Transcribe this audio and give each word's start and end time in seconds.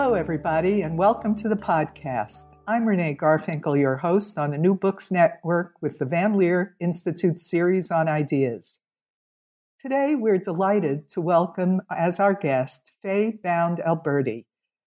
Hello, 0.00 0.14
everybody, 0.14 0.82
and 0.82 0.96
welcome 0.96 1.34
to 1.34 1.48
the 1.48 1.56
podcast. 1.56 2.54
I'm 2.68 2.86
Renee 2.86 3.16
Garfinkel, 3.20 3.76
your 3.76 3.96
host 3.96 4.38
on 4.38 4.52
the 4.52 4.56
New 4.56 4.76
Books 4.76 5.10
Network 5.10 5.74
with 5.80 5.98
the 5.98 6.04
Van 6.04 6.38
Leer 6.38 6.76
Institute 6.78 7.40
series 7.40 7.90
on 7.90 8.06
ideas. 8.06 8.78
Today, 9.76 10.14
we're 10.14 10.38
delighted 10.38 11.08
to 11.08 11.20
welcome 11.20 11.80
as 11.90 12.20
our 12.20 12.32
guest 12.32 12.92
Fay 13.02 13.40
Bound 13.42 13.80
Alberti, 13.80 14.46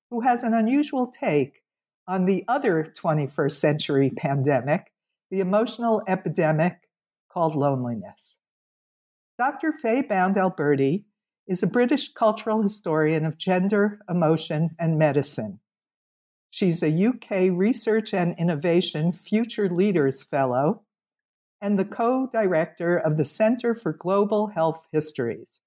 who 0.10 0.22
has 0.22 0.44
an 0.44 0.54
unusual 0.54 1.08
take 1.08 1.64
on 2.08 2.24
the 2.24 2.46
other 2.48 2.82
21st 2.86 3.52
century 3.52 4.12
pandemic, 4.16 4.94
the 5.30 5.42
emotional 5.42 6.02
epidemic 6.08 6.88
called 7.30 7.54
loneliness. 7.54 8.40
Dr. 9.38 9.74
Fay 9.74 10.04
Bound 10.04 10.38
Alberti 10.38 11.04
is 11.48 11.64
a 11.64 11.68
British 11.68 12.14
cultural 12.14 12.62
historian 12.62 13.26
of 13.26 13.38
gender, 13.38 14.00
emotion, 14.10 14.72
and 14.80 14.98
medicine. 14.98 15.60
She's 16.50 16.84
a 16.84 17.06
UK 17.06 17.58
Research 17.58 18.14
and 18.14 18.36
Innovation 18.38 19.14
Future 19.14 19.70
Leaders 19.70 20.22
Fellow 20.22 20.84
and 21.62 21.78
the 21.78 21.86
co 21.86 22.28
director 22.32 22.98
of 22.98 23.18
the 23.18 23.26
Center 23.26 23.74
for 23.74 23.94
Global 23.94 24.48
Health 24.48 24.88
Histories. 24.92 25.62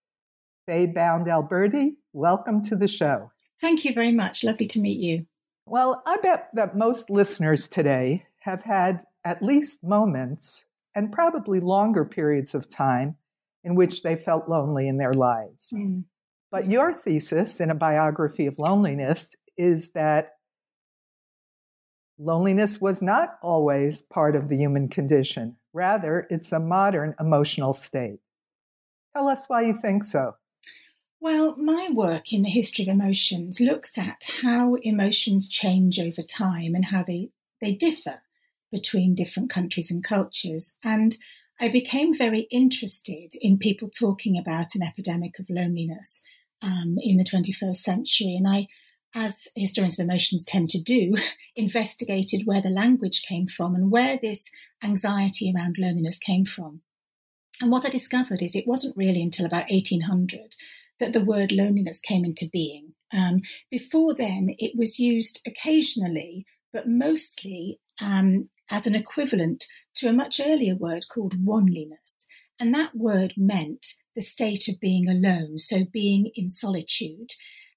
Fay 0.66 0.86
Bound 0.86 1.26
Alberti, 1.26 1.96
welcome 2.12 2.62
to 2.62 2.76
the 2.76 2.88
show. 2.88 3.30
Thank 3.60 3.84
you 3.84 3.92
very 3.94 4.12
much. 4.12 4.44
Lovely 4.44 4.66
to 4.66 4.80
meet 4.80 5.00
you. 5.00 5.26
Well, 5.66 6.02
I 6.06 6.18
bet 6.18 6.50
that 6.54 6.76
most 6.76 7.08
listeners 7.08 7.68
today 7.68 8.26
have 8.40 8.64
had 8.64 9.04
at 9.24 9.42
least 9.42 9.82
moments 9.82 10.66
and 10.94 11.12
probably 11.12 11.60
longer 11.60 12.04
periods 12.04 12.54
of 12.54 12.68
time 12.68 13.16
in 13.64 13.74
which 13.74 14.02
they 14.02 14.14
felt 14.14 14.48
lonely 14.48 14.86
in 14.86 14.98
their 14.98 15.12
lives. 15.12 15.72
Mm. 15.74 16.04
But 16.50 16.70
your 16.70 16.94
thesis 16.94 17.60
in 17.60 17.70
a 17.70 17.74
biography 17.74 18.46
of 18.46 18.58
loneliness 18.58 19.34
is 19.56 19.92
that 19.92 20.32
loneliness 22.18 22.80
was 22.80 23.02
not 23.02 23.38
always 23.42 24.02
part 24.02 24.36
of 24.36 24.48
the 24.48 24.56
human 24.56 24.88
condition. 24.88 25.56
Rather, 25.72 26.26
it's 26.30 26.52
a 26.52 26.60
modern 26.60 27.14
emotional 27.18 27.74
state. 27.74 28.20
Tell 29.16 29.28
us 29.28 29.46
why 29.48 29.62
you 29.62 29.72
think 29.74 30.04
so. 30.04 30.34
Well, 31.20 31.56
my 31.56 31.88
work 31.90 32.32
in 32.32 32.42
the 32.42 32.50
history 32.50 32.84
of 32.84 32.88
emotions 32.88 33.60
looks 33.60 33.96
at 33.96 34.22
how 34.42 34.74
emotions 34.82 35.48
change 35.48 35.98
over 35.98 36.22
time 36.22 36.74
and 36.74 36.84
how 36.84 37.02
they, 37.02 37.30
they 37.60 37.72
differ 37.72 38.20
between 38.70 39.14
different 39.14 39.50
countries 39.50 39.90
and 39.90 40.04
cultures. 40.04 40.76
And 40.84 41.16
I 41.60 41.68
became 41.68 42.16
very 42.16 42.46
interested 42.50 43.32
in 43.40 43.58
people 43.58 43.88
talking 43.88 44.36
about 44.36 44.74
an 44.74 44.82
epidemic 44.82 45.38
of 45.38 45.46
loneliness 45.48 46.22
um, 46.62 46.96
in 46.98 47.16
the 47.16 47.24
21st 47.24 47.76
century. 47.76 48.34
And 48.34 48.48
I, 48.48 48.66
as 49.14 49.48
historians 49.54 49.98
of 49.98 50.04
emotions 50.04 50.44
tend 50.44 50.70
to 50.70 50.82
do, 50.82 51.14
investigated 51.56 52.42
where 52.44 52.60
the 52.60 52.70
language 52.70 53.22
came 53.22 53.46
from 53.46 53.74
and 53.74 53.90
where 53.90 54.18
this 54.20 54.50
anxiety 54.82 55.52
around 55.54 55.76
loneliness 55.78 56.18
came 56.18 56.44
from. 56.44 56.80
And 57.60 57.70
what 57.70 57.86
I 57.86 57.88
discovered 57.88 58.42
is 58.42 58.56
it 58.56 58.66
wasn't 58.66 58.96
really 58.96 59.22
until 59.22 59.46
about 59.46 59.70
1800 59.70 60.56
that 60.98 61.12
the 61.12 61.24
word 61.24 61.52
loneliness 61.52 62.00
came 62.00 62.24
into 62.24 62.48
being. 62.52 62.94
Um, 63.12 63.42
before 63.70 64.14
then, 64.14 64.54
it 64.58 64.72
was 64.76 64.98
used 64.98 65.40
occasionally, 65.46 66.46
but 66.72 66.88
mostly 66.88 67.78
um, 68.00 68.38
as 68.70 68.86
an 68.86 68.96
equivalent 68.96 69.64
to 69.96 70.08
a 70.08 70.12
much 70.12 70.40
earlier 70.44 70.74
word 70.74 71.06
called 71.08 71.44
oneliness. 71.44 72.26
And 72.60 72.74
that 72.74 72.94
word 72.94 73.34
meant 73.36 73.94
the 74.14 74.22
state 74.22 74.68
of 74.68 74.80
being 74.80 75.08
alone, 75.08 75.58
so 75.58 75.84
being 75.84 76.30
in 76.34 76.48
solitude. 76.48 77.32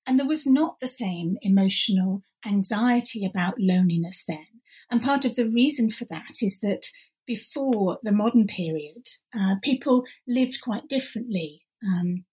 And 0.05 0.19
there 0.19 0.27
was 0.27 0.45
not 0.45 0.79
the 0.79 0.87
same 0.87 1.37
emotional 1.41 2.21
anxiety 2.45 3.25
about 3.25 3.59
loneliness 3.59 4.23
then. 4.27 4.45
And 4.89 5.03
part 5.03 5.25
of 5.25 5.35
the 5.35 5.49
reason 5.49 5.89
for 5.89 6.05
that 6.05 6.41
is 6.41 6.59
that 6.61 6.87
before 7.25 7.99
the 8.03 8.13
modern 8.13 8.47
period, 8.47 9.07
uh, 9.37 9.55
people 9.61 10.05
lived 10.27 10.61
quite 10.61 10.87
differently. 10.87 11.65
Um, 11.85 12.23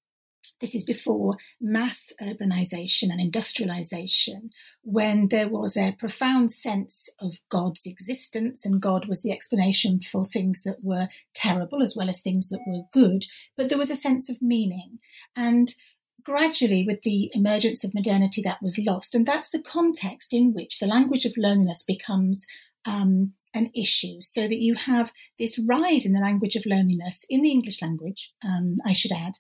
this 0.61 0.75
is 0.75 0.85
before 0.85 1.37
mass 1.61 2.13
urbanization 2.23 3.11
and 3.11 3.21
industrialization, 3.21 4.51
when 4.83 5.29
there 5.29 5.49
was 5.49 5.77
a 5.77 5.97
profound 5.99 6.51
sense 6.51 7.09
of 7.21 7.39
God's 7.49 7.87
existence, 7.87 8.65
and 8.65 8.81
God 8.81 9.07
was 9.07 9.23
the 9.23 9.33
explanation 9.33 10.01
for 10.01 10.25
things 10.25 10.63
that 10.63 10.83
were 10.83 11.09
terrible 11.35 11.83
as 11.83 11.95
well 11.97 12.09
as 12.09 12.21
things 12.21 12.49
that 12.49 12.61
were 12.67 12.83
good. 12.93 13.25
But 13.57 13.69
there 13.69 13.79
was 13.79 13.91
a 13.91 13.97
sense 13.97 14.31
of 14.31 14.41
meaning. 14.41 15.01
And 15.37 15.75
gradually, 16.23 16.85
with 16.87 17.03
the 17.03 17.31
emergence 17.35 17.85
of 17.85 17.95
modernity, 17.95 18.43
that 18.43 18.63
was 18.63 18.79
lost. 18.79 19.15
And 19.15 19.27
that's 19.27 19.51
the 19.51 19.63
context 19.63 20.33
in 20.33 20.55
which 20.55 20.79
the 20.79 20.87
language 20.87 21.25
of 21.25 21.37
loneliness 21.37 21.85
becomes 21.87 22.47
um, 22.87 23.33
an 23.53 23.71
issue. 23.75 24.21
So 24.21 24.49
that 24.49 24.61
you 24.61 24.75
have 24.75 25.13
this 25.39 25.61
rise 25.69 26.07
in 26.07 26.13
the 26.13 26.21
language 26.21 26.57
of 26.57 26.67
loneliness 26.67 27.25
in 27.29 27.43
the 27.43 27.51
English 27.51 27.83
language, 27.83 28.33
um, 28.45 28.77
I 28.85 28.93
should 28.93 29.13
add, 29.13 29.35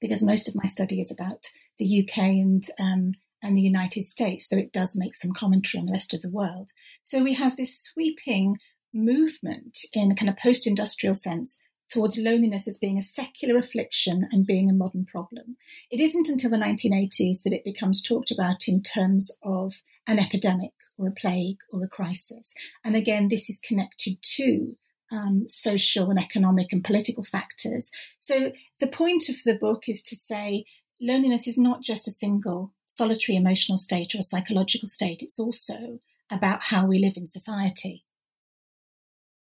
because 0.00 0.22
most 0.22 0.48
of 0.48 0.54
my 0.54 0.64
study 0.64 1.00
is 1.00 1.10
about 1.10 1.46
the 1.78 2.02
UK 2.02 2.18
and 2.18 2.64
um, 2.78 3.12
and 3.42 3.56
the 3.56 3.62
United 3.62 4.04
States, 4.04 4.48
though 4.48 4.56
it 4.56 4.72
does 4.72 4.96
make 4.96 5.14
some 5.14 5.32
commentary 5.32 5.80
on 5.80 5.86
the 5.86 5.92
rest 5.92 6.12
of 6.12 6.22
the 6.22 6.30
world. 6.30 6.70
So 7.04 7.22
we 7.22 7.34
have 7.34 7.56
this 7.56 7.80
sweeping 7.80 8.58
movement 8.92 9.78
in 9.92 10.10
a 10.10 10.14
kind 10.14 10.28
of 10.28 10.36
post-industrial 10.36 11.14
sense 11.14 11.60
towards 11.88 12.18
loneliness 12.18 12.68
as 12.68 12.78
being 12.78 12.98
a 12.98 13.02
secular 13.02 13.56
affliction 13.56 14.28
and 14.30 14.46
being 14.46 14.68
a 14.68 14.74
modern 14.74 15.06
problem. 15.06 15.56
It 15.90 16.00
isn't 16.00 16.28
until 16.28 16.50
the 16.50 16.56
1980s 16.56 17.42
that 17.44 17.52
it 17.52 17.64
becomes 17.64 18.02
talked 18.02 18.30
about 18.30 18.68
in 18.68 18.82
terms 18.82 19.36
of 19.42 19.82
an 20.06 20.18
epidemic 20.18 20.72
or 20.98 21.08
a 21.08 21.12
plague 21.12 21.58
or 21.72 21.82
a 21.84 21.88
crisis. 21.88 22.54
And 22.84 22.94
again, 22.94 23.28
this 23.28 23.48
is 23.48 23.60
connected 23.60 24.20
to 24.22 24.76
um, 25.10 25.48
social 25.48 26.10
and 26.10 26.18
economic 26.18 26.72
and 26.72 26.84
political 26.84 27.22
factors. 27.22 27.90
So 28.18 28.52
the 28.80 28.88
point 28.88 29.28
of 29.28 29.36
the 29.44 29.54
book 29.54 29.88
is 29.88 30.02
to 30.02 30.16
say 30.16 30.64
loneliness 31.00 31.46
is 31.46 31.58
not 31.58 31.82
just 31.82 32.08
a 32.08 32.12
single 32.12 32.72
solitary 32.86 33.36
emotional 33.36 33.78
state 33.78 34.14
or 34.14 34.18
a 34.18 34.22
psychological 34.22 34.88
state. 34.88 35.22
It's 35.22 35.38
also 35.38 36.00
about 36.30 36.64
how 36.64 36.86
we 36.86 36.98
live 36.98 37.16
in 37.16 37.26
society. 37.26 38.04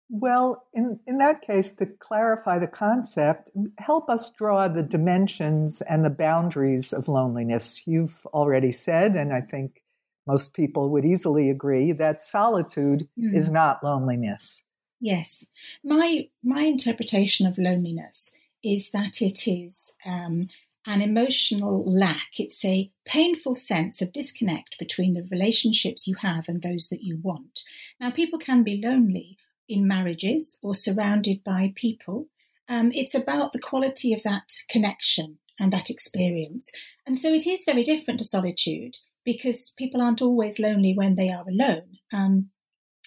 Well, 0.09 0.65
in, 0.73 0.99
in 1.07 1.17
that 1.17 1.41
case, 1.41 1.73
to 1.75 1.87
clarify 1.87 2.59
the 2.59 2.67
concept, 2.67 3.49
help 3.79 4.09
us 4.09 4.31
draw 4.31 4.67
the 4.67 4.83
dimensions 4.83 5.81
and 5.81 6.05
the 6.05 6.11
boundaries 6.11 6.93
of 6.93 7.07
loneliness. 7.07 7.87
You've 7.87 8.25
already 8.27 8.71
said, 8.71 9.15
and 9.15 9.33
I 9.33 9.41
think 9.41 9.81
most 10.27 10.55
people 10.55 10.89
would 10.91 11.05
easily 11.05 11.49
agree, 11.49 11.93
that 11.93 12.21
solitude 12.21 13.07
mm. 13.19 13.33
is 13.33 13.49
not 13.49 13.83
loneliness. 13.83 14.63
Yes, 15.03 15.45
my 15.83 16.29
my 16.41 16.61
interpretation 16.61 17.45
of 17.45 17.57
loneliness 17.57 18.33
is 18.63 18.91
that 18.91 19.21
it 19.21 19.49
is 19.49 19.93
um, 20.05 20.47
an 20.87 21.01
emotional 21.01 21.83
lack. 21.83 22.39
It's 22.39 22.63
a 22.63 22.89
painful 23.03 23.53
sense 23.55 24.01
of 24.01 24.13
disconnect 24.13 24.79
between 24.79 25.11
the 25.11 25.27
relationships 25.29 26.07
you 26.07 26.15
have 26.21 26.47
and 26.47 26.61
those 26.61 26.87
that 26.87 27.03
you 27.03 27.19
want. 27.21 27.65
Now, 27.99 28.11
people 28.11 28.39
can 28.39 28.63
be 28.63 28.81
lonely 28.81 29.37
in 29.67 29.85
marriages 29.85 30.57
or 30.63 30.73
surrounded 30.73 31.43
by 31.43 31.73
people. 31.75 32.27
Um, 32.69 32.93
it's 32.93 33.13
about 33.13 33.51
the 33.51 33.59
quality 33.59 34.13
of 34.13 34.23
that 34.23 34.53
connection 34.69 35.37
and 35.59 35.73
that 35.73 35.89
experience. 35.89 36.71
And 37.05 37.17
so 37.17 37.27
it 37.33 37.45
is 37.45 37.65
very 37.65 37.83
different 37.83 38.19
to 38.19 38.25
solitude 38.25 38.99
because 39.25 39.73
people 39.77 40.01
aren't 40.01 40.21
always 40.21 40.61
lonely 40.61 40.93
when 40.93 41.15
they 41.15 41.29
are 41.29 41.43
alone. 41.45 41.97
Um, 42.13 42.51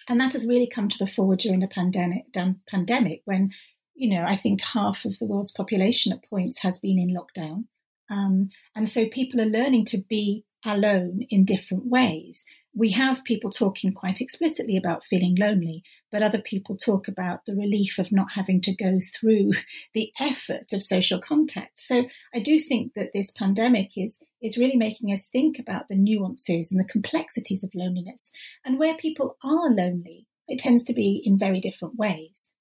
and 0.07 0.19
that 0.19 0.33
has 0.33 0.47
really 0.47 0.67
come 0.67 0.87
to 0.89 0.97
the 0.97 1.07
fore 1.07 1.35
during 1.35 1.59
the 1.59 1.67
pandemic, 1.67 2.25
pandemic 2.69 3.21
when, 3.25 3.51
you 3.95 4.09
know, 4.09 4.23
I 4.25 4.35
think 4.35 4.61
half 4.61 5.05
of 5.05 5.17
the 5.19 5.25
world's 5.25 5.51
population 5.51 6.13
at 6.13 6.29
points 6.29 6.61
has 6.61 6.79
been 6.79 6.99
in 6.99 7.15
lockdown. 7.15 7.65
Um, 8.09 8.49
and 8.75 8.87
so 8.87 9.07
people 9.07 9.41
are 9.41 9.45
learning 9.45 9.85
to 9.85 9.97
be 10.07 10.45
alone 10.65 11.21
in 11.29 11.45
different 11.45 11.87
ways 11.87 12.45
we 12.77 12.91
have 12.91 13.23
people 13.23 13.49
talking 13.49 13.91
quite 13.91 14.21
explicitly 14.21 14.77
about 14.77 15.03
feeling 15.03 15.35
lonely, 15.35 15.83
but 16.11 16.21
other 16.21 16.39
people 16.39 16.77
talk 16.77 17.07
about 17.07 17.43
the 17.45 17.55
relief 17.55 17.97
of 17.97 18.11
not 18.11 18.33
having 18.33 18.61
to 18.61 18.75
go 18.75 18.99
through 18.99 19.53
the 19.95 20.11
effort 20.21 20.71
of 20.71 20.83
social 20.83 21.19
contact. 21.19 21.79
So 21.79 22.07
I 22.35 22.39
do 22.39 22.59
think 22.59 22.93
that 22.93 23.13
this 23.13 23.31
pandemic 23.31 23.97
is, 23.97 24.21
is 24.43 24.59
really 24.59 24.75
making 24.75 25.11
us 25.11 25.27
think 25.27 25.57
about 25.57 25.87
the 25.87 25.95
nuances 25.95 26.71
and 26.71 26.79
the 26.79 26.85
complexities 26.85 27.63
of 27.63 27.73
loneliness. 27.73 28.31
And 28.63 28.77
where 28.77 28.95
people 28.95 29.37
are 29.43 29.69
lonely, 29.73 30.27
it 30.47 30.59
tends 30.59 30.83
to 30.85 30.93
be 30.93 31.21
in 31.25 31.37
very 31.37 31.59
different 31.59 31.95
ways. 31.95 32.51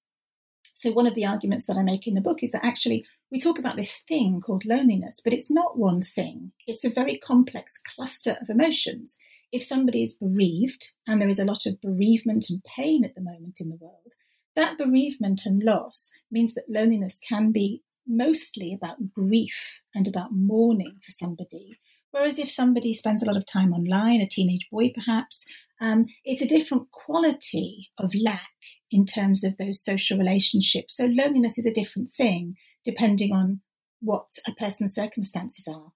So 0.75 0.93
one 0.93 1.07
of 1.07 1.15
the 1.15 1.27
arguments 1.27 1.67
that 1.67 1.77
I 1.77 1.83
make 1.83 2.07
in 2.07 2.15
the 2.15 2.21
book 2.21 2.43
is 2.43 2.53
that 2.53 2.65
actually 2.65 3.07
we 3.31 3.41
talk 3.41 3.59
about 3.59 3.77
this 3.77 4.03
thing 4.09 4.41
called 4.41 4.65
loneliness, 4.65 5.21
but 5.23 5.33
it's 5.33 5.51
not 5.51 5.79
one 5.79 6.01
thing. 6.01 6.53
It's 6.67 6.85
a 6.85 6.91
very 6.91 7.19
complex 7.19 7.79
cluster 7.79 8.37
of 8.41 8.49
emotions 8.49 9.17
if 9.53 9.63
somebody 9.63 10.03
is 10.03 10.15
bereaved, 10.15 10.93
and 11.07 11.21
there 11.21 11.29
is 11.29 11.39
a 11.39 11.45
lot 11.45 11.67
of 11.67 11.81
bereavement 11.81 12.51
and 12.51 12.63
pain 12.65 13.05
at 13.05 13.15
the 13.15 13.21
moment 13.21 13.59
in 13.61 13.69
the 13.69 13.77
world, 13.77 14.15
that 14.55 14.79
bereavement 14.79 15.43
and 15.45 15.63
loss 15.63 16.13
means 16.31 16.55
that 16.55 16.65
loneliness 16.69 17.21
can 17.21 17.53
be 17.53 17.83
mostly 18.07 18.73
about 18.73 19.13
grief 19.13 19.83
and 19.95 20.09
about 20.09 20.33
mourning 20.33 20.97
for 21.03 21.11
somebody. 21.11 21.77
Whereas 22.11 22.39
if 22.39 22.51
somebody 22.51 22.95
spends 22.95 23.23
a 23.23 23.27
lot 23.27 23.37
of 23.37 23.45
time 23.45 23.73
online, 23.73 24.21
a 24.21 24.27
teenage 24.27 24.69
boy 24.71 24.91
perhaps, 24.95 25.45
um, 25.81 26.03
it's 26.25 26.41
a 26.41 26.49
different 26.49 26.91
quality 26.91 27.91
of 27.99 28.15
lack 28.15 28.49
in 28.91 29.05
terms 29.05 29.45
of 29.45 29.59
those 29.59 29.85
social 29.85 30.17
relationships. 30.17 30.97
So 30.97 31.05
loneliness 31.07 31.59
is 31.59 31.67
a 31.67 31.73
different 31.73 32.11
thing 32.11 32.57
depending 32.85 33.35
on 33.35 33.61
what 34.01 34.27
a 34.47 34.55
person's 34.55 34.95
circumstances 34.95 35.69
are. 35.69 35.93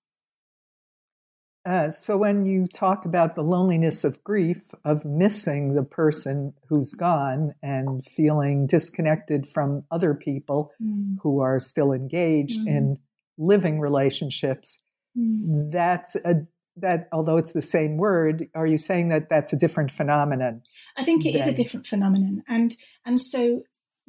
Uh, 1.66 1.90
so 1.90 2.16
when 2.16 2.46
you 2.46 2.66
talk 2.66 3.04
about 3.04 3.34
the 3.34 3.42
loneliness 3.42 4.02
of 4.02 4.22
grief, 4.24 4.74
of 4.84 5.04
missing 5.04 5.74
the 5.74 5.82
person 5.82 6.54
who's 6.68 6.94
gone 6.94 7.54
and 7.62 8.04
feeling 8.04 8.66
disconnected 8.66 9.46
from 9.46 9.84
other 9.90 10.14
people 10.14 10.72
mm. 10.82 11.16
who 11.22 11.40
are 11.40 11.60
still 11.60 11.92
engaged 11.92 12.60
mm. 12.60 12.68
in 12.68 12.96
living 13.36 13.78
relationships, 13.78 14.82
mm. 15.16 15.70
that's 15.70 16.16
a 16.16 16.46
that 16.76 17.08
although 17.12 17.36
it's 17.36 17.52
the 17.52 17.60
same 17.60 17.98
word, 17.98 18.48
are 18.54 18.66
you 18.66 18.78
saying 18.78 19.08
that 19.08 19.28
that's 19.28 19.52
a 19.52 19.56
different 19.56 19.90
phenomenon? 19.90 20.62
I 20.96 21.04
think 21.04 21.26
it 21.26 21.32
than... 21.34 21.42
is 21.42 21.48
a 21.48 21.54
different 21.54 21.86
phenomenon, 21.86 22.42
and 22.48 22.74
and 23.04 23.20
so 23.20 23.64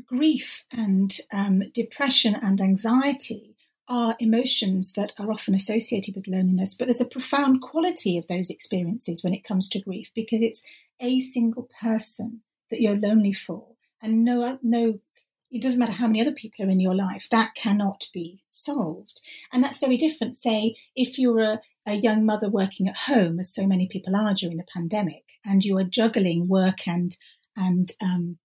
grief 0.06 0.64
and 0.72 1.18
um, 1.34 1.64
depression 1.74 2.36
and 2.36 2.62
anxiety 2.62 3.51
are 3.88 4.16
emotions 4.20 4.94
that 4.94 5.14
are 5.18 5.32
often 5.32 5.54
associated 5.54 6.16
with 6.16 6.28
loneliness, 6.28 6.76
but 6.76 6.88
there's 6.88 7.02
a 7.02 7.06
profound 7.06 7.62
quality 7.62 8.18
of 8.18 8.28
those 8.28 8.50
experiences 8.50 9.24
when 9.24 9.34
it 9.34 9.44
comes 9.44 9.68
to 9.70 9.82
grief 9.82 10.12
because 10.16 10.42
it's 10.42 10.64
a 11.00 11.20
single 11.20 11.70
person 11.82 12.42
that 12.70 12.82
you're 12.82 12.96
lonely 12.96 13.34
for, 13.34 13.76
and 14.02 14.24
no 14.24 14.60
no 14.62 15.00
it 15.52 15.62
doesn't 15.62 15.80
matter 15.80 15.92
how 15.92 16.08
many 16.08 16.22
other 16.22 16.32
people 16.32 16.66
are 16.66 16.70
in 16.70 16.80
your 16.80 16.96
life, 16.96 17.28
that 17.30 17.56
cannot 17.56 18.08
be 18.14 18.42
solved. 18.52 19.22
And 19.52 19.62
that's 19.62 19.80
very 19.80 19.98
different. 19.98 20.38
Say, 20.38 20.76
if 20.96 21.20
you're 21.20 21.42
a, 21.42 21.62
a 21.86 21.96
young 21.96 22.26
mother 22.26 22.50
working 22.50 22.88
at 22.88 22.96
home, 22.96 23.40
as 23.40 23.54
so 23.54 23.68
many 23.68 23.88
people 23.88 24.16
are 24.16 24.34
during 24.34 24.58
the 24.58 24.64
pandemic, 24.74 25.24
and 25.46 25.64
you 25.64 25.78
are 25.78 25.84
juggling 25.84 26.48
work 26.48 26.88
and 26.88 27.16
and 27.58 27.92
um, 28.02 28.38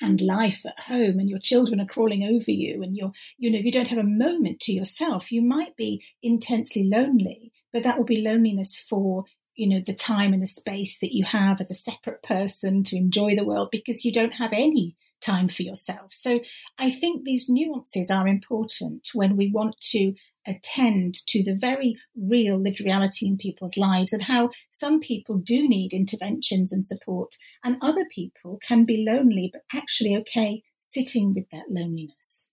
and 0.00 0.20
life 0.20 0.64
at 0.66 0.84
home, 0.84 1.18
and 1.18 1.28
your 1.28 1.38
children 1.38 1.80
are 1.80 1.86
crawling 1.86 2.24
over 2.24 2.50
you, 2.50 2.82
and 2.82 2.96
you're 2.96 3.12
you 3.38 3.50
know 3.50 3.58
you 3.58 3.72
don't 3.72 3.88
have 3.88 3.98
a 3.98 4.04
moment 4.04 4.60
to 4.60 4.72
yourself. 4.72 5.32
You 5.32 5.42
might 5.42 5.76
be 5.76 6.02
intensely 6.22 6.88
lonely, 6.88 7.52
but 7.72 7.82
that 7.82 7.98
will 7.98 8.04
be 8.04 8.22
loneliness 8.22 8.78
for 8.78 9.24
you 9.54 9.68
know 9.68 9.80
the 9.84 9.94
time 9.94 10.32
and 10.32 10.42
the 10.42 10.46
space 10.46 10.98
that 11.00 11.14
you 11.14 11.24
have 11.24 11.60
as 11.60 11.70
a 11.70 11.74
separate 11.74 12.22
person 12.22 12.82
to 12.84 12.96
enjoy 12.96 13.36
the 13.36 13.44
world 13.44 13.68
because 13.70 14.04
you 14.04 14.12
don't 14.12 14.34
have 14.34 14.52
any 14.52 14.96
time 15.20 15.48
for 15.48 15.62
yourself. 15.62 16.12
So 16.12 16.40
I 16.78 16.90
think 16.90 17.24
these 17.24 17.48
nuances 17.48 18.10
are 18.10 18.26
important 18.26 19.08
when 19.14 19.36
we 19.36 19.50
want 19.50 19.78
to 19.90 20.14
attend 20.46 21.14
to 21.26 21.42
the 21.42 21.54
very 21.54 21.96
real 22.16 22.56
lived 22.56 22.80
reality 22.80 23.26
in 23.26 23.36
people's 23.36 23.76
lives 23.76 24.12
and 24.12 24.22
how 24.22 24.50
some 24.70 25.00
people 25.00 25.36
do 25.36 25.68
need 25.68 25.92
interventions 25.92 26.72
and 26.72 26.84
support 26.84 27.36
and 27.64 27.76
other 27.82 28.06
people 28.14 28.58
can 28.66 28.84
be 28.84 29.04
lonely 29.06 29.50
but 29.52 29.62
actually 29.74 30.16
okay 30.16 30.62
sitting 30.78 31.34
with 31.34 31.48
that 31.50 31.66
loneliness. 31.68 32.50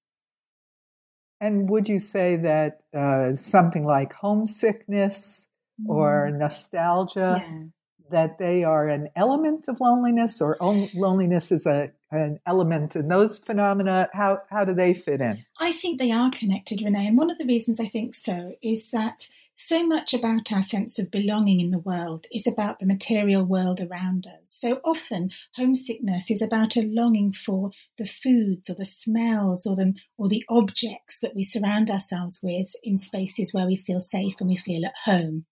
And 1.40 1.70
would 1.70 1.88
you 1.88 2.00
say 2.00 2.36
that 2.38 2.84
uh, 2.94 3.36
something 3.36 3.86
like 3.86 4.14
homesickness 4.14 5.50
mm. 5.82 5.90
or 5.90 6.32
nostalgia, 6.32 7.44
yeah. 7.44 7.64
that 8.10 8.40
they 8.40 8.64
are 8.64 8.88
an 8.88 9.10
element 9.16 9.68
of 9.68 9.80
loneliness, 9.80 10.42
or 10.42 10.58
loneliness 10.96 11.52
is 11.52 11.66
a 11.66 11.92
an 12.12 12.40
element 12.46 12.96
in 12.96 13.08
those 13.08 13.40
phenomena? 13.40 14.10
How, 14.14 14.40
how 14.50 14.66
do 14.66 14.74
they 14.74 14.94
fit 14.94 15.22
in? 15.22 15.44
I 15.60 15.72
think 15.72 16.00
they 16.00 16.12
are 16.12 16.32
connected, 16.32 16.82
Renee. 16.82 17.08
And 17.08 17.18
one 17.18 17.30
of 17.30 17.38
the 17.38 17.46
reasons 17.46 17.80
I 17.80 17.88
think 17.88 18.16
so 18.16 18.56
is 18.62 18.92
that 18.92 19.28
so 19.60 19.84
much 19.84 20.14
about 20.14 20.54
our 20.54 20.62
sense 20.62 21.00
of 21.00 21.10
belonging 21.10 21.60
in 21.60 21.72
the 21.72 21.80
world 21.80 22.28
is 22.32 22.46
about 22.46 22.78
the 22.78 22.86
material 22.86 23.44
world 23.44 23.82
around 23.82 24.28
us. 24.28 24.44
So 24.44 24.80
often, 24.86 25.32
homesickness 25.56 26.30
is 26.30 26.44
about 26.44 26.78
a 26.78 26.84
longing 26.84 27.34
for 27.34 27.72
the 27.98 28.06
foods 28.06 28.70
or 28.70 28.76
the 28.76 28.86
smells 28.86 29.66
or 29.66 29.76
the, 29.76 29.96
or 30.16 30.30
the 30.30 30.46
objects 30.48 31.20
that 31.22 31.34
we 31.36 31.44
surround 31.44 31.90
ourselves 31.90 32.40
with 32.44 32.76
in 32.84 32.98
spaces 32.98 33.52
where 33.52 33.66
we 33.66 33.76
feel 33.76 34.00
safe 34.00 34.36
and 34.40 34.48
we 34.48 34.58
feel 34.58 34.86
at 34.86 34.94
home. 35.06 35.46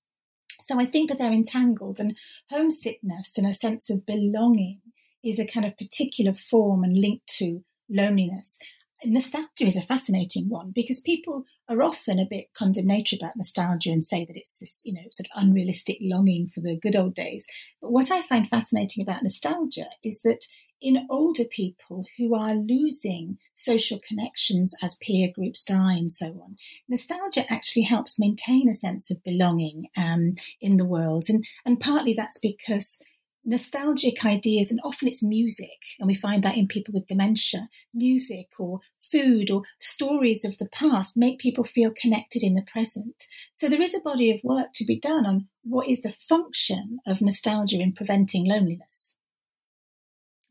So 0.59 0.79
I 0.79 0.85
think 0.85 1.09
that 1.09 1.17
they're 1.17 1.31
entangled, 1.31 1.99
and 1.99 2.15
homesickness 2.51 3.37
and 3.37 3.47
a 3.47 3.55
sense 3.55 3.89
of 3.89 4.05
belonging 4.05 4.81
is 5.25 5.39
a 5.39 5.45
kind 5.45 5.65
of 5.65 5.77
particular 5.77 6.33
form 6.33 6.83
and 6.83 6.95
linked 6.95 7.27
to 7.27 7.63
loneliness. 7.89 8.59
Nostalgia 9.03 9.65
is 9.65 9.75
a 9.75 9.81
fascinating 9.81 10.47
one 10.47 10.71
because 10.73 11.01
people 11.01 11.43
are 11.67 11.83
often 11.83 12.17
a 12.17 12.27
bit 12.29 12.45
condemnatory 12.55 13.19
about 13.19 13.35
nostalgia 13.35 13.91
and 13.91 14.05
say 14.05 14.23
that 14.23 14.37
it's 14.37 14.53
this, 14.53 14.81
you 14.85 14.93
know, 14.93 15.01
sort 15.11 15.27
of 15.33 15.43
unrealistic 15.43 15.97
longing 16.01 16.47
for 16.47 16.61
the 16.61 16.77
good 16.77 16.95
old 16.95 17.13
days. 17.13 17.45
But 17.81 17.91
what 17.91 18.11
I 18.11 18.21
find 18.21 18.47
fascinating 18.47 19.03
about 19.03 19.23
nostalgia 19.23 19.87
is 20.03 20.21
that 20.21 20.45
in 20.81 21.07
older 21.09 21.45
people 21.45 22.05
who 22.17 22.35
are 22.35 22.53
losing 22.53 23.37
social 23.53 23.99
connections 24.07 24.75
as 24.83 24.97
peer 25.01 25.29
groups 25.33 25.63
die 25.63 25.93
and 25.93 26.11
so 26.11 26.27
on, 26.43 26.55
nostalgia 26.87 27.51
actually 27.51 27.83
helps 27.83 28.19
maintain 28.19 28.69
a 28.69 28.75
sense 28.75 29.09
of 29.09 29.23
belonging 29.23 29.87
um, 29.97 30.35
in 30.61 30.77
the 30.77 30.85
world. 30.85 31.25
And, 31.27 31.45
and 31.65 31.79
partly 31.79 32.13
that's 32.13 32.39
because 32.39 32.99
nostalgic 33.45 34.25
ideas, 34.25 34.71
and 34.71 34.79
often 34.83 35.07
it's 35.07 35.23
music, 35.23 35.79
and 35.99 36.07
we 36.07 36.15
find 36.15 36.43
that 36.43 36.57
in 36.57 36.67
people 36.67 36.93
with 36.93 37.07
dementia, 37.07 37.69
music 37.93 38.47
or 38.59 38.79
food 39.01 39.51
or 39.51 39.61
stories 39.79 40.43
of 40.43 40.57
the 40.57 40.67
past 40.67 41.15
make 41.15 41.39
people 41.39 41.63
feel 41.63 41.93
connected 41.99 42.43
in 42.43 42.55
the 42.55 42.63
present. 42.63 43.25
So 43.53 43.69
there 43.69 43.81
is 43.81 43.93
a 43.93 43.99
body 43.99 44.31
of 44.31 44.43
work 44.43 44.69
to 44.75 44.85
be 44.85 44.99
done 44.99 45.25
on 45.25 45.47
what 45.63 45.87
is 45.87 46.01
the 46.01 46.11
function 46.11 46.99
of 47.05 47.21
nostalgia 47.21 47.79
in 47.79 47.93
preventing 47.93 48.47
loneliness. 48.47 49.15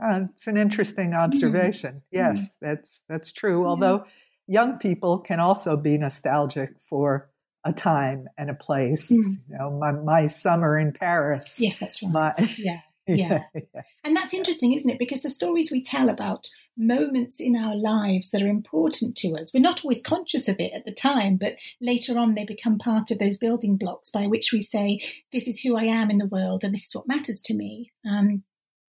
Uh, 0.03 0.27
it's 0.35 0.47
an 0.47 0.57
interesting 0.57 1.11
mm-hmm. 1.11 1.23
observation. 1.23 1.97
Mm. 1.97 2.03
Yes, 2.11 2.49
mm. 2.49 2.53
that's 2.61 3.03
that's 3.09 3.33
true. 3.33 3.67
Although 3.67 4.05
young 4.47 4.79
people 4.79 5.19
can 5.19 5.41
also 5.41 5.77
be 5.77 5.99
nostalgic 5.99 6.79
for 6.79 7.27
a 7.65 7.73
time 7.73 8.19
and 8.37 8.51
a 8.51 8.55
place. 8.55 9.11
Mm. 9.11 9.51
You 9.51 9.59
know, 9.59 9.79
my, 9.79 9.93
my 9.93 10.27
summer 10.27 10.79
in 10.79 10.93
Paris. 10.93 11.59
Yes, 11.61 11.79
that's 11.79 12.03
right. 12.03 12.13
My, 12.13 12.33
yeah, 12.59 12.81
yeah. 13.07 13.45
yeah. 13.55 13.83
And 14.05 14.17
that's 14.17 14.35
interesting, 14.35 14.75
isn't 14.75 14.91
it? 14.91 14.99
Because 14.99 15.23
the 15.23 15.31
stories 15.31 15.71
we 15.73 15.83
tell 15.83 16.09
about 16.09 16.49
moments 16.77 17.41
in 17.41 17.57
our 17.57 17.75
lives 17.75 18.31
that 18.31 18.43
are 18.43 18.49
important 18.49 19.17
to 19.17 19.29
us, 19.35 19.55
we're 19.55 19.61
not 19.61 19.85
always 19.85 20.03
conscious 20.03 20.49
of 20.49 20.57
it 20.59 20.73
at 20.75 20.85
the 20.85 20.93
time, 20.93 21.37
but 21.37 21.57
later 21.81 22.19
on 22.19 22.35
they 22.35 22.45
become 22.45 22.79
part 22.79 23.11
of 23.11 23.19
those 23.19 23.39
building 23.39 23.77
blocks 23.77 24.11
by 24.11 24.27
which 24.27 24.53
we 24.53 24.61
say, 24.61 24.99
this 25.33 25.49
is 25.49 25.61
who 25.61 25.77
I 25.77 25.85
am 25.85 26.11
in 26.11 26.19
the 26.19 26.27
world 26.27 26.65
and 26.65 26.75
this 26.75 26.87
is 26.87 26.95
what 26.95 27.09
matters 27.09 27.41
to 27.43 27.55
me. 27.55 27.93
Um, 28.07 28.43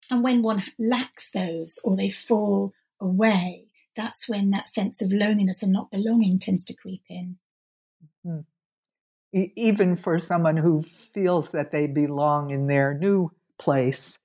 and 0.10 0.24
when 0.24 0.42
one 0.42 0.64
lacks 0.80 1.32
those 1.32 1.80
or 1.84 1.96
they 1.96 2.10
fall 2.10 2.74
away, 3.00 3.66
that's 3.96 4.28
when 4.28 4.52
that 4.52 4.70
sense 4.70 5.02
of 5.02 5.12
loneliness 5.12 5.64
and 5.64 5.74
not 5.74 5.92
belonging 5.92 6.40
tends 6.40 6.64
to 6.66 6.76
creep 6.76 7.04
in. 7.10 7.38
Mm-hmm 8.26 8.42
even 9.56 9.96
for 9.96 10.20
someone 10.20 10.58
who 10.58 10.82
feels 10.82 11.52
that 11.52 11.72
they 11.72 11.88
belong 11.88 12.52
in 12.52 12.68
their 12.68 12.94
new 12.94 13.32
place, 13.58 14.20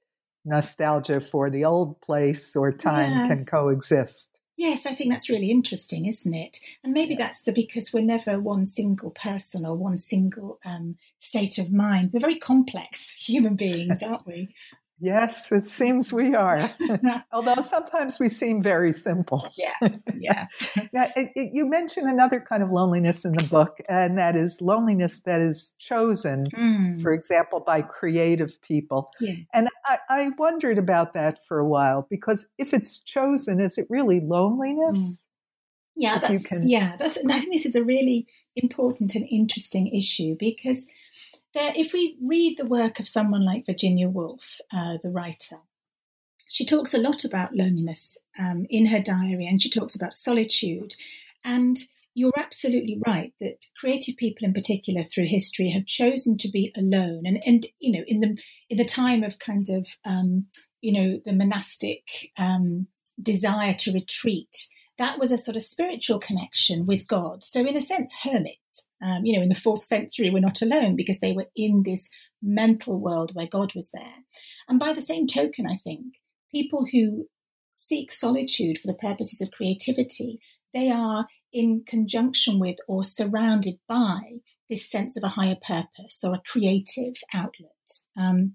nostalgia 0.45 1.21
for 1.21 1.51
the 1.51 1.65
old 1.65 2.01
place 2.01 2.57
or 2.57 2.73
time 2.73 3.11
yeah. 3.11 3.29
can 3.29 3.45
coexist. 3.45 4.33
Yes, 4.57 4.87
I 4.87 4.95
think 4.95 5.11
that's 5.11 5.31
really 5.31 5.51
interesting, 5.51 6.07
isn't 6.07 6.35
it? 6.35 6.61
And 6.85 6.93
maybe 6.93 7.15
yeah. 7.15 7.27
that's 7.27 7.43
the 7.43 7.53
because 7.53 7.93
we're 7.93 8.03
never 8.03 8.39
one 8.39 8.67
single 8.67 9.11
person 9.11 9.65
or 9.67 9.75
one 9.75 9.99
single 9.99 10.59
um, 10.65 10.99
state 11.19 11.59
of 11.59 11.73
mind. 11.73 12.11
We're 12.13 12.21
very 12.21 12.39
complex 12.39 13.13
human 13.27 13.57
beings, 13.57 14.03
aren't 14.03 14.27
we? 14.27 14.55
Yes, 15.03 15.51
it 15.51 15.67
seems 15.67 16.13
we 16.13 16.33
are. 16.37 16.61
Although 17.33 17.61
sometimes 17.61 18.21
we 18.21 18.29
seem 18.29 18.63
very 18.63 18.93
simple. 18.93 19.45
Yeah, 19.57 19.89
yeah. 20.17 20.47
now, 20.93 21.07
it, 21.17 21.33
it, 21.35 21.51
you 21.53 21.69
mentioned 21.69 22.09
another 22.09 22.39
kind 22.39 22.63
of 22.63 22.71
loneliness 22.71 23.25
in 23.25 23.33
the 23.33 23.43
book, 23.49 23.79
and 23.89 24.17
that 24.17 24.37
is 24.37 24.61
loneliness 24.63 25.21
that 25.23 25.41
is 25.41 25.75
chosen, 25.79 26.47
mm. 26.51 27.03
for 27.03 27.13
example, 27.13 27.59
by 27.59 27.83
creative 27.83 28.63
people. 28.63 29.11
Yes. 29.21 29.39
And 29.53 29.69
I, 29.85 29.99
I, 30.09 30.31
wondered 30.39 30.79
about 30.79 31.15
that 31.15 31.45
for 31.45 31.59
a 31.59 31.67
while 31.67 32.07
because 32.09 32.49
if 32.57 32.73
it's 32.73 33.01
chosen, 33.01 33.61
is 33.61 33.79
it 33.79 33.89
really 33.91 34.21
loneliness? 34.21 35.01
Mm. 35.01 35.29
Yeah, 35.97 36.19
that's, 36.19 36.47
can... 36.47 36.69
yeah. 36.69 36.95
That's, 36.97 37.19
I 37.19 37.41
think 37.41 37.53
this 37.53 37.67
is 37.67 37.75
a 37.75 37.85
really 37.85 38.29
important 38.55 39.17
and 39.17 39.27
interesting 39.29 39.89
issue 39.89 40.37
because– 40.39 40.87
there, 41.55 41.73
if 41.77 41.93
we 41.93 42.17
read 42.23 42.59
the 42.59 42.67
work 42.67 43.01
of 43.01 43.09
someone 43.09 43.45
like 43.45 43.67
Virginia 43.67 44.09
Woolf, 44.09 44.61
uh, 44.73 44.99
the 45.03 45.11
writer, 45.11 45.59
she 46.49 46.65
talks 46.65 46.93
a 46.93 47.01
lot 47.01 47.25
about 47.25 47.55
loneliness 47.55 48.19
um, 48.39 48.67
in 48.69 48.87
her 48.87 49.01
diary 49.01 49.47
and 49.47 49.63
she 49.63 49.71
talks 49.71 49.95
about 49.95 50.17
solitude. 50.17 50.95
And 51.45 51.79
you're 52.15 52.33
absolutely 52.37 53.01
right 53.07 53.33
that 53.41 53.65
creative 53.81 54.17
people 54.17 54.47
in 54.47 54.53
particular 54.53 55.03
through 55.03 55.27
history 55.27 55.71
have 55.71 55.87
chosen 55.87 56.37
to 56.39 56.51
be 56.51 56.73
alone. 56.77 57.23
And, 57.25 57.43
and 57.47 57.65
you 57.81 57.93
know, 57.93 58.05
in 58.07 58.21
the, 58.21 58.39
in 58.69 58.77
the 58.77 58.85
time 58.85 59.25
of 59.25 59.39
kind 59.39 59.69
of, 59.71 59.89
um, 60.05 60.47
you 60.83 60.93
know, 60.93 61.21
the 61.25 61.33
monastic 61.33 62.31
um, 62.37 62.87
desire 63.23 63.75
to 63.79 63.93
retreat, 63.93 64.69
that 64.99 65.19
was 65.19 65.33
a 65.33 65.39
sort 65.39 65.57
of 65.57 65.63
spiritual 65.63 66.19
connection 66.19 66.87
with 66.87 67.07
God. 67.07 67.43
So, 67.43 67.61
in 67.61 67.77
a 67.77 67.83
sense, 67.83 68.15
hermits. 68.23 68.87
Um, 69.01 69.25
you 69.25 69.37
know, 69.37 69.43
in 69.43 69.49
the 69.49 69.55
fourth 69.55 69.83
century, 69.83 70.31
we're 70.31 70.41
not 70.41 70.63
alone 70.63 70.95
because 70.97 71.19
they 71.21 71.33
were 71.33 71.47
in 71.57 71.83
this 71.85 72.09
mental 72.41 73.01
world 73.01 73.33
where 73.35 73.49
God 73.49 73.75
was 73.75 73.91
there. 73.91 74.15
And 74.69 74.79
by 74.79 74.93
the 74.93 75.01
same 75.01 75.27
token, 75.27 75.67
I 75.67 75.77
think 75.77 76.15
people 76.53 76.87
who 76.93 77.27
seek 77.75 78.13
solitude 78.13 78.79
for 78.79 78.87
the 78.87 78.99
purposes 78.99 79.41
of 79.41 79.51
creativity, 79.51 80.41
they 80.73 80.91
are 80.91 81.27
in 81.53 81.83
conjunction 81.87 82.59
with 82.59 82.77
or 82.87 83.03
surrounded 83.03 83.79
by 83.89 84.41
this 84.71 84.89
sense 84.89 85.17
of 85.17 85.25
a 85.25 85.29
higher 85.29 85.57
purpose 85.61 86.23
or 86.25 86.35
a 86.35 86.43
creative 86.47 87.15
outlet. 87.35 87.71
Um, 88.17 88.55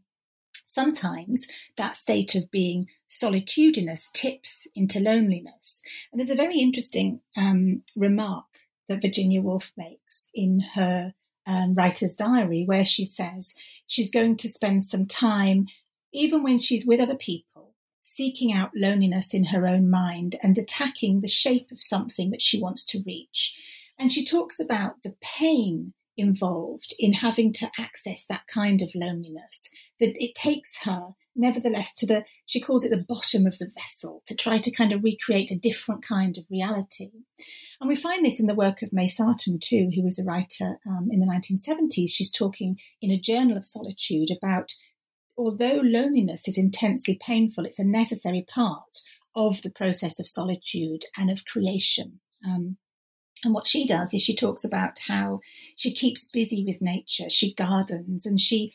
sometimes 0.65 1.48
that 1.75 1.96
state 1.96 2.36
of 2.36 2.50
being 2.50 2.88
solitudinous 3.07 4.11
tips 4.11 4.67
into 4.75 4.99
loneliness. 4.99 5.81
And 6.11 6.19
there's 6.19 6.29
a 6.29 6.35
very 6.35 6.59
interesting 6.59 7.21
um, 7.37 7.83
remark 7.95 8.45
that 8.87 9.01
Virginia 9.01 9.41
Woolf 9.41 9.71
makes 9.77 10.29
in 10.33 10.59
her 10.75 11.13
um, 11.45 11.73
writer's 11.73 12.15
diary, 12.15 12.65
where 12.65 12.85
she 12.85 13.05
says 13.05 13.55
she's 13.85 14.11
going 14.11 14.35
to 14.37 14.49
spend 14.49 14.83
some 14.83 15.05
time, 15.05 15.67
even 16.13 16.43
when 16.43 16.59
she's 16.59 16.85
with 16.85 16.99
other 16.99 17.15
people, 17.15 17.73
seeking 18.03 18.51
out 18.51 18.71
loneliness 18.75 19.33
in 19.33 19.45
her 19.45 19.65
own 19.65 19.89
mind 19.89 20.35
and 20.43 20.57
attacking 20.57 21.21
the 21.21 21.27
shape 21.27 21.71
of 21.71 21.81
something 21.81 22.31
that 22.31 22.41
she 22.41 22.61
wants 22.61 22.85
to 22.85 23.01
reach. 23.05 23.55
And 23.97 24.11
she 24.11 24.23
talks 24.23 24.59
about 24.59 25.03
the 25.03 25.15
pain 25.21 25.93
involved 26.17 26.93
in 27.00 27.13
having 27.13 27.53
to 27.53 27.69
access 27.77 28.25
that 28.25 28.47
kind 28.47 28.81
of 28.81 28.89
loneliness, 28.95 29.69
that 30.00 30.21
it 30.21 30.33
takes 30.36 30.83
her 30.83 31.09
nevertheless 31.36 31.93
to 31.93 32.07
the, 32.07 32.25
she 32.45 32.59
calls 32.59 32.83
it 32.83 32.89
the 32.89 33.05
bottom 33.07 33.45
of 33.45 33.57
the 33.59 33.69
vessel, 33.75 34.24
to 34.25 34.36
try 34.36 34.57
to 34.57 34.71
kind 34.71 34.91
of 34.91 35.03
recreate 35.03 35.51
a 35.51 35.59
different 35.59 36.03
kind 36.03 36.38
of 36.38 36.45
reality. 36.50 37.12
And 37.79 37.88
we 37.88 37.95
find 37.95 38.25
this 38.25 38.39
in 38.39 38.47
the 38.47 38.55
work 38.55 38.81
of 38.81 38.91
May 38.91 39.07
Sarton 39.07 39.59
too, 39.62 39.91
who 39.95 40.03
was 40.03 40.17
a 40.17 40.24
writer 40.24 40.79
um, 40.88 41.09
in 41.12 41.19
the 41.19 41.27
1970s. 41.27 42.09
She's 42.09 42.31
talking 42.31 42.77
in 43.01 43.12
a 43.12 43.19
journal 43.19 43.55
of 43.55 43.65
solitude 43.65 44.29
about 44.36 44.74
although 45.38 45.79
loneliness 45.83 46.47
is 46.47 46.57
intensely 46.57 47.19
painful, 47.24 47.65
it's 47.65 47.77
a 47.77 47.86
necessary 47.86 48.43
part 48.50 49.03
of 49.36 49.62
the 49.62 49.69
process 49.69 50.19
of 50.19 50.27
solitude 50.27 51.03
and 51.15 51.29
of 51.29 51.45
creation. 51.45 52.19
Um, 52.43 52.77
and 53.44 53.53
what 53.53 53.67
she 53.67 53.86
does 53.86 54.13
is 54.13 54.22
she 54.22 54.36
talks 54.36 54.63
about 54.63 55.00
how 55.08 55.39
she 55.75 55.94
keeps 55.94 56.27
busy 56.27 56.63
with 56.65 56.82
nature, 56.82 57.29
she 57.29 57.53
gardens, 57.53 58.25
and 58.25 58.39
she 58.39 58.74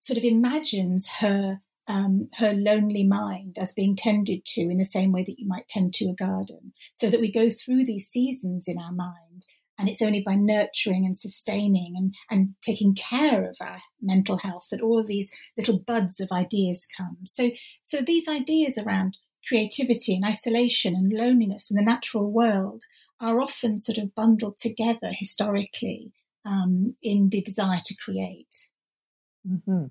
sort 0.00 0.18
of 0.18 0.24
imagines 0.24 1.08
her 1.20 1.60
um, 1.88 2.28
her 2.34 2.52
lonely 2.52 3.02
mind 3.02 3.56
as 3.58 3.72
being 3.72 3.96
tended 3.96 4.44
to 4.46 4.60
in 4.60 4.78
the 4.78 4.84
same 4.84 5.10
way 5.10 5.24
that 5.24 5.38
you 5.38 5.48
might 5.48 5.66
tend 5.68 5.92
to 5.94 6.08
a 6.08 6.14
garden, 6.14 6.72
so 6.94 7.10
that 7.10 7.20
we 7.20 7.30
go 7.30 7.50
through 7.50 7.84
these 7.84 8.08
seasons 8.08 8.68
in 8.68 8.78
our 8.78 8.92
mind. 8.92 9.46
And 9.78 9.88
it's 9.88 10.02
only 10.02 10.20
by 10.20 10.36
nurturing 10.36 11.04
and 11.04 11.16
sustaining 11.16 11.94
and, 11.96 12.14
and 12.30 12.54
taking 12.62 12.94
care 12.94 13.48
of 13.48 13.56
our 13.60 13.80
mental 14.00 14.36
health 14.36 14.68
that 14.70 14.82
all 14.82 14.98
of 14.98 15.08
these 15.08 15.34
little 15.56 15.78
buds 15.78 16.20
of 16.20 16.30
ideas 16.30 16.86
come. 16.96 17.16
So, 17.24 17.50
so 17.86 18.00
these 18.00 18.28
ideas 18.28 18.78
around 18.78 19.18
creativity 19.48 20.14
and 20.14 20.24
isolation 20.24 20.94
and 20.94 21.12
loneliness 21.12 21.70
in 21.70 21.76
the 21.76 21.82
natural 21.82 22.30
world 22.30 22.84
are 23.22 23.40
often 23.40 23.78
sort 23.78 23.98
of 23.98 24.14
bundled 24.14 24.56
together 24.58 25.10
historically 25.12 26.12
um, 26.44 26.96
in 27.02 27.28
the 27.30 27.40
desire 27.40 27.78
to 27.84 27.94
create. 28.04 28.68
Mm-hmm. 29.48 29.84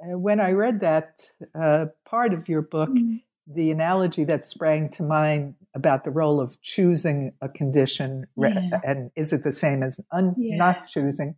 Uh, 0.00 0.18
when 0.18 0.40
I 0.40 0.50
read 0.50 0.80
that 0.80 1.20
uh, 1.54 1.86
part 2.04 2.34
of 2.34 2.48
your 2.48 2.62
book, 2.62 2.90
mm-hmm. 2.90 3.16
the 3.46 3.70
analogy 3.70 4.24
that 4.24 4.44
sprang 4.44 4.90
to 4.90 5.02
mind 5.02 5.54
about 5.74 6.04
the 6.04 6.10
role 6.10 6.40
of 6.40 6.60
choosing 6.60 7.32
a 7.40 7.48
condition 7.48 8.26
yeah. 8.36 8.80
and 8.84 9.10
is 9.16 9.32
it 9.32 9.44
the 9.44 9.52
same 9.52 9.82
as 9.82 10.00
un- 10.10 10.34
yeah. 10.36 10.56
not 10.56 10.86
choosing 10.88 11.36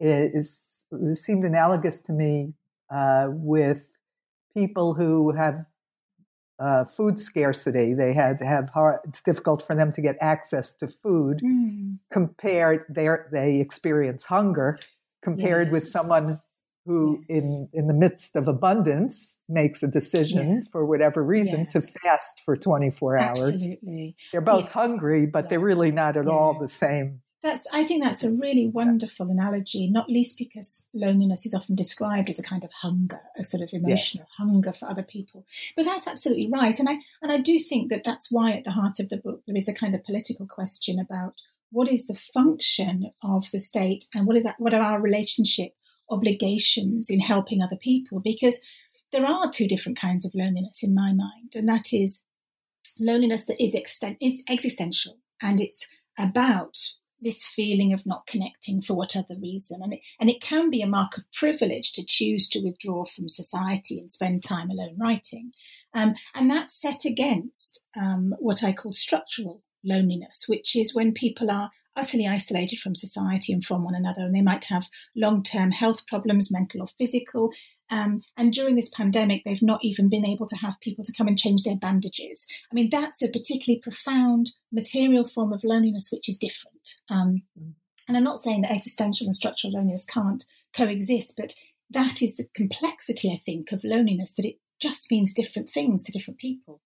is 0.00 0.86
it 0.90 1.18
seemed 1.18 1.44
analogous 1.44 2.00
to 2.02 2.12
me 2.12 2.54
uh, 2.90 3.26
with 3.28 3.96
people 4.56 4.94
who 4.94 5.32
have 5.32 5.66
uh, 6.60 6.84
food 6.84 7.18
scarcity. 7.18 7.94
They 7.94 8.12
had 8.12 8.38
to 8.38 8.44
have 8.44 8.70
hard, 8.70 9.00
it's 9.04 9.22
difficult 9.22 9.66
for 9.66 9.74
them 9.74 9.92
to 9.92 10.00
get 10.00 10.16
access 10.20 10.74
to 10.74 10.88
food. 10.88 11.40
Mm. 11.42 11.98
Compared, 12.12 12.84
they 12.88 13.08
they 13.32 13.60
experience 13.60 14.24
hunger. 14.24 14.76
Compared 15.22 15.68
yes. 15.68 15.72
with 15.72 15.86
someone 15.86 16.36
who, 16.86 17.22
yes. 17.28 17.42
in 17.42 17.68
in 17.72 17.86
the 17.86 17.94
midst 17.94 18.36
of 18.36 18.48
abundance, 18.48 19.42
makes 19.48 19.82
a 19.82 19.88
decision 19.88 20.56
yes. 20.56 20.68
for 20.70 20.86
whatever 20.86 21.22
reason 21.24 21.66
to 21.68 21.82
fast 21.82 22.40
for 22.44 22.56
twenty 22.56 22.90
four 22.90 23.18
hours. 23.18 23.66
They're 24.32 24.40
both 24.40 24.64
yeah. 24.64 24.70
hungry, 24.70 25.26
but 25.26 25.48
they're 25.48 25.60
really 25.60 25.90
not 25.92 26.16
at 26.16 26.26
yeah. 26.26 26.30
all 26.30 26.58
the 26.58 26.68
same 26.68 27.22
that's, 27.42 27.66
I 27.72 27.84
think 27.84 28.02
that's 28.02 28.22
a 28.22 28.32
really 28.32 28.66
wonderful 28.66 29.30
analogy, 29.30 29.88
not 29.88 30.10
least 30.10 30.36
because 30.36 30.86
loneliness 30.92 31.46
is 31.46 31.54
often 31.54 31.74
described 31.74 32.28
as 32.28 32.38
a 32.38 32.42
kind 32.42 32.64
of 32.64 32.70
hunger, 32.70 33.20
a 33.36 33.44
sort 33.44 33.62
of 33.62 33.72
emotional 33.72 34.26
yes. 34.26 34.36
hunger 34.36 34.72
for 34.72 34.88
other 34.88 35.02
people. 35.02 35.46
But 35.74 35.86
that's 35.86 36.06
absolutely 36.06 36.50
right. 36.50 36.78
And 36.78 36.88
I, 36.88 36.98
and 37.22 37.32
I 37.32 37.38
do 37.38 37.58
think 37.58 37.90
that 37.90 38.04
that's 38.04 38.30
why 38.30 38.52
at 38.52 38.64
the 38.64 38.72
heart 38.72 39.00
of 39.00 39.08
the 39.08 39.16
book 39.16 39.42
there 39.46 39.56
is 39.56 39.68
a 39.68 39.74
kind 39.74 39.94
of 39.94 40.04
political 40.04 40.46
question 40.46 40.98
about 40.98 41.40
what 41.70 41.88
is 41.88 42.06
the 42.06 42.14
function 42.14 43.12
of 43.22 43.50
the 43.52 43.58
state 43.58 44.04
and 44.14 44.26
what 44.26 44.36
is 44.36 44.44
that, 44.44 44.56
what 44.58 44.74
are 44.74 44.82
our 44.82 45.00
relationship 45.00 45.72
obligations 46.10 47.08
in 47.08 47.20
helping 47.20 47.62
other 47.62 47.76
people? 47.76 48.20
Because 48.20 48.60
there 49.12 49.26
are 49.26 49.50
two 49.50 49.66
different 49.66 49.98
kinds 49.98 50.26
of 50.26 50.34
loneliness 50.34 50.82
in 50.82 50.94
my 50.94 51.12
mind, 51.12 51.54
and 51.54 51.68
that 51.68 51.92
is 51.92 52.22
loneliness 52.98 53.44
that 53.44 53.62
is, 53.62 53.74
exten- 53.74 54.16
is 54.20 54.42
existential 54.48 55.18
and 55.40 55.60
it's 55.60 55.88
about 56.18 56.76
this 57.20 57.46
feeling 57.46 57.92
of 57.92 58.06
not 58.06 58.26
connecting 58.26 58.80
for 58.80 58.94
whatever 58.94 59.34
reason. 59.40 59.82
And 59.82 59.94
it, 59.94 60.00
and 60.18 60.30
it 60.30 60.40
can 60.40 60.70
be 60.70 60.82
a 60.82 60.86
mark 60.86 61.16
of 61.16 61.30
privilege 61.32 61.92
to 61.94 62.04
choose 62.04 62.48
to 62.50 62.60
withdraw 62.60 63.04
from 63.04 63.28
society 63.28 63.98
and 63.98 64.10
spend 64.10 64.42
time 64.42 64.70
alone 64.70 64.96
writing. 64.98 65.52
Um, 65.94 66.14
and 66.34 66.50
that's 66.50 66.80
set 66.80 67.04
against 67.04 67.80
um, 67.96 68.34
what 68.38 68.64
I 68.64 68.72
call 68.72 68.92
structural 68.92 69.62
loneliness, 69.84 70.44
which 70.46 70.76
is 70.76 70.94
when 70.94 71.12
people 71.12 71.50
are 71.50 71.70
utterly 71.96 72.26
isolated 72.26 72.78
from 72.78 72.94
society 72.94 73.52
and 73.52 73.64
from 73.64 73.84
one 73.84 73.94
another, 73.94 74.22
and 74.22 74.34
they 74.34 74.42
might 74.42 74.66
have 74.66 74.88
long 75.16 75.42
term 75.42 75.70
health 75.72 76.06
problems, 76.06 76.52
mental 76.52 76.82
or 76.82 76.88
physical, 76.98 77.52
um, 77.90 78.20
and 78.36 78.52
during 78.52 78.76
this 78.76 78.88
pandemic, 78.88 79.42
they've 79.44 79.62
not 79.62 79.84
even 79.84 80.08
been 80.08 80.24
able 80.24 80.46
to 80.46 80.56
have 80.56 80.80
people 80.80 81.04
to 81.04 81.12
come 81.12 81.26
and 81.26 81.38
change 81.38 81.64
their 81.64 81.76
bandages. 81.76 82.46
I 82.70 82.74
mean, 82.74 82.88
that's 82.88 83.20
a 83.22 83.28
particularly 83.28 83.80
profound 83.80 84.52
material 84.72 85.24
form 85.24 85.52
of 85.52 85.64
loneliness, 85.64 86.10
which 86.12 86.28
is 86.28 86.36
different. 86.36 86.79
Um, 87.10 87.42
and 88.08 88.16
I'm 88.16 88.24
not 88.24 88.40
saying 88.40 88.62
that 88.62 88.72
existential 88.72 89.26
and 89.26 89.36
structural 89.36 89.72
loneliness 89.72 90.06
can't 90.06 90.44
coexist, 90.74 91.34
but 91.36 91.54
that 91.90 92.22
is 92.22 92.36
the 92.36 92.46
complexity, 92.54 93.32
I 93.32 93.36
think, 93.36 93.72
of 93.72 93.84
loneliness, 93.84 94.32
that 94.32 94.46
it 94.46 94.56
just 94.80 95.10
means 95.10 95.32
different 95.32 95.70
things 95.70 96.02
to 96.04 96.12
different 96.12 96.38
people. 96.38 96.80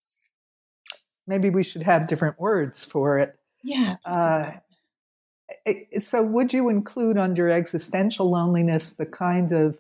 Maybe 1.27 1.51
we 1.51 1.63
should 1.63 1.83
have 1.83 2.09
different 2.09 2.39
words 2.39 2.85
for 2.85 3.19
it. 3.19 3.35
Yeah. 3.63 3.97
Uh, 4.05 4.53
so, 5.99 6.23
would 6.23 6.53
you 6.53 6.69
include 6.69 7.17
under 7.17 7.49
existential 7.49 8.31
loneliness 8.31 8.91
the 8.91 9.07
kind 9.07 9.53
of 9.53 9.79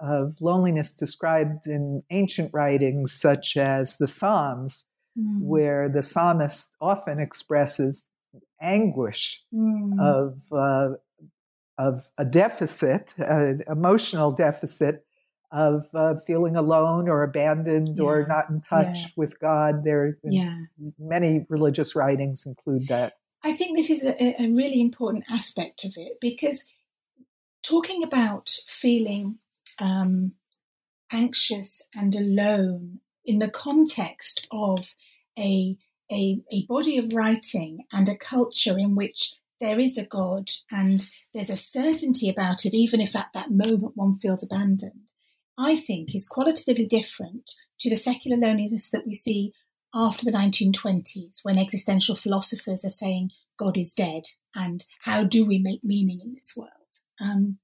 of 0.00 0.40
loneliness 0.40 0.92
described 0.94 1.66
in 1.66 2.02
ancient 2.10 2.50
writings, 2.54 3.12
such 3.12 3.56
as 3.56 3.96
the 3.96 4.06
Psalms, 4.06 4.84
mm. 5.18 5.40
where 5.40 5.88
the 5.88 6.02
psalmist 6.02 6.74
often 6.80 7.18
expresses 7.18 8.08
anguish 8.60 9.44
mm. 9.54 10.00
of 10.00 10.42
uh, 10.52 10.96
of 11.78 12.08
a 12.18 12.24
deficit, 12.24 13.14
an 13.18 13.62
emotional 13.68 14.30
deficit 14.30 15.04
of 15.50 15.86
uh, 15.94 16.14
feeling 16.26 16.56
alone 16.56 17.08
or 17.08 17.22
abandoned 17.22 17.96
yeah. 17.98 18.04
or 18.04 18.26
not 18.26 18.50
in 18.50 18.60
touch 18.60 18.98
yeah. 18.98 19.08
with 19.16 19.40
God. 19.40 19.84
There, 19.84 20.16
yeah. 20.24 20.56
many 20.98 21.46
religious 21.48 21.96
writings 21.96 22.44
include 22.46 22.88
that. 22.88 23.14
I 23.44 23.52
think 23.52 23.76
this 23.76 23.90
is 23.90 24.04
a, 24.04 24.42
a 24.42 24.48
really 24.50 24.80
important 24.80 25.24
aspect 25.30 25.84
of 25.84 25.92
it 25.96 26.18
because 26.20 26.66
talking 27.62 28.02
about 28.02 28.50
feeling 28.66 29.38
um, 29.78 30.32
anxious 31.12 31.82
and 31.94 32.14
alone 32.14 33.00
in 33.24 33.38
the 33.38 33.48
context 33.48 34.48
of 34.50 34.94
a, 35.38 35.76
a, 36.10 36.40
a 36.50 36.66
body 36.66 36.98
of 36.98 37.12
writing 37.12 37.84
and 37.92 38.08
a 38.08 38.16
culture 38.16 38.78
in 38.78 38.94
which 38.94 39.34
there 39.60 39.78
is 39.78 39.98
a 39.98 40.06
God 40.06 40.48
and 40.70 41.08
there's 41.34 41.50
a 41.50 41.56
certainty 41.56 42.28
about 42.28 42.64
it, 42.64 42.74
even 42.74 43.00
if 43.00 43.16
at 43.16 43.32
that 43.34 43.50
moment 43.50 43.96
one 43.96 44.18
feels 44.18 44.42
abandoned, 44.42 45.10
I 45.58 45.76
think 45.76 46.14
is 46.14 46.28
qualitatively 46.28 46.86
different 46.86 47.52
to 47.80 47.90
the 47.90 47.96
secular 47.96 48.36
loneliness 48.36 48.90
that 48.90 49.06
we 49.06 49.14
see 49.14 49.52
after 49.94 50.24
the 50.24 50.32
1920s 50.32 51.40
when 51.42 51.58
existential 51.58 52.14
philosophers 52.14 52.84
are 52.84 52.90
saying 52.90 53.30
God 53.58 53.76
is 53.76 53.92
dead 53.92 54.24
and 54.54 54.84
how 55.02 55.24
do 55.24 55.44
we 55.44 55.58
make 55.58 55.82
meaning 55.82 56.20
in 56.22 56.34
this 56.34 56.54
world? 56.56 56.70
Um, 57.20 57.58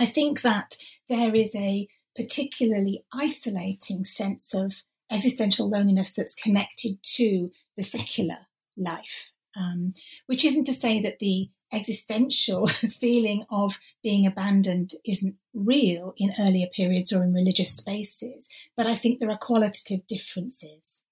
I 0.00 0.06
think 0.06 0.42
that 0.42 0.76
there 1.08 1.34
is 1.34 1.54
a 1.54 1.88
particularly 2.16 3.04
isolating 3.12 4.04
sense 4.04 4.54
of 4.54 4.82
existential 5.10 5.68
loneliness 5.68 6.12
that's 6.12 6.34
connected 6.34 6.98
to 7.02 7.50
the 7.80 7.84
secular 7.84 8.36
life, 8.76 9.32
um, 9.56 9.94
which 10.26 10.44
isn't 10.44 10.64
to 10.64 10.72
say 10.74 11.00
that 11.00 11.18
the 11.18 11.48
existential 11.72 12.66
feeling 13.00 13.42
of 13.50 13.78
being 14.02 14.26
abandoned 14.26 14.92
isn't 15.06 15.36
real 15.54 16.12
in 16.18 16.30
earlier 16.38 16.66
periods 16.76 17.10
or 17.10 17.24
in 17.24 17.32
religious 17.32 17.74
spaces, 17.74 18.50
but 18.76 18.86
I 18.86 18.94
think 18.94 19.18
there 19.18 19.30
are 19.30 19.38
qualitative 19.38 20.06
differences. 20.06 21.04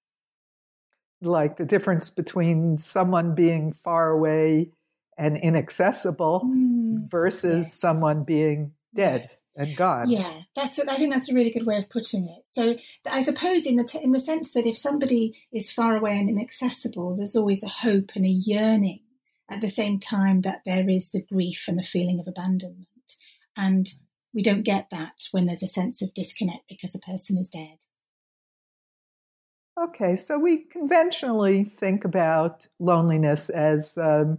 Like 1.21 1.57
the 1.57 1.65
difference 1.65 2.11
between 2.11 2.77
someone 2.77 3.33
being 3.33 3.73
far 3.73 4.11
away 4.11 4.69
and 5.17 5.37
inaccessible 5.37 6.43
mm, 6.45 7.09
versus 7.09 7.65
yes. 7.65 7.73
someone 7.73 8.23
being 8.25 8.73
dead. 8.93 9.21
Yes 9.21 9.38
and 9.59 9.75
gone. 9.75 10.09
Yeah, 10.09 10.41
that's. 10.55 10.79
I 10.79 10.95
think 10.95 11.13
that's 11.13 11.29
a 11.29 11.33
really 11.33 11.51
good 11.51 11.65
way 11.65 11.77
of 11.77 11.89
putting 11.89 12.27
it. 12.27 12.47
So, 12.47 12.77
I 13.11 13.21
suppose 13.21 13.67
in 13.67 13.75
the 13.75 13.83
t- 13.83 14.01
in 14.01 14.13
the 14.13 14.19
sense 14.19 14.51
that 14.51 14.65
if 14.65 14.77
somebody 14.77 15.37
is 15.51 15.71
far 15.71 15.97
away 15.97 16.17
and 16.17 16.29
inaccessible, 16.29 17.15
there's 17.15 17.35
always 17.35 17.63
a 17.63 17.69
hope 17.69 18.11
and 18.15 18.25
a 18.25 18.29
yearning. 18.29 19.01
At 19.51 19.61
the 19.61 19.69
same 19.69 19.99
time, 19.99 20.41
that 20.41 20.61
there 20.65 20.87
is 20.87 21.11
the 21.11 21.21
grief 21.21 21.65
and 21.67 21.77
the 21.77 21.83
feeling 21.83 22.19
of 22.19 22.27
abandonment, 22.27 23.17
and 23.57 23.91
we 24.33 24.41
don't 24.41 24.63
get 24.63 24.89
that 24.91 25.27
when 25.31 25.45
there's 25.45 25.63
a 25.63 25.67
sense 25.67 26.01
of 26.01 26.13
disconnect 26.13 26.69
because 26.69 26.95
a 26.95 26.99
person 26.99 27.37
is 27.37 27.49
dead. 27.49 27.79
Okay, 29.77 30.15
so 30.15 30.37
we 30.37 30.63
conventionally 30.63 31.63
think 31.63 32.05
about 32.05 32.67
loneliness 32.79 33.49
as 33.49 33.97
um, 33.97 34.37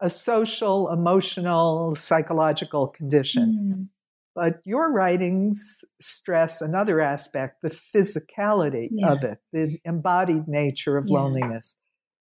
a 0.00 0.10
social, 0.10 0.90
emotional, 0.90 1.94
psychological 1.94 2.86
condition. 2.88 3.88
Mm. 3.90 3.99
But 4.40 4.62
your 4.64 4.90
writings 4.90 5.84
stress 6.00 6.62
another 6.62 7.02
aspect, 7.02 7.60
the 7.60 7.68
physicality 7.68 8.88
yeah. 8.90 9.12
of 9.12 9.22
it, 9.22 9.36
the 9.52 9.78
embodied 9.84 10.48
nature 10.48 10.96
of 10.96 11.04
yeah. 11.06 11.18
loneliness. 11.18 11.76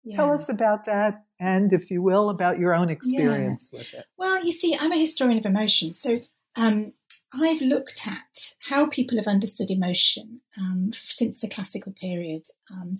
Yeah. 0.03 0.15
Tell 0.15 0.31
us 0.31 0.49
about 0.49 0.85
that, 0.85 1.25
and 1.39 1.71
if 1.71 1.91
you 1.91 2.01
will, 2.01 2.31
about 2.31 2.57
your 2.57 2.73
own 2.73 2.89
experience 2.89 3.69
with 3.71 3.93
it. 3.93 4.05
Well, 4.17 4.43
you 4.43 4.51
see, 4.51 4.75
I'm 4.81 4.91
a 4.91 4.97
historian 4.97 5.37
of 5.37 5.45
emotion. 5.45 5.93
So 5.93 6.21
um, 6.55 6.93
I've 7.39 7.61
looked 7.61 8.07
at 8.07 8.55
how 8.63 8.87
people 8.87 9.17
have 9.17 9.27
understood 9.27 9.69
emotion 9.69 10.41
um, 10.57 10.89
since 10.93 11.39
the 11.39 11.47
classical 11.47 11.93
period. 11.93 12.47
Um, 12.73 12.95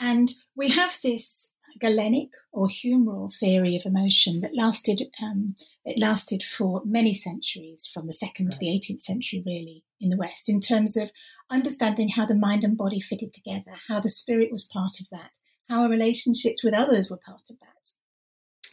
and 0.00 0.30
we 0.56 0.70
have 0.70 0.96
this 1.02 1.50
Galenic 1.78 2.30
or 2.52 2.66
humoral 2.66 3.32
theory 3.32 3.76
of 3.76 3.86
emotion 3.86 4.40
that 4.40 4.56
lasted 4.56 5.02
um, 5.22 5.54
it 5.84 5.98
lasted 5.98 6.42
for 6.42 6.82
many 6.84 7.14
centuries, 7.14 7.90
from 7.92 8.06
the 8.06 8.12
second 8.12 8.46
right. 8.46 8.52
to 8.52 8.58
the 8.58 8.66
18th 8.66 9.02
century, 9.02 9.42
really, 9.44 9.84
in 10.00 10.10
the 10.10 10.16
West, 10.16 10.48
in 10.48 10.60
terms 10.60 10.96
of 10.96 11.10
understanding 11.50 12.10
how 12.10 12.24
the 12.24 12.34
mind 12.34 12.64
and 12.64 12.76
body 12.76 13.00
fitted 13.00 13.32
together, 13.32 13.72
how 13.88 14.00
the 14.00 14.08
spirit 14.08 14.50
was 14.52 14.68
part 14.72 15.00
of 15.00 15.08
that, 15.10 15.38
how 15.68 15.82
our 15.82 15.88
relationships 15.88 16.62
with 16.62 16.74
others 16.74 17.10
were 17.10 17.16
part 17.16 17.50
of 17.50 17.58
that. 17.60 17.90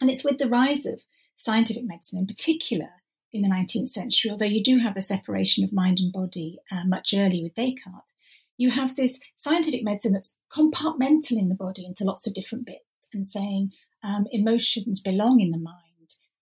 And 0.00 0.10
it's 0.10 0.24
with 0.24 0.38
the 0.38 0.48
rise 0.48 0.86
of 0.86 1.02
scientific 1.36 1.84
medicine 1.84 2.20
in 2.20 2.26
particular 2.26 2.90
in 3.32 3.42
the 3.42 3.48
19th 3.48 3.88
century, 3.88 4.30
although 4.30 4.44
you 4.44 4.62
do 4.62 4.78
have 4.78 4.94
the 4.94 5.02
separation 5.02 5.64
of 5.64 5.72
mind 5.72 5.98
and 6.00 6.12
body 6.12 6.58
uh, 6.70 6.84
much 6.86 7.14
earlier 7.14 7.44
with 7.44 7.54
Descartes, 7.54 8.12
you 8.60 8.70
have 8.70 8.94
this 8.94 9.18
scientific 9.36 9.82
medicine 9.82 10.12
that's 10.12 10.34
compartmentalizing 10.52 11.48
the 11.48 11.56
body 11.58 11.86
into 11.86 12.04
lots 12.04 12.26
of 12.26 12.34
different 12.34 12.66
bits 12.66 13.08
and 13.14 13.26
saying 13.26 13.72
um, 14.04 14.26
emotions 14.30 15.00
belong 15.00 15.40
in 15.40 15.50
the 15.50 15.58
mind 15.58 15.76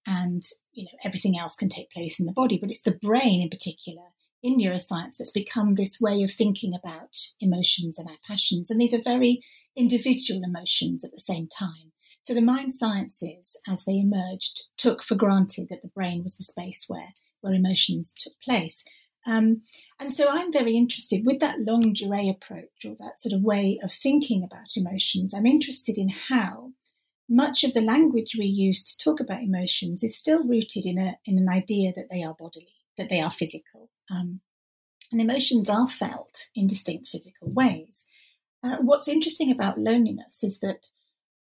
and 0.06 0.42
you 0.72 0.84
know 0.84 0.98
everything 1.04 1.38
else 1.38 1.54
can 1.54 1.68
take 1.68 1.90
place 1.90 2.18
in 2.18 2.26
the 2.26 2.32
body 2.32 2.58
but 2.60 2.70
it's 2.70 2.82
the 2.82 2.98
brain 3.00 3.42
in 3.42 3.48
particular 3.48 4.08
in 4.42 4.58
neuroscience 4.58 5.16
that's 5.16 5.32
become 5.32 5.74
this 5.74 6.00
way 6.00 6.22
of 6.22 6.30
thinking 6.30 6.72
about 6.74 7.16
emotions 7.40 7.98
and 7.98 8.08
our 8.08 8.18
passions. 8.26 8.70
And 8.70 8.80
these 8.80 8.94
are 8.94 9.02
very 9.02 9.42
individual 9.76 10.42
emotions 10.44 11.04
at 11.04 11.12
the 11.12 11.20
same 11.20 11.48
time. 11.48 11.92
So 12.22 12.34
the 12.34 12.42
mind 12.42 12.74
sciences 12.74 13.56
as 13.66 13.84
they 13.84 13.98
emerged 13.98 14.68
took 14.76 15.02
for 15.02 15.14
granted 15.14 15.68
that 15.70 15.82
the 15.82 15.88
brain 15.88 16.22
was 16.22 16.36
the 16.36 16.44
space 16.44 16.84
where 16.88 17.14
where 17.40 17.54
emotions 17.54 18.12
took 18.18 18.34
place 18.42 18.84
um, 19.28 19.60
and 20.00 20.10
so 20.10 20.26
I'm 20.30 20.50
very 20.50 20.74
interested 20.74 21.26
with 21.26 21.38
that 21.40 21.60
longue 21.60 21.94
durée 21.94 22.30
approach 22.30 22.86
or 22.86 22.94
that 22.98 23.20
sort 23.20 23.34
of 23.34 23.42
way 23.42 23.78
of 23.82 23.92
thinking 23.92 24.42
about 24.42 24.74
emotions. 24.74 25.34
I'm 25.34 25.44
interested 25.44 25.98
in 25.98 26.08
how 26.08 26.72
much 27.28 27.62
of 27.62 27.74
the 27.74 27.82
language 27.82 28.36
we 28.38 28.46
use 28.46 28.82
to 28.82 29.04
talk 29.04 29.20
about 29.20 29.42
emotions 29.42 30.02
is 30.02 30.16
still 30.16 30.42
rooted 30.44 30.86
in 30.86 30.96
a 30.96 31.18
in 31.26 31.36
an 31.36 31.46
idea 31.46 31.92
that 31.94 32.08
they 32.10 32.22
are 32.22 32.34
bodily, 32.38 32.80
that 32.96 33.10
they 33.10 33.20
are 33.20 33.30
physical, 33.30 33.90
um, 34.10 34.40
and 35.12 35.20
emotions 35.20 35.68
are 35.68 35.88
felt 35.88 36.46
in 36.54 36.66
distinct 36.66 37.08
physical 37.08 37.50
ways. 37.50 38.06
Uh, 38.64 38.78
what's 38.78 39.08
interesting 39.08 39.52
about 39.52 39.78
loneliness 39.78 40.42
is 40.42 40.60
that 40.60 40.86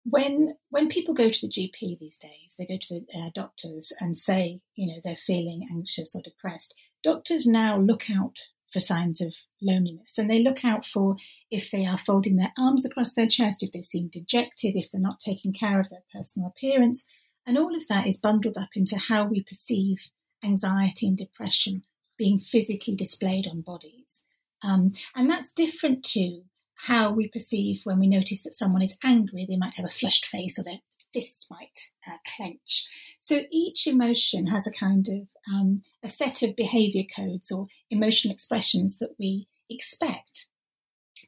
when 0.04 0.56
when 0.70 0.88
people 0.88 1.12
go 1.12 1.28
to 1.28 1.46
the 1.46 1.52
GP 1.52 1.98
these 1.98 2.16
days, 2.16 2.56
they 2.58 2.64
go 2.64 2.78
to 2.80 2.94
the 2.94 3.06
uh, 3.14 3.30
doctors 3.34 3.92
and 4.00 4.16
say, 4.16 4.62
you 4.74 4.86
know, 4.86 5.00
they're 5.04 5.16
feeling 5.16 5.68
anxious 5.70 6.16
or 6.16 6.22
depressed. 6.22 6.74
Doctors 7.04 7.46
now 7.46 7.78
look 7.78 8.10
out 8.10 8.48
for 8.72 8.80
signs 8.80 9.20
of 9.20 9.36
loneliness. 9.62 10.18
And 10.18 10.28
they 10.28 10.42
look 10.42 10.64
out 10.64 10.84
for 10.84 11.16
if 11.50 11.70
they 11.70 11.86
are 11.86 11.96
folding 11.96 12.36
their 12.36 12.52
arms 12.58 12.84
across 12.84 13.14
their 13.14 13.28
chest, 13.28 13.62
if 13.62 13.70
they 13.70 13.82
seem 13.82 14.08
dejected, 14.08 14.74
if 14.74 14.90
they're 14.90 15.00
not 15.00 15.20
taking 15.20 15.52
care 15.52 15.78
of 15.78 15.90
their 15.90 16.02
personal 16.12 16.48
appearance. 16.48 17.06
And 17.46 17.56
all 17.56 17.76
of 17.76 17.86
that 17.88 18.06
is 18.06 18.18
bundled 18.18 18.58
up 18.58 18.70
into 18.74 18.98
how 18.98 19.24
we 19.26 19.44
perceive 19.44 20.10
anxiety 20.42 21.06
and 21.06 21.16
depression 21.16 21.84
being 22.18 22.38
physically 22.38 22.96
displayed 22.96 23.46
on 23.46 23.60
bodies. 23.60 24.24
Um, 24.62 24.92
and 25.14 25.30
that's 25.30 25.52
different 25.52 26.04
to 26.06 26.42
how 26.74 27.12
we 27.12 27.28
perceive 27.28 27.82
when 27.84 28.00
we 28.00 28.08
notice 28.08 28.42
that 28.42 28.54
someone 28.54 28.82
is 28.82 28.98
angry. 29.04 29.46
They 29.48 29.56
might 29.56 29.74
have 29.74 29.86
a 29.86 29.88
flushed 29.88 30.26
face 30.26 30.58
or 30.58 30.64
their 30.64 30.80
fists 31.14 31.46
might 31.50 31.92
uh, 32.06 32.18
clench. 32.36 32.86
So 33.20 33.44
each 33.50 33.86
emotion 33.86 34.48
has 34.48 34.66
a 34.66 34.72
kind 34.72 35.06
of 35.08 35.28
um, 35.50 35.82
a 36.02 36.08
set 36.08 36.42
of 36.42 36.56
behavior 36.56 37.04
codes 37.04 37.50
or 37.50 37.68
emotional 37.88 38.34
expressions 38.34 38.98
that 38.98 39.14
we 39.18 39.48
expect. 39.70 40.48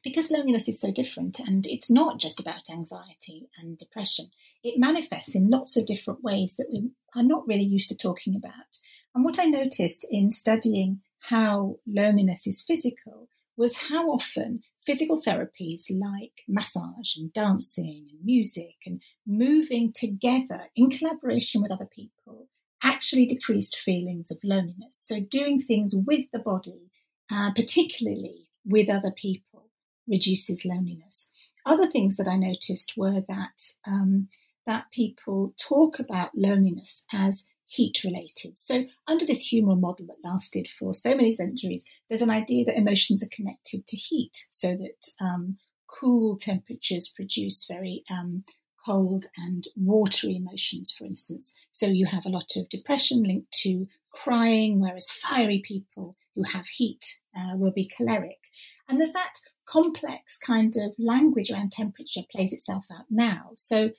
Because 0.03 0.29
loneliness 0.29 0.67
is 0.67 0.79
so 0.79 0.91
different, 0.91 1.39
and 1.39 1.65
it's 1.65 1.89
not 1.89 2.19
just 2.19 2.39
about 2.39 2.69
anxiety 2.71 3.49
and 3.57 3.77
depression, 3.77 4.29
it 4.63 4.77
manifests 4.77 5.33
in 5.33 5.49
lots 5.49 5.75
of 5.75 5.87
different 5.87 6.23
ways 6.23 6.55
that 6.57 6.67
we 6.71 6.91
are 7.15 7.23
not 7.23 7.47
really 7.47 7.63
used 7.63 7.89
to 7.89 7.97
talking 7.97 8.35
about. 8.35 8.77
And 9.15 9.25
what 9.25 9.39
I 9.39 9.45
noticed 9.45 10.05
in 10.11 10.29
studying 10.31 11.01
how 11.29 11.77
loneliness 11.87 12.45
is 12.45 12.61
physical 12.61 13.27
was 13.57 13.89
how 13.89 14.11
often 14.11 14.61
physical 14.87 15.21
therapies 15.21 15.91
like 15.91 16.43
massage 16.47 17.17
and 17.17 17.33
dancing 17.33 18.07
and 18.09 18.23
music 18.23 18.77
and 18.85 19.03
moving 19.27 19.91
together 19.93 20.67
in 20.77 20.89
collaboration 20.89 21.61
with 21.61 21.71
other 21.71 21.85
people 21.85 22.47
actually 22.81 23.25
decreased 23.25 23.75
feelings 23.75 24.31
of 24.31 24.37
loneliness. 24.45 24.95
So, 24.95 25.19
doing 25.19 25.59
things 25.59 25.93
with 26.07 26.31
the 26.31 26.39
body, 26.39 26.89
uh, 27.29 27.51
particularly 27.53 28.47
with 28.65 28.89
other 28.89 29.11
people, 29.11 29.69
reduces 30.07 30.65
loneliness. 30.65 31.31
Other 31.65 31.87
things 31.87 32.15
that 32.15 32.29
I 32.29 32.37
noticed 32.37 32.93
were 32.95 33.21
that 33.27 33.73
um, 33.85 34.29
that 34.65 34.91
people 34.93 35.53
talk 35.61 35.99
about 35.99 36.31
loneliness 36.33 37.03
as 37.11 37.45
heat 37.67 38.03
related. 38.03 38.57
So, 38.57 38.85
under 39.07 39.25
this 39.25 39.51
humoral 39.51 39.79
model 39.79 40.07
that 40.07 40.27
lasted 40.27 40.67
for 40.67 40.93
so 40.93 41.15
many 41.15 41.33
centuries, 41.33 41.85
there's 42.09 42.21
an 42.21 42.29
idea 42.29 42.65
that 42.65 42.77
emotions 42.77 43.23
are 43.23 43.29
connected 43.35 43.85
to 43.87 43.97
heat, 43.97 44.47
so 44.49 44.69
that 44.69 45.11
um, 45.19 45.57
cool 45.87 46.37
temperatures 46.37 47.11
produce 47.13 47.65
very 47.65 48.03
um, 48.09 48.43
cold 48.85 49.25
and 49.37 49.65
watery 49.75 50.35
emotions, 50.35 50.91
for 50.91 51.05
instance. 51.05 51.53
So, 51.73 51.87
you 51.87 52.05
have 52.05 52.25
a 52.25 52.31
lot 52.31 52.55
of 52.55 52.69
depression 52.69 53.23
linked 53.23 53.51
to 53.63 53.87
crying, 54.11 54.79
whereas 54.79 55.11
fiery 55.11 55.61
people 55.63 56.15
who 56.35 56.43
have 56.43 56.67
heat 56.67 57.19
uh, 57.37 57.55
will 57.55 57.73
be 57.73 57.87
choleric. 57.87 58.39
And 58.87 58.99
there's 58.99 59.11
that 59.11 59.33
complex 59.67 60.37
kind 60.37 60.73
of 60.77 60.93
language 60.97 61.51
around 61.51 61.73
temperature 61.73 62.21
plays 62.31 62.53
itself 62.53 62.85
out 62.91 63.05
now. 63.09 63.51
So, 63.55 63.91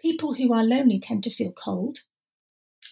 people 0.00 0.32
who 0.34 0.54
are 0.54 0.64
lonely 0.64 0.98
tend 0.98 1.22
to 1.24 1.30
feel 1.30 1.52
cold 1.52 1.98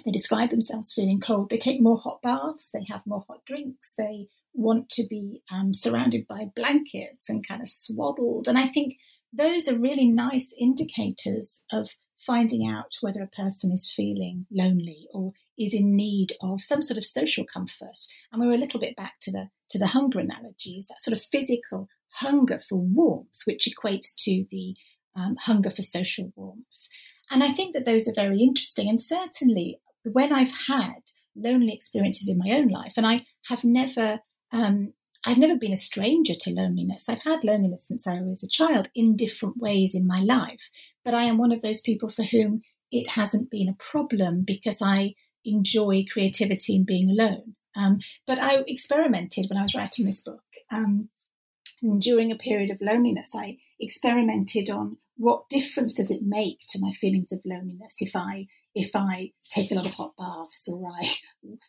they 0.05 0.11
describe 0.11 0.51
themselves 0.51 0.93
feeling 0.93 1.21
cold. 1.21 1.51
They 1.51 1.59
take 1.59 1.81
more 1.81 1.99
hot 1.99 2.23
baths, 2.23 2.71
they 2.73 2.85
have 2.89 3.07
more 3.07 3.25
hot 3.27 3.45
drinks, 3.47 3.95
they 3.97 4.29
want 4.55 4.89
to 4.91 5.07
be 5.09 5.43
um, 5.53 5.73
surrounded 5.75 6.27
by 6.27 6.51
blankets 6.55 7.29
and 7.29 7.47
kind 7.47 7.61
of 7.61 7.69
swaddled. 7.69 8.49
And 8.49 8.59
I 8.59 8.67
think 8.67 8.97
those 9.33 9.69
are 9.69 9.79
really 9.79 10.09
nice 10.09 10.55
indicators 10.59 11.63
of 11.73 11.91
finding 12.17 12.69
out 12.69 12.97
whether 13.01 13.23
a 13.23 13.29
person 13.29 13.73
is 13.73 13.93
feeling 13.95 14.47
lonely 14.51 15.07
or 15.13 15.33
is 15.59 15.75
in 15.75 15.95
need 15.95 16.33
of 16.41 16.63
some 16.63 16.83
sort 16.83 16.99
of 16.99 17.07
social 17.07 17.45
comfort. 17.45 17.99
And 18.33 18.41
we 18.41 18.49
are 18.49 18.55
a 18.55 18.59
little 18.59 18.81
bit 18.81 18.97
back 18.97 19.15
to 19.23 19.31
the 19.31 19.51
to 19.71 19.79
the 19.79 19.89
hunger 19.89 20.19
analogies, 20.19 20.87
that 20.89 21.03
sort 21.03 21.17
of 21.17 21.23
physical 21.23 21.89
hunger 22.15 22.59
for 22.59 22.77
warmth, 22.77 23.43
which 23.45 23.69
equates 23.69 24.15
to 24.17 24.47
the 24.51 24.75
um, 25.15 25.37
hunger 25.41 25.71
for 25.71 25.83
social 25.83 26.33
warmth. 26.37 26.89
And 27.31 27.45
I 27.45 27.49
think 27.49 27.75
that 27.75 27.85
those 27.85 28.09
are 28.09 28.15
very 28.15 28.41
interesting. 28.41 28.89
And 28.89 29.01
certainly 29.01 29.79
when 30.13 30.33
I've 30.33 30.53
had 30.67 31.01
lonely 31.37 31.73
experiences 31.73 32.29
in 32.29 32.39
my 32.39 32.51
own 32.51 32.69
life, 32.69 32.95
and 32.97 33.07
I 33.07 33.27
have 33.47 33.65
never 33.65 34.21
um, 34.53 34.93
I've 35.27 35.39
never 35.39 35.57
been 35.57 35.73
a 35.73 35.77
stranger 35.77 36.35
to 36.35 36.51
loneliness. 36.51 37.09
I've 37.09 37.23
had 37.23 37.45
loneliness 37.45 37.85
since 37.87 38.07
I 38.07 38.21
was 38.21 38.45
a 38.45 38.49
child 38.49 38.89
in 38.95 39.17
different 39.17 39.57
ways 39.59 39.95
in 39.95 40.07
my 40.07 40.21
life. 40.21 40.71
But 41.05 41.15
I 41.15 41.25
am 41.25 41.39
one 41.39 41.53
of 41.53 41.61
those 41.61 41.81
people 41.81 42.09
for 42.09 42.23
whom 42.23 42.63
it 42.93 43.09
hasn't 43.11 43.51
been 43.51 43.69
a 43.69 43.75
problem 43.75 44.45
because 44.47 44.81
I 44.81 45.15
enjoy 45.45 46.05
creativity 46.11 46.77
and 46.77 46.87
being 46.87 47.11
alone. 47.11 47.57
Um, 47.77 47.99
but 48.27 48.39
I 48.39 48.65
experimented 48.67 49.47
when 49.49 49.59
I 49.59 49.63
was 49.63 49.75
writing 49.75 50.07
this 50.07 50.21
book. 50.21 50.43
Um, 50.73 51.09
and 51.83 52.01
during 52.01 52.33
a 52.33 52.37
period 52.37 52.71
of 52.71 52.81
loneliness, 52.81 53.33
I 53.35 53.59
experimented 53.79 54.71
on 54.71 54.99
what 55.17 55.49
difference 55.49 55.95
does 55.95 56.11
it 56.11 56.23
make 56.23 56.61
to 56.69 56.81
my 56.81 56.93
feelings 56.93 57.33
of 57.33 57.41
loneliness 57.45 57.97
if 58.01 58.15
I 58.15 58.47
if 58.75 58.95
I 58.95 59.33
take 59.51 59.71
a 59.71 59.75
lot 59.75 59.87
of 59.87 59.95
hot 59.95 60.17
baths 60.17 60.69
or 60.69 60.91
I, 60.91 61.09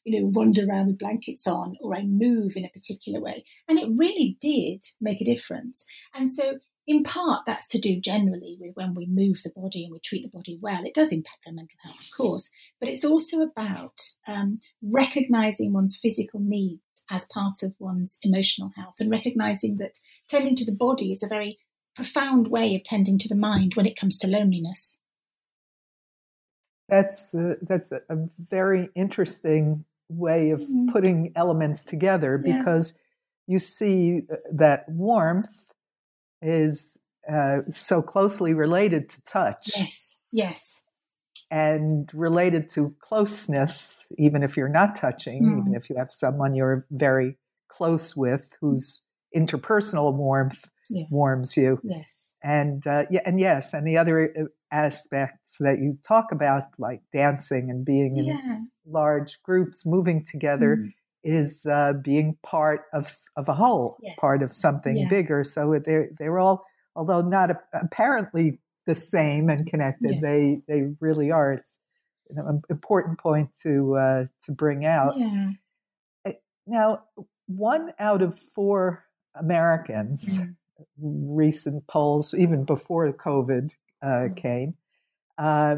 you 0.04 0.20
know, 0.20 0.28
wander 0.28 0.66
around 0.66 0.88
with 0.88 1.00
blankets 1.00 1.48
on 1.48 1.76
or 1.82 1.96
I 1.96 2.04
move 2.04 2.54
in 2.56 2.66
a 2.66 2.70
particular 2.70 3.20
way. 3.20 3.46
And 3.68 3.80
it 3.80 3.90
really 3.96 4.38
did 4.42 4.84
make 5.02 5.22
a 5.22 5.26
difference. 5.26 5.86
And 6.16 6.32
so 6.32 6.60
in 6.90 7.04
part 7.04 7.46
that's 7.46 7.68
to 7.68 7.80
do 7.80 8.02
generally 8.02 8.58
with 8.60 8.76
when 8.76 8.96
we 8.96 9.06
move 9.06 9.44
the 9.44 9.52
body 9.56 9.84
and 9.84 9.94
we 9.94 10.00
treat 10.00 10.24
the 10.24 10.38
body 10.38 10.58
well. 10.60 10.84
It 10.84 10.96
does 10.96 11.12
impact 11.12 11.46
our 11.48 11.54
mental 11.54 11.78
health, 11.84 12.02
of 12.02 12.18
course, 12.18 12.50
but 12.80 12.90
it's 12.90 13.06
also 13.06 13.42
about 13.42 14.02
um, 14.28 14.60
recognizing 14.82 15.72
one's 15.72 16.00
physical 16.02 16.40
needs 16.40 17.04
as 17.12 17.28
part 17.32 17.62
of 17.62 17.76
one's 17.78 18.18
emotional 18.24 18.72
health 18.76 18.96
and 19.00 19.12
recognizing 19.12 19.78
that 19.78 20.00
tending 20.28 20.56
to 20.56 20.66
the 20.66 20.76
body 20.76 21.12
is 21.12 21.22
a 21.22 21.28
very 21.28 21.60
profound 21.96 22.48
way 22.48 22.74
of 22.74 22.84
tending 22.84 23.20
to 23.20 23.30
the 23.30 23.36
mind 23.36 23.76
when 23.76 23.86
it 23.86 23.96
comes 23.96 24.18
to 24.18 24.28
loneliness. 24.28 24.99
That's 26.90 27.34
uh, 27.36 27.56
that's 27.62 27.92
a, 27.92 28.02
very 28.40 28.90
interesting 28.96 29.86
way 30.10 30.52
of 30.52 30.60
mm-hmm. 30.60 30.88
putting 30.92 31.32
elements 31.36 31.84
together 31.84 32.38
because 32.38 32.94
yeah. 33.48 33.54
you 33.54 33.60
see 33.60 34.22
uh, 34.32 34.36
that 34.54 34.86
warmth 34.90 35.72
is 36.42 36.98
uh, 37.32 37.60
so 37.70 38.02
closely 38.02 38.54
related 38.54 39.10
to 39.10 39.22
touch. 39.24 39.72
Yes, 39.78 40.20
yes. 40.32 40.82
And 41.52 42.10
related 42.14 42.70
to 42.70 42.96
closeness, 43.00 44.08
even 44.18 44.44
if 44.44 44.56
you're 44.56 44.70
not 44.70 44.96
touching, 44.96 45.44
mm. 45.44 45.62
even 45.62 45.74
if 45.74 45.90
you 45.90 45.96
have 45.96 46.12
someone 46.12 46.54
you're 46.54 46.86
very 46.92 47.38
close 47.70 48.16
with 48.16 48.56
whose 48.62 49.04
interpersonal 49.36 50.14
warmth 50.14 50.72
yeah. 50.90 51.06
warms 51.10 51.58
you. 51.58 51.80
Yes. 51.84 52.29
And 52.42 52.86
uh, 52.88 53.04
yeah, 53.10 53.22
and 53.26 53.40
yes, 53.40 53.74
and 53.74 53.86
the 53.86 53.98
other 53.98 54.34
uh, 54.38 54.44
aspects 54.72 55.58
that 55.60 55.80
you 55.80 55.98
talk 56.08 56.32
about, 56.32 56.64
like 56.78 57.02
dancing 57.12 57.70
and 57.70 57.84
being 57.84 58.18
in 58.18 58.26
yeah. 58.26 58.60
large 58.86 59.42
groups, 59.44 59.86
moving 59.86 60.24
together, 60.24 60.78
mm 60.78 60.94
is 61.24 61.66
uh, 61.66 61.94
being 62.02 62.38
part 62.44 62.82
of 62.94 63.08
of 63.36 63.50
a 63.50 63.54
whole, 63.54 63.98
yeah. 64.02 64.14
part 64.18 64.42
of 64.42 64.52
something 64.52 64.98
yeah. 64.98 65.08
bigger. 65.10 65.44
So 65.44 65.80
they're 65.84 66.10
they're 66.18 66.40
all, 66.40 66.64
although 66.96 67.22
not 67.22 67.52
a, 67.52 67.60
apparently 67.74 68.60
the 68.86 68.96
same 68.96 69.50
and 69.50 69.68
connected, 69.68 70.22
they 70.22 70.62
they 70.68 70.84
really 71.00 71.32
are. 71.32 71.54
It's 71.54 71.80
an 72.30 72.62
important 72.70 73.20
point 73.20 73.50
to 73.64 73.96
uh, 73.96 74.26
to 74.46 74.52
bring 74.52 74.86
out. 74.86 75.16
Eh, 76.26 76.34
now, 76.66 77.04
one 77.48 77.92
out 78.00 78.22
of 78.22 78.38
four 78.38 79.06
Americans, 79.36 80.42
mm. 80.42 80.56
Recent 81.02 81.88
polls, 81.88 82.34
even 82.34 82.64
before 82.64 83.12
COVID 83.14 83.76
uh, 84.02 84.06
mm. 84.06 84.36
came, 84.36 84.76
uh, 85.38 85.78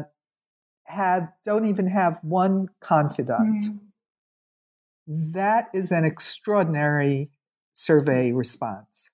have 0.84 1.28
don't 1.44 1.66
even 1.66 1.86
have 1.86 2.18
one 2.22 2.68
confidant. 2.80 3.62
Mm 3.62 3.78
that 5.06 5.68
is 5.74 5.90
an 5.92 6.04
extraordinary 6.04 7.30
survey 7.72 8.32
response. 8.32 9.10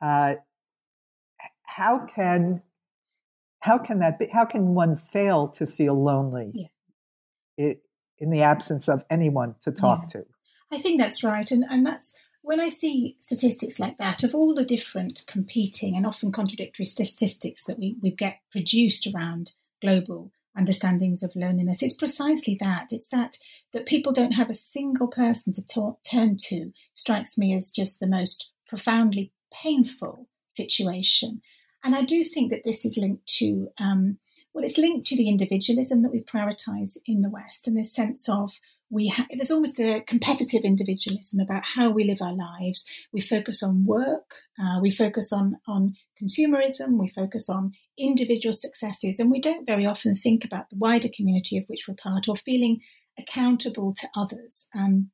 Uh, 0.00 0.34
how 1.62 2.04
can 2.06 2.62
how 3.60 3.78
can 3.78 3.98
that 4.00 4.18
be? 4.18 4.28
How 4.32 4.44
can 4.44 4.74
one 4.74 4.96
fail 4.96 5.48
to 5.48 5.66
feel 5.66 6.00
lonely 6.00 6.52
yeah. 6.54 6.66
it, 7.56 7.82
in 8.18 8.30
the 8.30 8.42
absence 8.42 8.88
of 8.88 9.04
anyone 9.10 9.56
to 9.60 9.72
talk 9.72 10.02
yeah. 10.02 10.20
to? 10.20 10.26
I 10.70 10.78
think 10.78 11.00
that's 11.00 11.24
right, 11.24 11.50
and 11.50 11.64
and 11.68 11.84
that's 11.84 12.16
when 12.48 12.60
I 12.60 12.70
see 12.70 13.14
statistics 13.18 13.78
like 13.78 13.98
that 13.98 14.24
of 14.24 14.34
all 14.34 14.54
the 14.54 14.64
different 14.64 15.22
competing 15.26 15.94
and 15.94 16.06
often 16.06 16.32
contradictory 16.32 16.86
statistics 16.86 17.64
that 17.64 17.78
we, 17.78 17.96
we 18.00 18.10
get 18.10 18.38
produced 18.50 19.06
around 19.06 19.52
global 19.82 20.32
understandings 20.56 21.22
of 21.22 21.36
loneliness. 21.36 21.82
It's 21.82 21.92
precisely 21.92 22.56
that. 22.62 22.86
It's 22.90 23.08
that 23.08 23.36
that 23.74 23.84
people 23.84 24.14
don't 24.14 24.32
have 24.32 24.48
a 24.48 24.54
single 24.54 25.08
person 25.08 25.52
to 25.52 25.66
talk, 25.66 25.98
turn 26.10 26.38
to 26.44 26.72
strikes 26.94 27.36
me 27.36 27.54
as 27.54 27.70
just 27.70 28.00
the 28.00 28.06
most 28.06 28.50
profoundly 28.66 29.30
painful 29.52 30.26
situation. 30.48 31.42
And 31.84 31.94
I 31.94 32.00
do 32.00 32.24
think 32.24 32.50
that 32.50 32.64
this 32.64 32.86
is 32.86 32.96
linked 32.96 33.26
to 33.40 33.68
um, 33.78 34.20
well, 34.54 34.64
it's 34.64 34.78
linked 34.78 35.06
to 35.08 35.16
the 35.18 35.28
individualism 35.28 36.00
that 36.00 36.12
we 36.12 36.22
prioritize 36.22 36.96
in 37.04 37.20
the 37.20 37.28
West 37.28 37.68
and 37.68 37.76
this 37.76 37.92
sense 37.92 38.26
of 38.26 38.54
we 38.90 39.08
ha- 39.08 39.26
there's 39.30 39.50
almost 39.50 39.78
a 39.80 40.02
competitive 40.06 40.62
individualism 40.62 41.40
about 41.40 41.62
how 41.64 41.90
we 41.90 42.04
live 42.04 42.22
our 42.22 42.32
lives. 42.32 42.90
We 43.12 43.20
focus 43.20 43.62
on 43.62 43.84
work, 43.84 44.34
uh, 44.58 44.80
we 44.80 44.90
focus 44.90 45.32
on 45.32 45.58
on 45.66 45.96
consumerism, 46.20 46.98
we 46.98 47.08
focus 47.08 47.48
on 47.48 47.72
individual 47.98 48.52
successes, 48.52 49.18
and 49.20 49.30
we 49.30 49.40
don't 49.40 49.66
very 49.66 49.86
often 49.86 50.14
think 50.14 50.44
about 50.44 50.70
the 50.70 50.78
wider 50.78 51.08
community 51.14 51.58
of 51.58 51.64
which 51.66 51.86
we're 51.86 51.94
part 51.94 52.28
or 52.28 52.36
feeling 52.36 52.80
accountable 53.18 53.92
to 53.92 54.08
others. 54.16 54.68
Um, 54.74 55.10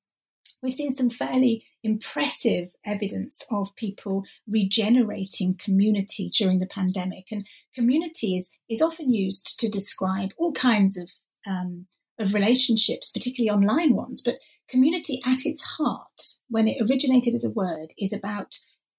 we've 0.62 0.72
seen 0.72 0.94
some 0.94 1.10
fairly 1.10 1.64
impressive 1.82 2.70
evidence 2.84 3.42
of 3.50 3.74
people 3.76 4.24
regenerating 4.46 5.58
community 5.58 6.30
during 6.30 6.60
the 6.60 6.66
pandemic, 6.66 7.26
and 7.32 7.46
community 7.74 8.36
is, 8.36 8.50
is 8.70 8.82
often 8.82 9.12
used 9.12 9.58
to 9.58 9.68
describe 9.68 10.32
all 10.38 10.52
kinds 10.52 10.96
of 10.96 11.10
um, 11.46 11.86
of 12.18 12.34
relationships, 12.34 13.10
particularly 13.10 13.50
online 13.50 13.94
ones. 13.94 14.22
But 14.22 14.38
community 14.68 15.20
at 15.26 15.44
its 15.44 15.62
heart, 15.62 16.36
when 16.48 16.68
it 16.68 16.82
originated 16.82 17.34
as 17.34 17.44
a 17.44 17.50
word, 17.50 17.92
is 17.98 18.12
about 18.12 18.58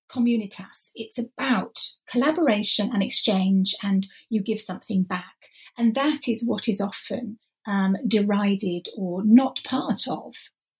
communitas. 0.09 0.91
It's 0.95 1.17
about 1.17 1.79
collaboration 2.09 2.91
and 2.93 3.01
exchange, 3.01 3.75
and 3.81 4.07
you 4.29 4.41
give 4.41 4.59
something 4.59 5.03
back. 5.03 5.49
And 5.77 5.95
that 5.95 6.27
is 6.27 6.45
what 6.45 6.67
is 6.67 6.79
often 6.79 7.39
um, 7.65 7.97
derided 8.07 8.87
or 8.95 9.23
not 9.23 9.63
part 9.63 10.07
of 10.07 10.35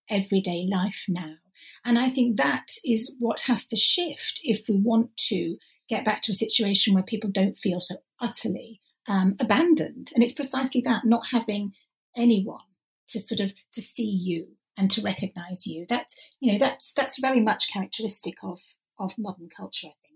everyday 0.10 0.67
life 0.69 1.06
now. 1.08 1.36
And 1.84 1.98
I 1.98 2.10
think 2.10 2.38
that 2.38 2.67
is 2.86 3.15
what 3.19 3.41
has 3.41 3.67
to 3.67 3.78
shift 3.78 4.41
if 4.43 4.67
we 4.69 4.78
want 4.78 5.15
to 5.30 5.58
get 5.88 6.06
back 6.06 6.21
to 6.24 6.32
a 6.32 6.36
situation 6.36 6.93
where 6.93 7.04
people 7.04 7.30
don't 7.30 7.58
feel 7.58 7.80
so 7.80 7.95
utterly 8.19 8.82
um, 9.08 9.36
abandoned. 9.39 10.12
And 10.13 10.24
it's 10.24 10.34
precisely 10.34 10.82
that, 10.82 11.06
not 11.06 11.28
having 11.32 11.74
anyone 12.15 12.63
to 13.10 13.19
sort 13.19 13.39
of 13.39 13.54
to 13.73 13.82
see 13.82 14.10
you 14.10 14.58
and 14.78 14.91
to 14.91 15.01
recognize 15.01 15.67
you. 15.67 15.86
That's 15.88 16.15
you 16.39 16.54
know 16.54 16.60
that's 16.60 16.93
that's 16.93 17.19
very 17.19 17.41
much 17.41 17.71
characteristic 17.71 18.36
of 18.43 18.60
of 18.99 19.17
modern 19.17 19.49
culture, 19.56 19.88
I 19.88 19.95
think. 20.01 20.15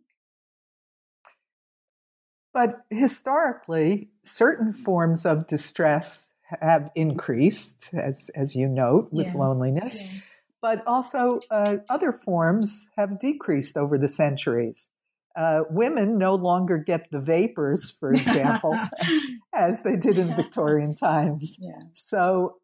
But 2.53 2.85
historically, 2.89 4.09
certain 4.23 4.73
forms 4.73 5.25
of 5.25 5.47
distress 5.47 6.31
have 6.62 6.89
increased, 6.95 7.89
as, 7.93 8.31
as 8.35 8.55
you 8.55 8.67
note, 8.67 9.09
with 9.12 9.27
yeah. 9.27 9.33
loneliness. 9.33 10.15
Yeah. 10.15 10.21
But 10.62 10.88
also, 10.88 11.39
uh, 11.51 11.77
other 11.89 12.12
forms 12.12 12.88
have 12.97 13.19
decreased 13.19 13.77
over 13.77 13.97
the 13.97 14.09
centuries. 14.09 14.89
Uh, 15.35 15.61
women 15.69 16.17
no 16.17 16.35
longer 16.35 16.77
get 16.77 17.09
the 17.11 17.19
vapors, 17.19 17.91
for 17.91 18.13
example, 18.13 18.77
as 19.53 19.83
they 19.83 19.95
did 19.95 20.17
in 20.17 20.35
Victorian 20.35 20.95
times. 20.95 21.57
Yeah. 21.61 21.83
So 21.93 22.55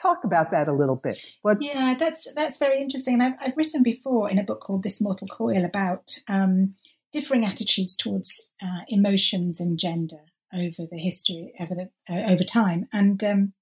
talk 0.00 0.24
about 0.24 0.50
that 0.50 0.68
a 0.68 0.72
little 0.72 0.96
bit. 0.96 1.18
What? 1.42 1.58
Yeah, 1.60 1.94
that's 1.98 2.30
that's 2.34 2.58
very 2.58 2.80
interesting. 2.80 3.14
And 3.14 3.22
I've, 3.22 3.32
I've 3.40 3.56
written 3.56 3.82
before 3.82 4.30
in 4.30 4.38
a 4.38 4.44
book 4.44 4.60
called 4.60 4.82
This 4.82 5.00
Mortal 5.00 5.28
Coil 5.28 5.64
about 5.64 6.18
um, 6.28 6.74
differing 7.12 7.44
attitudes 7.44 7.96
towards 7.96 8.48
uh, 8.62 8.80
emotions 8.88 9.60
and 9.60 9.78
gender 9.78 10.18
over 10.52 10.86
the 10.90 10.98
history 10.98 11.52
over 11.60 11.74
the 11.74 11.90
uh, 12.08 12.30
over 12.30 12.44
time. 12.44 12.88
And 12.92 13.22
um, 13.24 13.52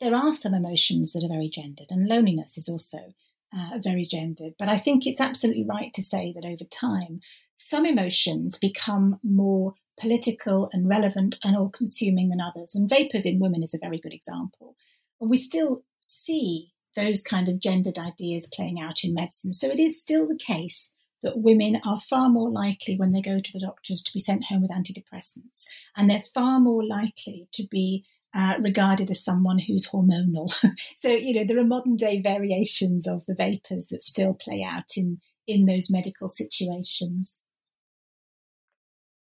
there 0.00 0.14
are 0.14 0.34
some 0.34 0.54
emotions 0.54 1.12
that 1.12 1.24
are 1.24 1.34
very 1.34 1.48
gendered, 1.48 1.88
and 1.90 2.08
loneliness 2.08 2.58
is 2.58 2.68
also 2.68 3.14
uh, 3.56 3.78
very 3.82 4.04
gendered. 4.04 4.54
But 4.58 4.68
I 4.68 4.76
think 4.76 5.06
it's 5.06 5.20
absolutely 5.20 5.66
right 5.68 5.92
to 5.94 6.02
say 6.02 6.32
that 6.34 6.46
over 6.46 6.64
time, 6.64 7.20
some 7.58 7.86
emotions 7.86 8.58
become 8.58 9.20
more 9.22 9.74
political 9.98 10.68
and 10.72 10.88
relevant 10.88 11.36
and 11.44 11.56
all 11.56 11.70
consuming 11.70 12.28
than 12.28 12.40
others. 12.40 12.74
And 12.74 12.88
vapors 12.88 13.24
in 13.24 13.40
women 13.40 13.62
is 13.62 13.74
a 13.74 13.78
very 13.78 13.98
good 13.98 14.12
example. 14.12 14.76
And 15.20 15.30
we 15.30 15.36
still 15.36 15.84
see 16.00 16.72
those 16.96 17.22
kind 17.22 17.48
of 17.48 17.60
gendered 17.60 17.98
ideas 17.98 18.48
playing 18.52 18.80
out 18.80 19.04
in 19.04 19.14
medicine. 19.14 19.52
So 19.52 19.68
it 19.68 19.78
is 19.78 20.00
still 20.00 20.26
the 20.26 20.38
case 20.38 20.92
that 21.22 21.38
women 21.38 21.80
are 21.86 22.00
far 22.00 22.28
more 22.28 22.50
likely 22.50 22.96
when 22.96 23.12
they 23.12 23.22
go 23.22 23.40
to 23.40 23.52
the 23.52 23.64
doctors 23.64 24.02
to 24.02 24.12
be 24.12 24.20
sent 24.20 24.44
home 24.44 24.62
with 24.62 24.70
antidepressants. 24.70 25.64
And 25.96 26.08
they're 26.10 26.22
far 26.34 26.60
more 26.60 26.84
likely 26.84 27.48
to 27.54 27.66
be 27.70 28.04
uh, 28.34 28.54
regarded 28.60 29.10
as 29.10 29.24
someone 29.24 29.58
who's 29.58 29.88
hormonal. 29.88 30.52
so, 30.96 31.08
you 31.08 31.34
know, 31.34 31.44
there 31.44 31.58
are 31.58 31.64
modern 31.64 31.96
day 31.96 32.20
variations 32.20 33.06
of 33.06 33.24
the 33.26 33.34
vapors 33.34 33.88
that 33.88 34.02
still 34.02 34.34
play 34.34 34.62
out 34.62 34.96
in, 34.96 35.20
in 35.46 35.66
those 35.66 35.90
medical 35.90 36.28
situations. 36.28 37.40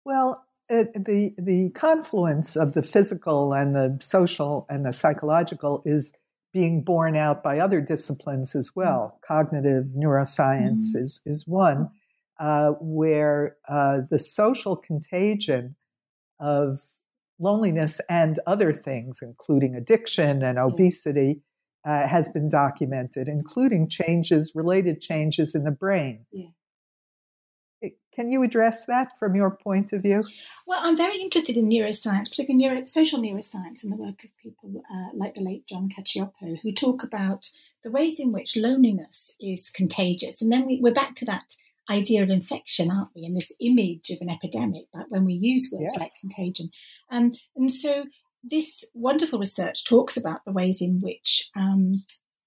Well, 0.05 0.47
it, 0.69 1.05
the 1.05 1.35
the 1.37 1.71
confluence 1.71 2.57
of 2.57 2.75
the 2.75 2.83
physical 2.83 3.53
and 3.53 3.75
the 3.75 3.99
social 4.01 4.67
and 4.69 4.87
the 4.87 4.93
psychological 4.93 5.83
is 5.85 6.17
being 6.53 6.83
borne 6.83 7.17
out 7.17 7.43
by 7.43 7.59
other 7.59 7.81
disciplines 7.81 8.55
as 8.55 8.71
well. 8.75 9.19
Mm. 9.19 9.27
Cognitive 9.27 9.85
neuroscience 9.97 10.95
mm. 10.95 11.03
is 11.03 11.21
is 11.27 11.47
one 11.47 11.91
uh, 12.39 12.73
where 12.81 13.57
uh, 13.69 13.99
the 14.11 14.19
social 14.19 14.77
contagion 14.77 15.77
of 16.39 16.79
loneliness 17.41 18.01
and 18.09 18.39
other 18.47 18.73
things, 18.73 19.21
including 19.23 19.75
addiction 19.75 20.43
and 20.43 20.59
obesity, 20.59 21.41
uh, 21.85 22.07
has 22.07 22.29
been 22.29 22.49
documented, 22.49 23.27
including 23.27 23.89
changes, 23.89 24.53
related 24.55 25.01
changes 25.01 25.55
in 25.55 25.65
the 25.65 25.71
brain. 25.71 26.27
Yeah. 26.31 26.49
Can 28.13 28.31
you 28.31 28.43
address 28.43 28.87
that 28.87 29.17
from 29.19 29.35
your 29.35 29.51
point 29.51 29.93
of 29.93 30.03
view? 30.03 30.23
Well, 30.67 30.81
I'm 30.83 30.97
very 30.97 31.19
interested 31.19 31.57
in 31.57 31.71
neuroscience, 31.71 32.29
particularly 32.29 32.69
neuro, 32.69 32.87
social 32.87 33.21
neuroscience, 33.21 33.83
and 33.83 33.91
the 33.91 33.97
work 33.97 34.25
of 34.25 34.37
people 34.37 34.83
uh, 34.93 35.09
like 35.15 35.35
the 35.35 35.41
late 35.41 35.67
John 35.67 35.89
Cacioppo, 35.89 36.59
who 36.61 36.73
talk 36.73 37.03
about 37.03 37.51
the 37.83 37.91
ways 37.91 38.21
in 38.21 38.33
which 38.33 38.57
loneliness 38.57 39.37
is 39.41 39.71
contagious. 39.71 40.43
And 40.43 40.53
then 40.53 40.67
we, 40.67 40.81
we're 40.83 40.93
back 40.93 41.15
to 41.17 41.25
that 41.27 41.57
idea 41.91 42.23
of 42.23 42.31
infection, 42.31 42.91
aren't 42.91 43.11
we? 43.15 43.25
And 43.25 43.37
this 43.37 43.53
image 43.61 44.11
of 44.11 44.19
an 44.21 44.31
epidemic, 44.31 44.85
like 44.95 45.07
when 45.09 45.25
we 45.25 45.35
use 45.35 45.71
words 45.73 45.95
yes. 45.95 45.99
like 45.99 46.11
contagion. 46.21 46.71
Um, 47.11 47.33
and 47.57 47.71
so 47.71 48.07
this 48.43 48.85
wonderful 48.95 49.39
research 49.39 49.85
talks 49.85 50.17
about 50.17 50.45
the 50.45 50.53
ways 50.53 50.81
in 50.81 51.01
which 51.01 51.51
um, 51.57 52.05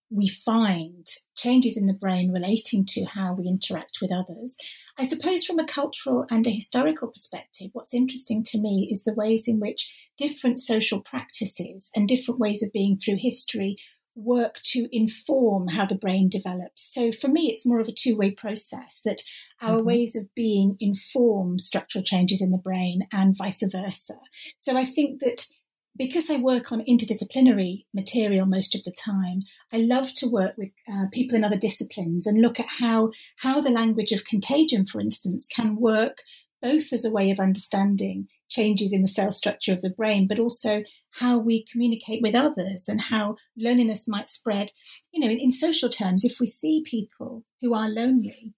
we 0.09 0.27
find 0.27 1.07
changes 1.35 1.75
in 1.75 1.87
the 1.87 1.93
brain 1.93 2.31
relating 2.31 2.85
to 2.85 3.03
how 3.05 3.33
we 3.33 3.47
interact 3.47 3.97
with 4.01 4.11
others. 4.11 4.55
I 4.97 5.05
suppose 5.05 5.43
from 5.43 5.59
a 5.59 5.65
cultural 5.65 6.25
and 6.29 6.45
a 6.45 6.51
historical 6.51 7.09
perspective, 7.09 7.69
what's 7.73 7.93
interesting 7.93 8.43
to 8.47 8.59
me 8.59 8.87
is 8.91 9.03
the 9.03 9.13
ways 9.13 9.47
in 9.47 9.59
which 9.59 9.91
different 10.17 10.59
social 10.59 11.01
practices 11.01 11.89
and 11.95 12.07
different 12.07 12.39
ways 12.39 12.61
of 12.61 12.71
being 12.71 12.97
through 12.97 13.17
history 13.17 13.77
work 14.15 14.61
to 14.63 14.87
inform 14.95 15.69
how 15.69 15.85
the 15.85 15.95
brain 15.95 16.29
develops. 16.29 16.93
So 16.93 17.11
for 17.11 17.27
me, 17.27 17.47
it's 17.47 17.65
more 17.65 17.79
of 17.79 17.87
a 17.87 17.93
two 17.93 18.15
way 18.15 18.31
process 18.31 19.01
that 19.05 19.23
our 19.61 19.77
mm-hmm. 19.77 19.87
ways 19.87 20.15
of 20.15 20.33
being 20.35 20.77
inform 20.79 21.59
structural 21.59 22.03
changes 22.03 22.41
in 22.41 22.51
the 22.51 22.57
brain 22.57 23.07
and 23.11 23.37
vice 23.37 23.63
versa. 23.63 24.15
So 24.57 24.77
I 24.77 24.85
think 24.85 25.19
that 25.21 25.47
because 25.95 26.29
I 26.29 26.37
work 26.37 26.71
on 26.71 26.85
interdisciplinary 26.85 27.85
material 27.93 28.45
most 28.45 28.73
of 28.73 28.83
the 28.83 28.91
time, 28.91 29.43
I 29.71 29.77
love 29.77 30.13
to 30.15 30.27
work 30.27 30.55
with 30.57 30.71
uh, 30.91 31.05
people 31.11 31.35
in 31.35 31.43
other 31.43 31.57
disciplines 31.57 32.25
and 32.25 32.41
look 32.41 32.59
at 32.59 32.67
how 32.79 33.11
how 33.37 33.61
the 33.61 33.69
language 33.69 34.11
of 34.11 34.25
contagion, 34.25 34.85
for 34.85 34.99
instance, 34.99 35.47
can 35.47 35.75
work 35.75 36.19
both 36.61 36.93
as 36.93 37.05
a 37.05 37.11
way 37.11 37.29
of 37.29 37.39
understanding 37.39 38.27
changes 38.53 38.93
in 38.93 39.01
the 39.01 39.07
cell 39.07 39.31
structure 39.31 39.73
of 39.73 39.81
the 39.81 39.89
brain, 39.89 40.27
but 40.27 40.39
also 40.39 40.83
how 41.19 41.37
we 41.37 41.65
communicate 41.65 42.21
with 42.21 42.35
others 42.35 42.85
and 42.87 43.01
how 43.01 43.35
loneliness 43.57 44.07
might 44.07 44.29
spread. 44.29 44.71
You 45.11 45.21
know, 45.21 45.31
in, 45.31 45.39
in 45.39 45.51
social 45.51 45.89
terms, 45.89 46.23
if 46.23 46.39
we 46.39 46.45
see 46.45 46.83
people 46.85 47.43
who 47.61 47.73
are 47.73 47.89
lonely, 47.89 48.53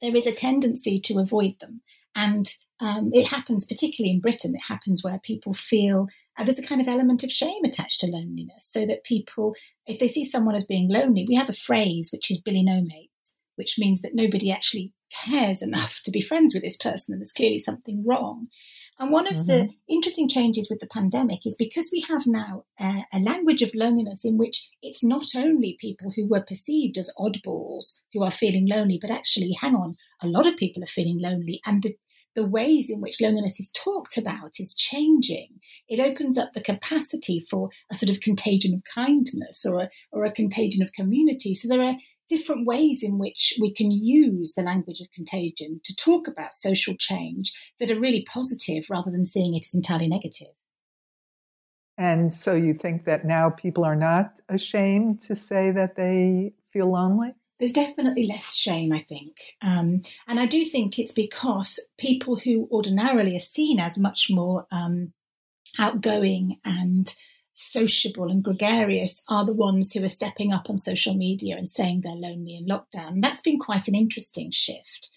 there 0.00 0.16
is 0.16 0.26
a 0.26 0.34
tendency 0.34 0.98
to 1.00 1.18
avoid 1.18 1.60
them. 1.60 1.82
And 2.14 2.52
um, 2.80 3.10
it 3.12 3.28
happens, 3.28 3.66
particularly 3.66 4.12
in 4.14 4.20
Britain, 4.20 4.54
it 4.54 4.62
happens 4.66 5.04
where 5.04 5.20
people 5.22 5.52
feel 5.52 6.08
uh, 6.38 6.44
there's 6.44 6.58
a 6.58 6.66
kind 6.66 6.80
of 6.80 6.88
element 6.88 7.22
of 7.22 7.30
shame 7.30 7.62
attached 7.64 8.00
to 8.00 8.10
loneliness. 8.10 8.66
So 8.70 8.86
that 8.86 9.04
people, 9.04 9.54
if 9.86 9.98
they 9.98 10.08
see 10.08 10.24
someone 10.24 10.54
as 10.54 10.64
being 10.64 10.88
lonely, 10.88 11.26
we 11.28 11.34
have 11.34 11.50
a 11.50 11.54
phrase 11.54 12.10
which 12.12 12.30
is 12.30 12.40
Billy 12.40 12.62
no 12.62 12.80
mates, 12.80 13.34
which 13.56 13.78
means 13.78 14.00
that 14.00 14.14
nobody 14.14 14.50
actually 14.50 14.92
cares 15.24 15.60
enough 15.62 16.00
to 16.04 16.10
be 16.10 16.22
friends 16.22 16.54
with 16.54 16.62
this 16.62 16.78
person 16.78 17.12
and 17.12 17.20
there's 17.20 17.32
clearly 17.32 17.58
something 17.58 18.04
wrong. 18.06 18.48
And 19.00 19.10
one 19.10 19.26
of 19.26 19.32
mm-hmm. 19.32 19.46
the 19.46 19.70
interesting 19.88 20.28
changes 20.28 20.68
with 20.68 20.80
the 20.80 20.86
pandemic 20.86 21.46
is 21.46 21.56
because 21.56 21.88
we 21.90 22.04
have 22.10 22.26
now 22.26 22.64
a, 22.78 23.06
a, 23.14 23.18
language 23.18 23.62
of 23.62 23.74
loneliness 23.74 24.26
in 24.26 24.36
which 24.36 24.68
it's 24.82 25.02
not 25.02 25.34
only 25.34 25.78
people 25.80 26.12
who 26.14 26.28
were 26.28 26.42
perceived 26.42 26.98
as 26.98 27.10
oddballs 27.18 28.00
who 28.12 28.22
are 28.22 28.30
feeling 28.30 28.68
lonely, 28.68 28.98
but 29.00 29.10
actually, 29.10 29.56
hang 29.58 29.74
on, 29.74 29.96
a 30.22 30.26
lot 30.26 30.46
of 30.46 30.58
people 30.58 30.82
are 30.82 30.86
feeling 30.86 31.18
lonely. 31.18 31.62
And 31.64 31.82
the, 31.82 31.96
the 32.34 32.44
ways 32.44 32.90
in 32.90 33.00
which 33.00 33.22
loneliness 33.22 33.58
is 33.58 33.70
talked 33.70 34.18
about 34.18 34.52
is 34.58 34.74
changing. 34.74 35.60
It 35.88 35.98
opens 35.98 36.36
up 36.36 36.52
the 36.52 36.60
capacity 36.60 37.42
for 37.50 37.70
a 37.90 37.94
sort 37.94 38.10
of 38.10 38.20
contagion 38.20 38.74
of 38.74 38.82
kindness 38.84 39.64
or 39.64 39.80
a, 39.80 39.88
or 40.12 40.26
a 40.26 40.30
contagion 40.30 40.82
of 40.82 40.92
community. 40.92 41.54
So 41.54 41.68
there 41.68 41.82
are 41.82 41.96
different 42.30 42.66
ways 42.66 43.02
in 43.02 43.18
which 43.18 43.54
we 43.60 43.72
can 43.72 43.90
use 43.90 44.54
the 44.54 44.62
language 44.62 45.00
of 45.00 45.10
contagion 45.10 45.80
to 45.84 45.94
talk 45.94 46.28
about 46.28 46.54
social 46.54 46.94
change 46.98 47.52
that 47.78 47.90
are 47.90 48.00
really 48.00 48.24
positive 48.32 48.84
rather 48.88 49.10
than 49.10 49.26
seeing 49.26 49.54
it 49.54 49.66
as 49.66 49.74
entirely 49.74 50.08
negative. 50.08 50.54
And 51.98 52.32
so 52.32 52.54
you 52.54 52.72
think 52.72 53.04
that 53.04 53.26
now 53.26 53.50
people 53.50 53.84
are 53.84 53.96
not 53.96 54.40
ashamed 54.48 55.20
to 55.22 55.34
say 55.34 55.70
that 55.72 55.96
they 55.96 56.54
feel 56.64 56.90
lonely? 56.90 57.34
There's 57.58 57.72
definitely 57.72 58.26
less 58.26 58.56
shame, 58.56 58.90
I 58.90 59.00
think. 59.00 59.36
Um, 59.60 60.00
and 60.26 60.40
I 60.40 60.46
do 60.46 60.64
think 60.64 60.98
it's 60.98 61.12
because 61.12 61.78
people 61.98 62.36
who 62.36 62.68
ordinarily 62.72 63.36
are 63.36 63.40
seen 63.40 63.78
as 63.78 63.98
much 63.98 64.28
more 64.30 64.66
um, 64.70 65.12
outgoing 65.78 66.58
and 66.64 67.14
sociable 67.60 68.30
and 68.30 68.42
gregarious 68.42 69.22
are 69.28 69.44
the 69.44 69.52
ones 69.52 69.92
who 69.92 70.02
are 70.04 70.08
stepping 70.08 70.52
up 70.52 70.70
on 70.70 70.78
social 70.78 71.14
media 71.14 71.56
and 71.56 71.68
saying 71.68 72.00
they're 72.00 72.12
lonely 72.12 72.56
in 72.56 72.66
lockdown. 72.66 73.08
And 73.08 73.24
that's 73.24 73.42
been 73.42 73.58
quite 73.58 73.86
an 73.86 73.94
interesting 73.94 74.50
shift. 74.50 75.10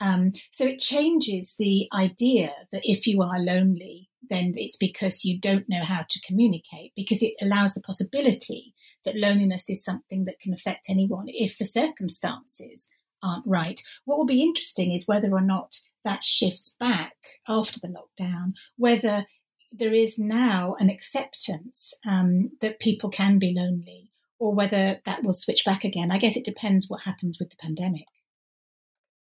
Um, 0.00 0.32
so 0.50 0.64
it 0.64 0.80
changes 0.80 1.54
the 1.58 1.88
idea 1.92 2.52
that 2.72 2.82
if 2.84 3.06
you 3.06 3.20
are 3.22 3.38
lonely, 3.38 4.08
then 4.30 4.54
it's 4.56 4.76
because 4.76 5.24
you 5.24 5.38
don't 5.38 5.68
know 5.68 5.84
how 5.84 6.04
to 6.08 6.20
communicate, 6.26 6.92
because 6.96 7.22
it 7.22 7.34
allows 7.42 7.74
the 7.74 7.82
possibility 7.82 8.74
that 9.04 9.16
loneliness 9.16 9.68
is 9.68 9.84
something 9.84 10.24
that 10.24 10.40
can 10.40 10.54
affect 10.54 10.88
anyone 10.88 11.26
if 11.28 11.58
the 11.58 11.64
circumstances 11.64 12.88
aren't 13.22 13.46
right. 13.46 13.82
What 14.06 14.16
will 14.16 14.26
be 14.26 14.42
interesting 14.42 14.92
is 14.92 15.06
whether 15.06 15.30
or 15.32 15.42
not 15.42 15.80
that 16.04 16.24
shifts 16.24 16.74
back 16.80 17.16
after 17.46 17.78
the 17.78 17.88
lockdown, 17.88 18.54
whether 18.76 19.26
there 19.72 19.92
is 19.92 20.18
now 20.18 20.74
an 20.78 20.90
acceptance 20.90 21.94
um, 22.06 22.50
that 22.60 22.80
people 22.80 23.10
can 23.10 23.38
be 23.38 23.54
lonely, 23.54 24.10
or 24.38 24.54
whether 24.54 25.00
that 25.04 25.22
will 25.22 25.34
switch 25.34 25.64
back 25.64 25.84
again. 25.84 26.10
I 26.10 26.18
guess 26.18 26.36
it 26.36 26.44
depends 26.44 26.88
what 26.88 27.02
happens 27.02 27.38
with 27.38 27.50
the 27.50 27.56
pandemic. 27.56 28.06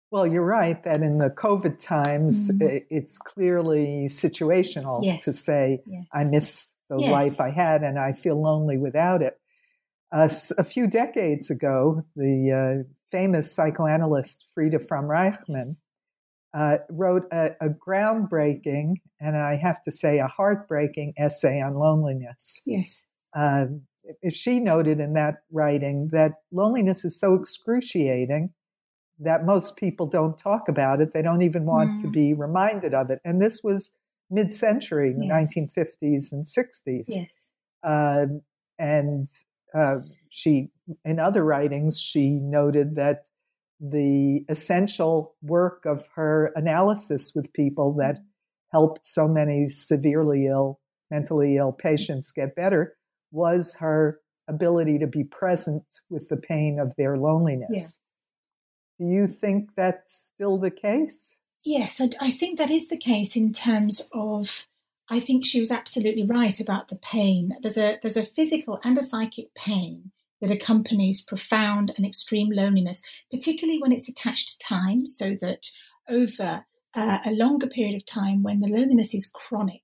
Well, 0.09 0.25
you're 0.25 0.45
right 0.45 0.81
that 0.83 1.01
in 1.01 1.17
the 1.17 1.29
COVID 1.29 1.79
times, 1.79 2.49
mm-hmm. 2.51 2.85
it's 2.89 3.17
clearly 3.17 4.05
situational 4.07 5.03
yes. 5.03 5.25
to 5.25 5.33
say, 5.33 5.81
yes. 5.85 6.05
I 6.13 6.23
miss 6.23 6.77
the 6.89 6.97
yes. 6.97 7.11
life 7.11 7.41
I 7.41 7.49
had 7.49 7.83
and 7.83 7.99
I 7.99 8.13
feel 8.13 8.41
lonely 8.41 8.77
without 8.77 9.21
it. 9.21 9.37
Uh, 10.09 10.29
a 10.57 10.63
few 10.63 10.89
decades 10.89 11.51
ago, 11.51 12.03
the 12.15 12.85
uh, 12.85 12.89
famous 13.03 13.51
psychoanalyst 13.51 14.49
Frieda 14.53 14.79
Fromm-Reichmann 14.79 15.75
uh, 16.53 16.77
wrote 16.89 17.23
a, 17.31 17.51
a, 17.61 17.69
groundbreaking 17.69 18.95
and 19.19 19.37
I 19.37 19.57
have 19.57 19.81
to 19.83 19.91
say 19.91 20.19
a 20.19 20.27
heartbreaking 20.27 21.13
essay 21.17 21.61
on 21.61 21.75
loneliness. 21.75 22.61
Yes. 22.65 23.03
Uh, 23.35 23.65
she 24.29 24.59
noted 24.59 24.99
in 24.99 25.13
that 25.13 25.35
writing 25.51 26.09
that 26.13 26.33
loneliness 26.51 27.03
is 27.03 27.19
so 27.19 27.35
excruciating 27.35 28.53
that 29.19 29.45
most 29.45 29.77
people 29.77 30.05
don't 30.05 30.37
talk 30.37 30.69
about 30.69 31.01
it. 31.01 31.13
They 31.13 31.21
don't 31.21 31.41
even 31.41 31.65
want 31.65 31.97
mm. 31.97 32.01
to 32.03 32.09
be 32.09 32.33
reminded 32.33 32.93
of 32.93 33.09
it. 33.09 33.19
And 33.25 33.41
this 33.41 33.61
was 33.63 33.97
mid 34.29 34.53
century, 34.53 35.15
yes. 35.19 35.49
1950s 35.57 36.31
and 36.31 36.45
60s. 36.45 37.05
Yes. 37.07 37.31
Uh, 37.83 38.25
and 38.79 39.27
uh, 39.73 39.97
she, 40.29 40.69
in 41.03 41.19
other 41.19 41.43
writings, 41.43 41.99
she 41.99 42.39
noted 42.41 42.95
that 42.95 43.25
the 43.79 44.45
essential 44.49 45.35
work 45.41 45.85
of 45.85 46.07
her 46.15 46.51
analysis 46.55 47.33
with 47.35 47.53
people 47.53 47.93
that 47.93 48.19
helped 48.71 49.05
so 49.05 49.27
many 49.27 49.67
severely 49.67 50.47
ill, 50.47 50.79
mentally 51.11 51.57
ill 51.57 51.71
patients 51.71 52.31
get 52.31 52.55
better 52.55 52.95
was 53.31 53.77
her 53.79 54.19
ability 54.47 54.97
to 54.99 55.07
be 55.07 55.23
present 55.23 55.83
with 56.09 56.29
the 56.29 56.37
pain 56.37 56.79
of 56.79 56.95
their 56.95 57.17
loneliness. 57.17 58.03
Yeah. 58.99 59.05
Do 59.05 59.13
you 59.13 59.27
think 59.27 59.75
that's 59.75 60.15
still 60.15 60.57
the 60.57 60.71
case? 60.71 61.41
Yes, 61.63 62.01
I 62.21 62.31
think 62.31 62.57
that 62.57 62.71
is 62.71 62.87
the 62.87 62.97
case 62.97 63.35
in 63.35 63.53
terms 63.53 64.09
of. 64.13 64.67
I 65.09 65.21
think 65.21 65.45
she 65.45 65.61
was 65.61 65.71
absolutely 65.71 66.25
right 66.25 66.59
about 66.59 66.89
the 66.89 66.97
pain. 66.97 67.55
There's 67.61 67.77
a 67.77 67.97
there's 68.01 68.17
a 68.17 68.25
physical 68.25 68.79
and 68.83 68.97
a 68.97 69.03
psychic 69.03 69.53
pain 69.53 70.11
that 70.41 70.51
accompanies 70.51 71.23
profound 71.23 71.91
and 71.97 72.05
extreme 72.05 72.49
loneliness, 72.51 73.01
particularly 73.31 73.79
when 73.79 73.91
it's 73.91 74.09
attached 74.09 74.49
to 74.49 74.67
time, 74.67 75.05
so 75.05 75.35
that 75.41 75.71
over 76.09 76.65
uh, 76.95 77.19
a 77.25 77.31
longer 77.31 77.67
period 77.67 77.95
of 77.95 78.05
time, 78.05 78.43
when 78.43 78.59
the 78.59 78.67
loneliness 78.67 79.13
is 79.13 79.29
chronic 79.33 79.81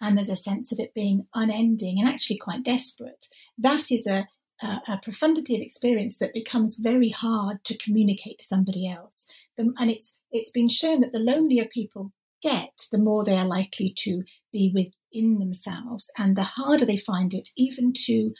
and 0.00 0.16
there's 0.16 0.28
a 0.28 0.36
sense 0.36 0.72
of 0.72 0.80
it 0.80 0.94
being 0.94 1.26
unending 1.34 1.98
and 1.98 2.08
actually 2.08 2.36
quite 2.36 2.64
desperate. 2.64 3.26
That 3.56 3.92
is 3.92 4.06
a, 4.06 4.26
a, 4.60 4.98
profundity 5.02 5.54
of 5.54 5.62
experience 5.62 6.18
that 6.18 6.34
becomes 6.34 6.76
very 6.76 7.10
hard 7.10 7.64
to 7.64 7.78
communicate 7.78 8.38
to 8.38 8.44
somebody 8.44 8.88
else. 8.88 9.26
And 9.56 9.90
it's 9.90 10.16
it's 10.32 10.50
been 10.50 10.68
shown 10.68 11.00
that 11.00 11.12
the 11.12 11.20
lonelier 11.20 11.66
people 11.66 12.12
get, 12.42 12.88
the 12.90 12.98
more 12.98 13.24
they 13.24 13.36
are 13.36 13.46
likely 13.46 13.94
to 13.98 14.24
be 14.52 14.72
within 14.74 15.38
themselves, 15.38 16.10
and 16.18 16.36
the 16.36 16.42
harder 16.42 16.84
they 16.84 16.96
find 16.96 17.32
it 17.32 17.50
even 17.56 17.92
to 18.06 18.32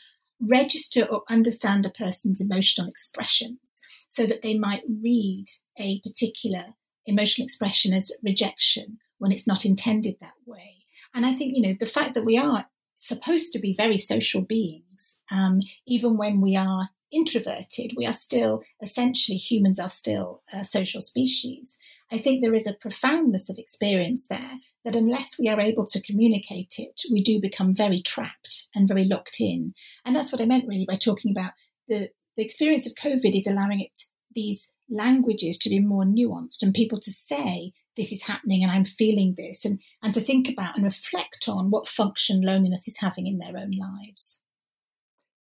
register 0.43 1.05
or 1.05 1.23
understand 1.29 1.87
a 1.87 1.91
person's 1.91 2.41
emotional 2.41 2.89
expressions 2.89 3.81
so 4.09 4.27
that 4.27 4.43
they 4.43 4.59
might 4.59 4.83
read 5.03 5.47
a 5.79 6.01
particular 6.01 6.75
emotional 7.07 7.45
expression 7.45 7.93
as 7.93 8.13
rejection 8.23 8.99
when 9.19 9.33
it's 9.33 9.47
not 9.47 9.65
intended 9.65 10.17
that 10.21 10.35
way. 10.47 10.85
And 11.15 11.25
I 11.27 11.35
think, 11.35 11.57
you 11.57 11.63
know, 11.63 11.77
the 11.79 11.87
fact 11.87 12.15
that 12.15 12.25
we 12.25 12.39
are 12.39 12.67
supposed 12.99 13.53
to 13.53 13.61
be 13.61 13.75
very 13.75 13.99
social 13.99 14.43
beings, 14.43 15.21
um, 15.31 15.61
even 15.87 16.17
when 16.17 16.41
we 16.41 16.57
are 16.57 16.91
introverted, 17.11 17.93
we 17.97 18.07
are 18.07 18.13
still 18.13 18.63
essentially 18.83 19.37
humans 19.37 19.79
are 19.79 19.91
still 19.91 20.43
a 20.53 20.65
social 20.65 21.01
species. 21.01 21.79
I 22.11 22.19
think 22.19 22.41
there 22.41 22.55
is 22.55 22.67
a 22.67 22.75
profoundness 22.75 23.51
of 23.51 23.59
experience 23.59 24.27
there 24.27 24.59
that 24.85 24.97
unless 24.97 25.39
we 25.39 25.49
are 25.49 25.61
able 25.61 25.87
to 25.87 26.03
communicate 26.03 26.75
it, 26.79 27.03
we 27.11 27.23
do 27.23 27.41
become 27.41 27.75
very 27.75 28.01
trapped 28.01 28.69
and 28.75 28.89
very 28.89 29.05
locked 29.05 29.41
in. 29.41 29.75
And 30.05 30.15
that's 30.15 30.33
what 30.33 30.41
I 30.41 30.47
meant 30.47 30.67
really 30.67 30.87
by 30.87 30.97
talking 30.97 31.31
about 31.31 31.53
the, 31.89 32.11
the 32.37 32.45
experience 32.45 32.87
of 32.87 32.95
COVID 32.95 33.37
is 33.37 33.47
allowing 33.47 33.81
it 33.81 34.01
these 34.35 34.71
languages 34.89 35.59
to 35.59 35.71
be 35.71 35.79
more 35.79 36.05
nuanced 36.05 36.63
and 36.63 36.75
people 36.75 36.99
to 37.01 37.13
say 37.13 37.73
this 37.97 38.13
is 38.13 38.23
happening 38.23 38.63
and 38.63 38.73
I'm 38.73 38.85
feeling 38.85 39.35
this, 39.37 39.65
and, 39.65 39.81
and 40.03 40.15
to 40.15 40.21
think 40.21 40.49
about 40.49 40.77
and 40.77 40.85
reflect 40.85 41.49
on 41.49 41.71
what 41.71 41.89
function 41.89 42.41
loneliness 42.41 42.89
is 42.89 42.99
having 42.99 43.27
in 43.27 43.39
their 43.39 43.57
own 43.57 43.73
lives. 43.73 44.41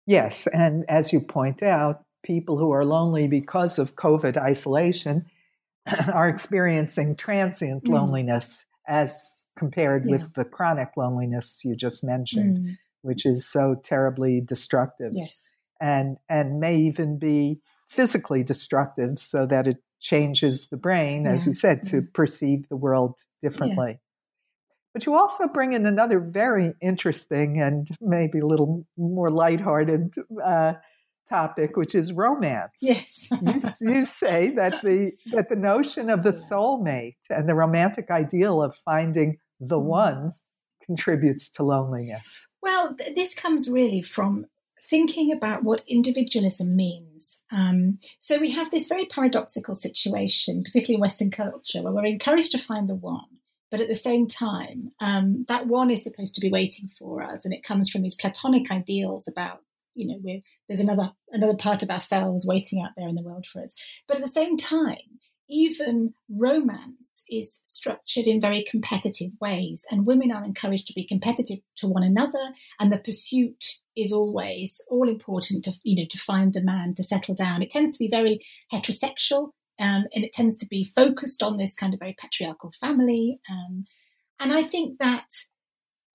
Yes, 0.08 0.48
and 0.48 0.84
as 0.90 1.14
you 1.14 1.22
point 1.22 1.62
out, 1.62 2.04
people 2.24 2.58
who 2.58 2.72
are 2.72 2.84
lonely 2.84 3.28
because 3.28 3.78
of 3.78 3.96
COVID 3.96 4.38
isolation 4.38 5.26
are 6.14 6.28
experiencing 6.28 7.16
transient 7.16 7.84
mm. 7.84 7.94
loneliness 7.94 8.66
as 8.92 9.48
compared 9.58 10.06
yeah. 10.06 10.12
with 10.12 10.34
the 10.34 10.44
chronic 10.44 10.90
loneliness 10.98 11.62
you 11.64 11.76
just 11.76 12.04
mentioned, 12.04 12.58
mm. 12.58 12.78
which 13.04 13.26
is 13.26 13.48
so 13.48 13.74
terribly 13.82 14.42
destructive. 14.42 15.14
Yes. 15.16 15.50
And 15.80 16.18
and 16.30 16.60
may 16.60 16.76
even 16.76 17.18
be 17.18 17.62
physically 17.90 18.44
destructive 18.44 19.18
so 19.18 19.46
that 19.48 19.66
it 19.66 19.78
changes 20.00 20.68
the 20.68 20.78
brain, 20.78 21.26
as 21.26 21.48
you 21.48 21.54
said, 21.54 21.84
to 21.84 22.02
perceive 22.02 22.68
the 22.70 22.76
world 22.76 23.20
differently. 23.42 23.92
Yeah. 23.92 23.98
But 24.94 25.06
you 25.06 25.16
also 25.16 25.48
bring 25.48 25.72
in 25.72 25.86
another 25.86 26.20
very 26.20 26.74
interesting 26.82 27.62
and 27.62 27.88
maybe 28.02 28.40
a 28.40 28.46
little 28.46 28.86
more 28.98 29.32
lighthearted 29.32 30.16
uh, 30.44 30.74
topic, 31.32 31.78
which 31.78 31.96
is 31.96 32.14
romance. 32.14 32.72
Yes, 32.82 33.30
you, 33.82 33.94
you, 33.94 34.06
say 34.06 34.52
that 34.52 34.82
the 34.82 35.14
that 35.32 35.50
the 35.50 35.56
notion 35.56 36.10
of 36.10 36.24
the 36.24 36.32
soulmate 36.32 37.16
and 37.30 37.48
the 37.48 37.56
romantic 37.56 38.12
ideal 38.12 38.62
of 38.62 38.76
finding 38.76 39.38
the 39.60 39.80
mm. 39.80 39.84
one 39.84 40.34
contributes 40.86 41.50
to 41.54 41.64
loneliness. 41.64 42.56
Well, 42.62 42.96
th- 42.96 43.16
this 43.16 43.36
comes 43.36 43.70
really 43.70 44.02
from 44.02 44.46
thinking 44.92 45.32
about 45.32 45.64
what 45.64 45.84
individualism 45.88 46.76
means. 46.76 47.42
Um, 47.52 48.00
so 48.20 48.40
we 48.40 48.52
have 48.52 48.72
this 48.72 48.90
very 48.90 49.06
paradoxical 49.06 49.74
situation, 49.74 50.64
particularly 50.64 50.96
in 50.96 51.02
Western 51.02 51.32
culture, 51.32 51.82
where 51.82 51.94
we're 51.94 52.06
encouraged 52.06 52.52
to 52.52 52.58
find 52.58 52.90
the 52.90 52.96
one. 52.96 53.22
But 53.72 53.80
at 53.80 53.88
the 53.88 53.96
same 53.96 54.28
time, 54.28 54.92
um, 55.00 55.46
that 55.48 55.66
one 55.66 55.90
is 55.90 56.04
supposed 56.04 56.36
to 56.36 56.42
be 56.42 56.50
waiting 56.50 56.90
for 57.00 57.24
us, 57.24 57.46
and 57.46 57.54
it 57.54 57.64
comes 57.64 57.90
from 57.90 58.02
these 58.02 58.16
platonic 58.16 58.70
ideals 58.70 59.30
about, 59.30 59.62
you 59.96 60.08
know, 60.08 60.42
there's 60.68 60.82
another 60.82 61.12
another 61.32 61.56
part 61.56 61.84
of 61.84 61.90
ourselves 61.90 62.46
waiting 62.46 62.82
out 62.82 62.92
there 62.98 63.08
in 63.08 63.16
the 63.16 63.24
world 63.24 63.46
for 63.46 63.62
us. 63.62 63.76
But 64.08 64.18
at 64.18 64.24
the 64.24 64.30
same 64.30 64.58
time, 64.58 65.20
even 65.50 66.14
romance 66.30 67.24
is 67.30 67.62
structured 67.66 68.26
in 68.26 68.40
very 68.40 68.66
competitive 68.70 69.32
ways, 69.42 69.86
and 69.92 70.06
women 70.06 70.32
are 70.32 70.46
encouraged 70.46 70.88
to 70.88 70.94
be 70.94 71.06
competitive 71.06 71.60
to 71.78 71.88
one 71.88 72.04
another, 72.04 72.54
and 72.80 72.92
the 72.92 73.00
pursuit 73.00 73.64
is 73.96 74.14
always 74.14 74.82
all 74.90 75.10
important 75.10 75.66
to 75.66 75.74
you 75.84 76.02
know 76.02 76.08
to 76.10 76.18
find 76.18 76.54
the 76.54 76.62
man 76.62 76.94
to 76.96 77.04
settle 77.04 77.36
down. 77.36 77.62
It 77.62 77.70
tends 77.70 77.92
to 77.92 78.00
be 78.00 78.10
very 78.10 78.42
heterosexual, 78.74 79.50
um, 79.80 80.06
and 80.16 80.24
it 80.24 80.32
tends 80.32 80.56
to 80.58 80.68
be 80.68 80.84
focused 80.84 81.44
on 81.44 81.58
this 81.58 81.76
kind 81.76 81.94
of 81.94 82.00
very 82.00 82.16
patriarchal 82.18 82.72
family. 82.80 83.40
Um, 83.50 83.86
and 84.40 84.54
I 84.54 84.64
think 84.64 85.00
that 85.00 85.28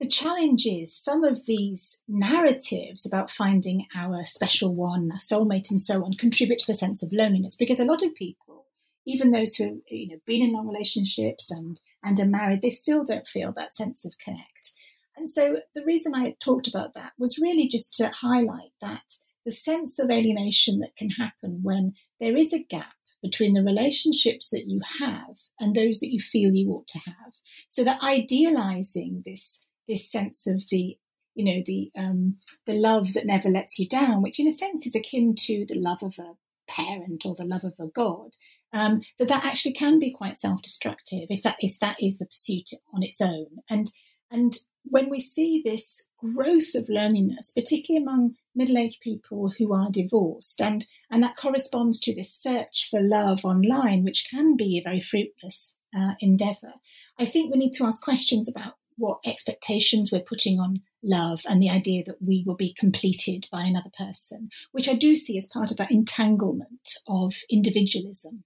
the 0.01 0.09
challenge 0.09 0.67
is 0.67 0.95
some 0.95 1.25
of 1.25 1.47
these 1.47 2.01
narratives 2.07 3.07
about 3.07 3.31
finding 3.31 3.87
our 3.97 4.27
special 4.27 4.75
one, 4.75 5.11
our 5.11 5.19
soulmate, 5.19 5.71
and 5.71 5.81
so 5.81 6.05
on 6.05 6.15
contribute 6.15 6.59
to 6.59 6.67
the 6.67 6.75
sense 6.75 7.03
of 7.03 7.13
loneliness 7.13 7.57
because 7.57 7.81
a 7.81 7.85
lot 7.85 8.03
of 8.03 8.15
people, 8.15 8.67
even 9.07 9.31
those 9.31 9.57
who 9.57 9.65
have 9.65 9.79
you 9.89 10.09
know 10.09 10.21
been 10.27 10.43
in 10.43 10.53
long 10.53 10.69
relationships 10.69 11.51
and 11.51 11.81
and 12.05 12.21
are 12.21 12.27
married, 12.27 12.61
they 12.61 12.71
still 12.71 13.05
don't 13.05 13.27
feel 13.27 13.53
that 13.53 13.73
sense 13.73 14.05
of 14.05 14.19
connect. 14.19 14.75
And 15.17 15.31
so 15.31 15.61
the 15.75 15.85
reason 15.85 16.15
I 16.15 16.37
talked 16.41 16.69
about 16.69 16.93
that 16.95 17.13
was 17.19 17.39
really 17.39 17.67
just 17.69 17.95
to 17.95 18.11
highlight 18.11 18.73
that 18.83 19.17
the 19.47 19.53
sense 19.53 19.99
of 19.99 20.11
alienation 20.11 20.81
that 20.81 20.97
can 20.97 21.11
happen 21.11 21.61
when 21.63 21.95
there 22.21 22.37
is 22.37 22.53
a 22.53 22.63
gap 22.63 22.93
between 23.23 23.55
the 23.55 23.63
relationships 23.63 24.51
that 24.51 24.67
you 24.67 24.81
have 25.01 25.39
and 25.59 25.75
those 25.75 26.01
that 26.01 26.13
you 26.13 26.21
feel 26.21 26.53
you 26.53 26.71
ought 26.71 26.87
to 26.89 26.99
have. 26.99 27.33
So 27.71 27.83
that 27.85 28.03
idealizing 28.03 29.23
this 29.25 29.63
this 29.89 30.11
sense 30.11 30.47
of 30.47 30.69
the 30.71 30.99
you 31.35 31.45
know 31.45 31.63
the 31.67 31.91
um, 31.97 32.37
the 32.65 32.75
love 32.75 33.13
that 33.15 33.27
never 33.27 33.49
lets 33.49 33.79
you 33.79 33.89
down, 33.89 34.23
which 34.23 34.41
in 34.41 34.49
a 34.49 34.53
sense 34.53 34.87
is 34.87 34.95
akin 34.95 35.35
to 35.37 35.67
the 35.67 35.79
love 35.79 36.03
of 36.03 36.19
a 36.19 36.35
parent 36.69 37.25
or 37.25 37.35
the 37.35 37.45
love 37.45 37.65
of 37.65 37.75
a 37.79 37.87
god. 37.87 38.31
Um, 38.73 39.03
that 39.19 39.29
that 39.29 39.45
actually 39.45 39.73
can 39.73 39.99
be 39.99 40.11
quite 40.11 40.37
self-destructive 40.37 41.29
if 41.31 41.43
that 41.45 41.57
is 41.63 41.79
that 41.79 41.97
is 42.03 42.19
the 42.19 42.27
pursuit 42.27 42.71
on 42.93 43.03
its 43.03 43.21
own. 43.21 43.47
And 43.71 43.93
and 44.31 44.57
when 44.89 45.11
we 45.11 45.21
see 45.21 45.63
this 45.65 46.09
growth 46.19 46.75
of 46.75 46.89
loneliness, 46.89 47.53
particularly 47.53 48.03
among 48.03 48.35
middle 48.55 48.79
aged 48.79 49.01
people 49.01 49.53
who 49.59 49.73
are 49.73 49.91
divorced, 49.91 50.61
and, 50.61 50.87
and 51.11 51.23
that 51.23 51.37
corresponds 51.37 52.01
to 52.01 52.15
this 52.15 52.35
search 52.35 52.89
for 52.91 53.01
love 53.01 53.45
online, 53.45 54.05
which 54.05 54.29
can 54.31 54.57
be 54.57 54.79
a 54.79 54.83
very 54.83 55.01
fruitless 55.01 55.77
uh, 55.97 56.15
endeavor, 56.21 56.75
I 57.19 57.25
think 57.25 57.53
we 57.53 57.59
need 57.59 57.73
to 57.75 57.87
ask 57.87 58.03
questions 58.03 58.49
about 58.49 58.75
what 58.97 59.19
expectations 59.25 60.11
we're 60.11 60.21
putting 60.21 60.59
on 60.59 60.81
love 61.03 61.43
and 61.49 61.63
the 61.63 61.71
idea 61.71 62.03
that 62.05 62.21
we 62.21 62.43
will 62.47 62.57
be 62.57 62.73
completed 62.73 63.47
by 63.51 63.63
another 63.63 63.91
person, 63.97 64.51
which 64.73 64.89
I 64.89 64.95
do 64.95 65.15
see 65.15 65.39
as 65.39 65.47
part 65.47 65.71
of 65.71 65.77
that 65.77 65.91
entanglement 65.91 66.97
of 67.07 67.35
individualism. 67.51 68.45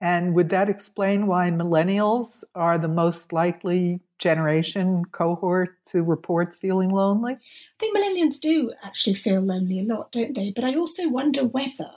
And 0.00 0.34
would 0.34 0.50
that 0.50 0.68
explain 0.68 1.26
why 1.26 1.50
millennials 1.50 2.44
are 2.54 2.78
the 2.78 2.88
most 2.88 3.32
likely 3.32 4.00
generation 4.18 5.04
cohort 5.10 5.70
to 5.86 6.02
report 6.02 6.54
feeling 6.54 6.90
lonely? 6.90 7.34
I 7.34 7.38
think 7.80 7.96
millennials 7.96 8.38
do 8.38 8.72
actually 8.84 9.14
feel 9.14 9.40
lonely 9.40 9.80
a 9.80 9.82
lot, 9.82 10.12
don't 10.12 10.34
they? 10.36 10.52
But 10.54 10.64
I 10.64 10.76
also 10.76 11.08
wonder 11.08 11.44
whether, 11.44 11.90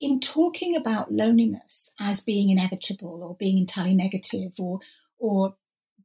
in 0.00 0.20
talking 0.20 0.76
about 0.76 1.12
loneliness 1.12 1.92
as 1.98 2.20
being 2.22 2.50
inevitable 2.50 3.24
or 3.24 3.34
being 3.34 3.58
entirely 3.58 3.94
negative 3.94 4.52
or 4.58 4.78
or 5.22 5.54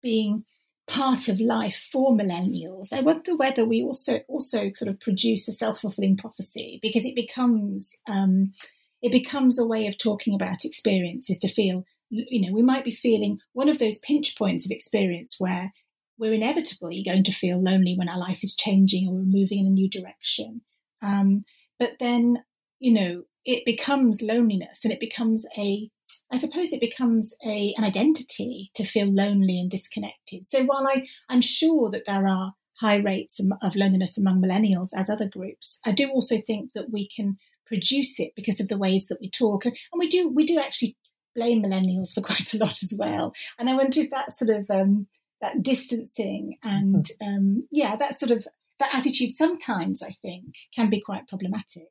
being 0.02 0.46
part 0.88 1.28
of 1.28 1.42
life 1.42 1.90
for 1.92 2.16
millennials, 2.16 2.94
I 2.94 3.02
wonder 3.02 3.36
whether 3.36 3.66
we 3.66 3.84
also 3.84 4.22
also 4.28 4.72
sort 4.74 4.90
of 4.90 5.00
produce 5.00 5.48
a 5.48 5.54
self 5.54 5.82
fulfilling 5.82 6.16
prophecy 6.16 6.80
because 6.82 7.06
it 7.06 7.16
becomes 7.16 7.98
um, 8.08 8.54
it 9.02 9.12
becomes 9.12 9.60
a 9.60 9.68
way 9.68 9.88
of 9.88 9.98
talking 9.98 10.34
about 10.34 10.66
experiences 10.66 11.40
to 11.40 11.50
feel, 11.50 11.86
you 12.10 12.42
know, 12.42 12.54
we 12.54 12.64
might 12.64 12.86
be 12.86 12.92
feeling 12.92 13.40
one 13.54 13.70
of 13.70 13.80
those 13.80 14.00
pinch 14.00 14.38
points 14.38 14.66
of 14.66 14.72
experience 14.72 15.40
where 15.40 15.74
we're 16.18 16.34
inevitably 16.34 17.04
going 17.04 17.24
to 17.24 17.32
feel 17.32 17.62
lonely 17.62 17.96
when 17.96 18.10
our 18.10 18.18
life 18.18 18.44
is 18.44 18.56
changing 18.56 19.08
or 19.08 19.14
we're 19.14 19.22
moving 19.22 19.60
in 19.60 19.68
a 19.68 19.70
new 19.70 19.90
direction. 19.90 20.62
Um, 21.02 21.46
but 21.80 21.98
then, 22.00 22.44
you 22.80 22.92
know, 22.92 23.24
it 23.46 23.66
becomes 23.66 24.22
loneliness 24.22 24.84
and 24.84 24.92
it 24.92 25.00
becomes 25.00 25.46
a, 25.58 25.90
I 26.32 26.38
suppose 26.38 26.74
it 26.74 26.82
becomes 26.82 27.34
a, 27.46 27.74
an 27.78 27.84
identity 27.84 28.70
to 28.76 28.84
feel 28.84 29.08
lonely 29.08 29.60
and 29.60 29.72
disconnected. 29.72 30.46
So 30.46 30.64
while 30.64 30.88
I, 30.88 31.08
I'm 31.30 31.42
sure 31.42 31.90
that 31.90 32.06
there 32.06 32.28
are 32.28 32.54
high 32.80 32.98
rates 32.98 33.42
of 33.62 33.76
loneliness 33.76 34.18
among 34.18 34.42
millennials 34.42 34.90
as 34.96 35.10
other 35.10 35.28
groups, 35.28 35.80
I 35.86 35.92
do 35.92 36.10
also 36.10 36.42
think 36.42 36.74
that 36.74 36.92
we 36.92 37.08
can 37.08 37.38
produce 37.66 38.20
it 38.20 38.34
because 38.36 38.60
of 38.60 38.68
the 38.68 38.78
ways 38.78 39.08
that 39.08 39.20
we 39.22 39.30
talk. 39.30 39.66
And 39.66 39.76
we 39.96 40.08
do 40.08 40.30
we 40.30 40.46
do 40.46 40.60
actually 40.60 40.96
blame 41.36 41.64
millennials 41.64 42.14
for 42.14 42.22
quite 42.30 42.54
a 42.54 42.58
lot 42.58 42.84
as 42.84 42.94
well. 42.98 43.34
And 43.60 43.70
I 43.70 43.76
wonder 43.76 44.02
if 44.02 44.10
that 44.12 44.34
sort 44.34 44.52
of 44.52 44.70
um, 44.70 45.08
that 45.42 45.62
distancing 45.64 46.58
and 46.64 47.06
mm-hmm. 47.06 47.28
um, 47.28 47.68
yeah, 47.72 47.96
that 47.96 48.20
sort 48.20 48.32
of 48.32 48.48
that 48.80 48.94
attitude 48.94 49.34
sometimes 49.34 50.04
I 50.04 50.12
think 50.12 50.56
can 50.74 50.90
be 50.90 51.00
quite 51.00 51.28
problematic. 51.28 51.88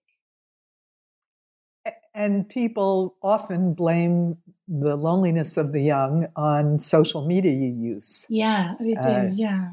And 2.17 2.49
people 2.49 3.15
often 3.23 3.75
blame 3.75 4.39
the 4.67 4.97
loneliness 4.97 5.57
of 5.57 5.73
the 5.73 5.81
young 5.81 6.27
on 6.35 6.79
social 6.79 7.27
media 7.27 7.53
use. 7.53 8.27
Yeah, 8.31 8.75
they 8.81 8.95
do. 8.95 8.99
Uh, 8.99 9.31
yeah, 9.33 9.69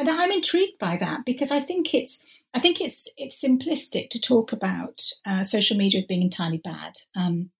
and 0.00 0.08
I'm 0.08 0.30
intrigued 0.30 0.78
by 0.78 0.96
that 0.96 1.26
because 1.26 1.50
I 1.50 1.60
think 1.60 1.92
it's 1.92 2.22
I 2.54 2.58
think 2.58 2.80
it's 2.80 3.06
it's 3.18 3.42
simplistic 3.42 4.08
to 4.10 4.20
talk 4.20 4.52
about 4.52 5.02
uh, 5.26 5.44
social 5.44 5.76
media 5.76 5.98
as 5.98 6.06
being 6.06 6.22
entirely 6.22 6.58
bad. 6.58 7.00
Um, 7.14 7.50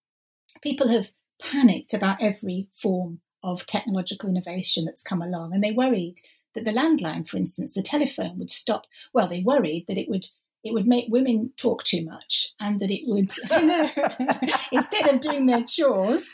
people 0.62 0.88
have 0.88 1.10
panicked 1.42 1.92
about 1.92 2.22
every 2.22 2.68
form 2.74 3.20
of 3.42 3.66
technological 3.66 4.30
innovation 4.30 4.86
that's 4.86 5.02
come 5.02 5.20
along, 5.20 5.52
and 5.52 5.62
they 5.62 5.72
worried 5.72 6.16
that 6.54 6.64
the 6.64 6.72
landline, 6.72 7.28
for 7.28 7.36
instance, 7.36 7.74
the 7.74 7.82
telephone 7.82 8.38
would 8.38 8.50
stop. 8.50 8.86
Well, 9.12 9.28
they 9.28 9.42
worried 9.42 9.84
that 9.88 9.98
it 9.98 10.08
would 10.08 10.28
it 10.62 10.74
would 10.74 10.86
make 10.86 11.06
women 11.08 11.52
talk 11.56 11.84
too 11.84 12.04
much 12.04 12.52
and 12.60 12.80
that 12.80 12.90
it 12.90 13.02
would, 13.06 13.30
you 13.50 13.66
know, 13.66 13.90
instead 14.72 15.08
of 15.08 15.20
doing 15.20 15.46
their 15.46 15.64
chores, 15.64 16.28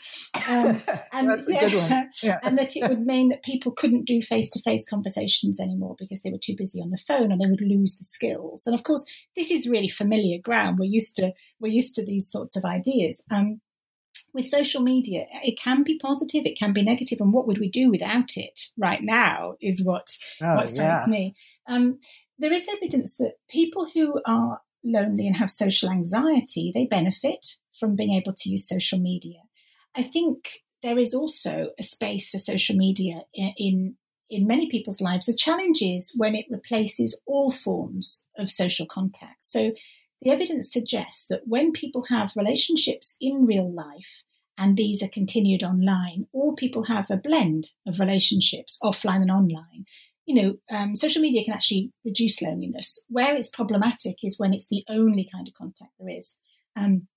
um, 0.49 0.81
and, 1.13 1.43
yeah, 1.47 2.03
yeah. 2.21 2.39
and 2.43 2.57
that 2.57 2.75
it 2.75 2.89
would 2.89 3.05
mean 3.05 3.29
that 3.29 3.43
people 3.43 3.71
couldn't 3.71 4.05
do 4.05 4.21
face 4.21 4.49
to 4.51 4.61
face 4.61 4.85
conversations 4.85 5.59
anymore 5.59 5.95
because 5.97 6.21
they 6.21 6.31
were 6.31 6.37
too 6.37 6.55
busy 6.57 6.81
on 6.81 6.91
the 6.91 6.97
phone 6.97 7.31
and 7.31 7.39
they 7.39 7.49
would 7.49 7.61
lose 7.61 7.97
the 7.97 8.05
skills. 8.05 8.67
And 8.67 8.75
of 8.75 8.83
course, 8.83 9.05
this 9.35 9.51
is 9.51 9.69
really 9.69 9.87
familiar 9.87 10.39
ground. 10.39 10.77
We're 10.79 10.85
used 10.85 11.15
to, 11.17 11.31
we're 11.59 11.71
used 11.71 11.95
to 11.95 12.05
these 12.05 12.29
sorts 12.29 12.57
of 12.57 12.65
ideas. 12.65 13.23
Um, 13.31 13.61
with 14.33 14.45
social 14.45 14.81
media, 14.81 15.25
it 15.43 15.57
can 15.57 15.83
be 15.83 15.97
positive, 15.97 16.45
it 16.45 16.57
can 16.57 16.73
be 16.73 16.83
negative, 16.83 17.19
and 17.21 17.33
what 17.33 17.47
would 17.47 17.59
we 17.59 17.69
do 17.69 17.89
without 17.89 18.35
it 18.35 18.67
right 18.77 19.01
now 19.01 19.55
is 19.61 19.83
what 19.83 20.17
oh, 20.41 20.55
what 20.55 20.69
strikes 20.69 21.07
yeah. 21.07 21.11
me. 21.11 21.35
Um, 21.67 21.99
there 22.37 22.53
is 22.53 22.67
evidence 22.71 23.15
that 23.15 23.35
people 23.49 23.89
who 23.93 24.21
are 24.25 24.61
lonely 24.83 25.27
and 25.27 25.35
have 25.37 25.51
social 25.51 25.89
anxiety, 25.89 26.71
they 26.73 26.85
benefit 26.85 27.55
from 27.79 27.95
being 27.95 28.13
able 28.13 28.33
to 28.33 28.49
use 28.49 28.67
social 28.67 28.99
media. 28.99 29.39
I 29.95 30.03
think 30.03 30.63
there 30.83 30.97
is 30.97 31.13
also 31.13 31.71
a 31.79 31.83
space 31.83 32.29
for 32.29 32.37
social 32.37 32.75
media 32.75 33.21
in 33.35 33.95
in 34.29 34.45
many 34.45 34.69
people's 34.69 35.01
lives. 35.01 35.25
The 35.25 35.35
challenge 35.35 35.81
is 35.81 36.13
when 36.15 36.35
it 36.35 36.47
replaces 36.49 37.19
all 37.25 37.49
forms 37.49 38.27
of 38.37 38.51
social 38.51 38.85
contact. 38.85 39.45
So 39.45 39.71
the 40.21 40.31
evidence 40.31 40.71
suggests 40.71 41.27
that 41.27 41.43
when 41.45 41.71
people 41.71 42.05
have 42.09 42.33
relationships 42.35 43.15
in 43.21 43.45
real 43.45 43.73
life 43.73 44.23
and 44.57 44.75
these 44.75 45.01
are 45.01 45.07
continued 45.07 45.63
online, 45.63 46.27
or 46.33 46.55
people 46.55 46.83
have 46.83 47.09
a 47.09 47.17
blend 47.17 47.71
of 47.87 47.99
relationships 47.99 48.79
offline 48.83 49.21
and 49.21 49.31
online, 49.31 49.85
you 50.27 50.35
know, 50.35 50.55
um, 50.69 50.93
social 50.93 51.21
media 51.21 51.43
can 51.43 51.53
actually 51.53 51.91
reduce 52.05 52.41
loneliness. 52.41 53.03
Where 53.09 53.35
it's 53.35 53.49
problematic 53.49 54.17
is 54.23 54.37
when 54.37 54.53
it's 54.53 54.67
the 54.67 54.83
only 54.89 55.27
kind 55.31 55.47
of 55.47 55.53
contact 55.53 55.91
there 55.99 56.15
is. 56.15 56.37
Um, 56.75 57.07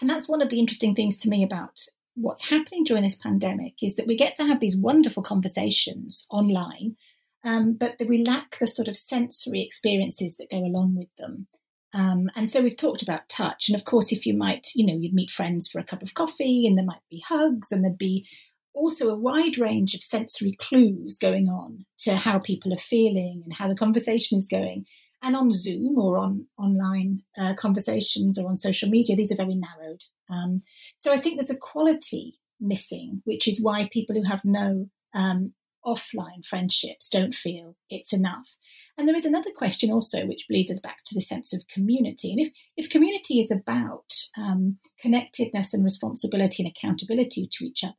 and 0.00 0.08
that's 0.08 0.28
one 0.28 0.42
of 0.42 0.50
the 0.50 0.60
interesting 0.60 0.94
things 0.94 1.16
to 1.18 1.30
me 1.30 1.42
about 1.42 1.80
what's 2.14 2.50
happening 2.50 2.84
during 2.84 3.02
this 3.02 3.16
pandemic 3.16 3.74
is 3.82 3.96
that 3.96 4.06
we 4.06 4.16
get 4.16 4.36
to 4.36 4.44
have 4.44 4.60
these 4.60 4.76
wonderful 4.76 5.22
conversations 5.22 6.26
online, 6.30 6.96
um, 7.42 7.72
but 7.72 7.98
that 7.98 8.08
we 8.08 8.22
lack 8.22 8.58
the 8.58 8.66
sort 8.66 8.88
of 8.88 8.98
sensory 8.98 9.62
experiences 9.62 10.36
that 10.36 10.50
go 10.50 10.58
along 10.58 10.94
with 10.94 11.08
them. 11.16 11.46
Um, 11.94 12.30
and 12.36 12.48
so 12.48 12.62
we've 12.62 12.76
talked 12.76 13.02
about 13.02 13.28
touch. 13.30 13.68
And 13.68 13.78
of 13.78 13.84
course, 13.84 14.12
if 14.12 14.26
you 14.26 14.34
might, 14.34 14.68
you 14.74 14.84
know, 14.84 14.94
you'd 14.94 15.14
meet 15.14 15.30
friends 15.30 15.70
for 15.70 15.78
a 15.78 15.84
cup 15.84 16.02
of 16.02 16.14
coffee 16.14 16.66
and 16.66 16.76
there 16.76 16.84
might 16.84 17.02
be 17.10 17.22
hugs 17.26 17.72
and 17.72 17.82
there'd 17.82 17.96
be 17.96 18.26
also 18.74 19.10
a 19.10 19.18
wide 19.18 19.58
range 19.58 19.94
of 19.94 20.02
sensory 20.02 20.56
clues 20.58 21.18
going 21.18 21.48
on 21.48 21.84
to 21.98 22.16
how 22.16 22.38
people 22.38 22.72
are 22.72 22.78
feeling 22.78 23.42
and 23.44 23.52
how 23.52 23.68
the 23.68 23.74
conversation 23.74 24.38
is 24.38 24.48
going. 24.48 24.86
And 25.22 25.36
on 25.36 25.52
Zoom 25.52 25.98
or 25.98 26.18
on 26.18 26.46
online 26.58 27.22
uh, 27.38 27.54
conversations 27.54 28.40
or 28.40 28.48
on 28.48 28.56
social 28.56 28.88
media, 28.88 29.14
these 29.14 29.30
are 29.30 29.36
very 29.36 29.54
narrowed. 29.54 30.02
Um, 30.28 30.62
so 30.98 31.12
I 31.12 31.18
think 31.18 31.36
there's 31.36 31.50
a 31.50 31.56
quality 31.56 32.38
missing, 32.60 33.22
which 33.24 33.46
is 33.46 33.62
why 33.62 33.88
people 33.92 34.16
who 34.16 34.24
have 34.24 34.44
no 34.44 34.88
um, 35.14 35.52
offline 35.84 36.44
friendships 36.48 37.10
don't 37.10 37.34
feel 37.34 37.76
it's 37.90 38.12
enough. 38.12 38.56
And 38.96 39.08
there 39.08 39.16
is 39.16 39.26
another 39.26 39.50
question 39.54 39.90
also, 39.90 40.26
which 40.26 40.46
leads 40.50 40.70
us 40.70 40.80
back 40.80 40.98
to 41.06 41.14
the 41.14 41.20
sense 41.20 41.52
of 41.52 41.66
community. 41.68 42.30
And 42.30 42.40
if, 42.40 42.52
if 42.76 42.90
community 42.90 43.40
is 43.40 43.50
about 43.50 44.12
um, 44.36 44.78
connectedness 45.00 45.74
and 45.74 45.84
responsibility 45.84 46.62
and 46.62 46.72
accountability 46.72 47.48
to 47.52 47.64
each 47.64 47.84
other, 47.84 47.94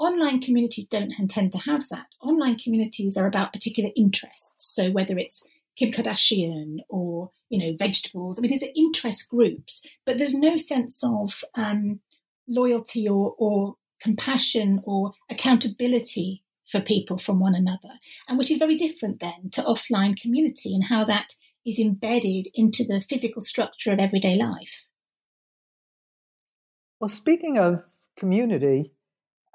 Online 0.00 0.40
communities 0.40 0.86
don't 0.86 1.12
tend 1.28 1.52
to 1.52 1.58
have 1.58 1.86
that. 1.90 2.06
Online 2.22 2.56
communities 2.58 3.18
are 3.18 3.26
about 3.26 3.52
particular 3.52 3.90
interests. 3.94 4.74
So 4.74 4.90
whether 4.90 5.18
it's 5.18 5.44
Kim 5.76 5.92
Kardashian 5.92 6.78
or 6.88 7.32
you 7.50 7.58
know 7.58 7.76
vegetables, 7.78 8.38
I 8.38 8.40
mean, 8.40 8.50
these 8.50 8.62
are 8.62 8.72
interest 8.74 9.28
groups, 9.28 9.84
but 10.06 10.18
there's 10.18 10.34
no 10.34 10.56
sense 10.56 11.04
of 11.04 11.44
um, 11.54 12.00
loyalty 12.48 13.06
or, 13.06 13.34
or 13.36 13.76
compassion 14.00 14.80
or 14.84 15.12
accountability 15.28 16.44
for 16.72 16.80
people 16.80 17.18
from 17.18 17.38
one 17.38 17.54
another, 17.54 17.90
and 18.26 18.38
which 18.38 18.50
is 18.50 18.56
very 18.56 18.76
different 18.76 19.20
then 19.20 19.50
to 19.52 19.62
offline 19.62 20.18
community 20.18 20.74
and 20.74 20.84
how 20.84 21.04
that 21.04 21.34
is 21.66 21.78
embedded 21.78 22.46
into 22.54 22.84
the 22.84 23.02
physical 23.06 23.42
structure 23.42 23.92
of 23.92 23.98
everyday 23.98 24.36
life. 24.36 24.86
Well, 27.00 27.08
speaking 27.08 27.58
of 27.58 27.82
community, 28.16 28.92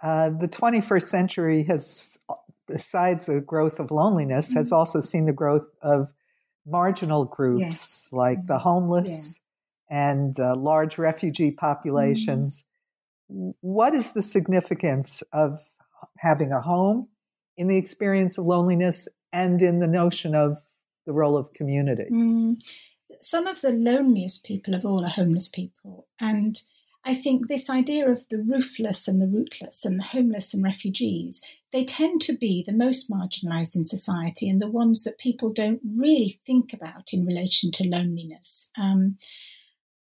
uh, 0.05 0.29
the 0.29 0.47
21st 0.47 1.01
century 1.01 1.63
has, 1.63 2.19
besides 2.67 3.25
the 3.25 3.41
growth 3.41 3.79
of 3.79 3.89
loneliness, 3.89 4.49
mm-hmm. 4.49 4.59
has 4.59 4.71
also 4.71 4.99
seen 4.99 5.25
the 5.25 5.33
growth 5.33 5.67
of 5.81 6.13
marginal 6.63 7.25
groups 7.25 7.63
yes. 7.63 8.09
like 8.11 8.37
mm-hmm. 8.37 8.47
the 8.47 8.59
homeless 8.59 9.41
yeah. 9.89 10.11
and 10.11 10.39
uh, 10.39 10.55
large 10.55 10.99
refugee 10.99 11.49
populations. 11.49 12.65
Mm-hmm. 13.31 13.49
What 13.61 13.95
is 13.95 14.11
the 14.11 14.21
significance 14.21 15.23
of 15.33 15.59
having 16.19 16.51
a 16.51 16.61
home 16.61 17.07
in 17.57 17.67
the 17.67 17.77
experience 17.77 18.37
of 18.37 18.45
loneliness 18.45 19.09
and 19.33 19.59
in 19.59 19.79
the 19.79 19.87
notion 19.87 20.35
of 20.35 20.55
the 21.07 21.13
role 21.13 21.35
of 21.35 21.51
community? 21.53 22.05
Mm. 22.11 22.57
Some 23.21 23.47
of 23.47 23.61
the 23.61 23.71
loneliest 23.71 24.45
people 24.45 24.75
of 24.75 24.85
all 24.85 25.03
are 25.03 25.09
homeless 25.09 25.47
people. 25.47 26.05
And 26.19 26.61
I 27.05 27.13
think 27.13 27.47
this 27.47 27.69
idea 27.69 28.09
of 28.09 28.27
the 28.29 28.41
roofless 28.41 29.07
and 29.07 29.21
the 29.21 29.27
rootless 29.27 29.85
and 29.85 29.99
the 29.99 30.03
homeless 30.03 30.55
and 30.55 30.63
refugees, 30.63 31.39
they 31.71 31.85
tend 31.85 32.21
to 32.21 32.33
be 32.33 32.63
the 32.65 32.73
most 32.73 33.11
marginalized 33.11 33.75
in 33.75 33.85
society 33.85 34.49
and 34.49 34.59
the 34.59 34.67
ones 34.67 35.03
that 35.03 35.19
people 35.19 35.51
don't 35.51 35.81
really 35.95 36.39
think 36.47 36.73
about 36.73 37.13
in 37.13 37.25
relation 37.25 37.71
to 37.73 37.87
loneliness. 37.87 38.71
Um, 38.75 39.17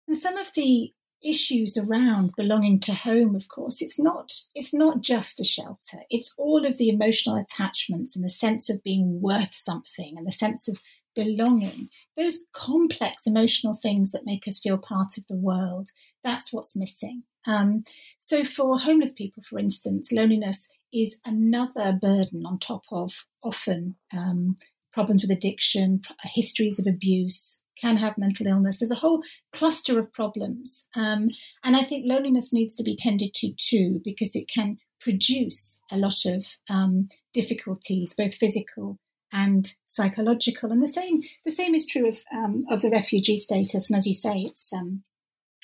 and 0.09 0.17
some 0.17 0.39
of 0.39 0.55
the 0.55 0.93
issues 1.23 1.77
around 1.77 2.31
belonging 2.37 2.79
to 2.79 2.95
home 2.95 3.35
of 3.35 3.49
course 3.49 3.81
it's 3.81 3.99
not 3.99 4.33
it's 4.55 4.75
not 4.75 5.01
just 5.01 5.41
a 5.41 5.45
shelter 5.45 5.99
it's 6.11 6.35
all 6.37 6.67
of 6.67 6.77
the 6.77 6.91
emotional 6.91 7.37
attachments 7.37 8.15
and 8.15 8.25
the 8.25 8.31
sense 8.31 8.69
of 8.69 8.85
being 8.85 9.21
worth 9.23 9.55
something 9.55 10.15
and 10.17 10.27
the 10.27 10.31
sense 10.31 10.69
of 10.69 10.79
belonging, 11.17 11.89
those 12.17 12.45
complex 12.53 13.27
emotional 13.27 13.75
things 13.75 14.13
that 14.13 14.27
make 14.27 14.47
us 14.47 14.61
feel 14.61 14.79
part 14.79 15.17
of 15.17 15.27
the 15.27 15.37
world, 15.37 15.89
that's 16.27 16.53
what's 16.53 16.77
missing. 16.77 17.23
Um, 17.47 17.85
so, 18.19 18.45
for 18.45 18.79
homeless 18.79 19.13
people, 19.13 19.43
for 19.49 19.59
instance, 19.59 20.13
loneliness 20.13 20.69
is 20.93 21.19
another 21.25 21.97
burden 21.99 22.45
on 22.45 22.59
top 22.59 22.83
of 22.91 23.25
often 23.43 23.95
um, 24.13 24.57
problems 24.93 25.23
with 25.23 25.31
addiction, 25.31 26.03
histories 26.25 26.81
of 26.81 26.87
abuse, 26.87 27.61
can 27.81 27.97
have 27.97 28.19
mental 28.19 28.47
illness. 28.47 28.79
There's 28.79 28.91
a 28.91 28.97
whole 28.97 29.23
cluster 29.53 29.99
of 29.99 30.13
problems. 30.13 30.89
Um, 30.97 31.31
and 31.63 31.77
I 31.77 31.83
think 31.83 32.05
loneliness 32.07 32.53
needs 32.53 32.75
to 32.77 32.83
be 32.83 32.97
tended 32.97 33.33
to 33.35 33.53
too, 33.57 34.01
because 34.05 34.35
it 34.35 34.49
can 34.49 34.79
produce 35.01 35.81
a 35.93 35.97
lot 35.97 36.25
of 36.25 36.47
um, 36.69 37.09
difficulties, 37.33 38.15
both 38.17 38.35
physical 38.35 38.99
and 39.33 39.75
psychological. 39.85 40.73
And 40.73 40.83
the 40.83 40.89
same 40.89 41.23
the 41.45 41.53
same 41.53 41.75
is 41.75 41.87
true 41.87 42.09
of 42.09 42.19
um, 42.35 42.65
of 42.71 42.83
the 42.83 42.91
refugee 42.91 43.39
status. 43.39 43.91
And 43.91 43.97
as 43.97 44.07
you 44.09 44.15
say, 44.15 44.41
it's 44.41 44.73
um, 44.73 45.03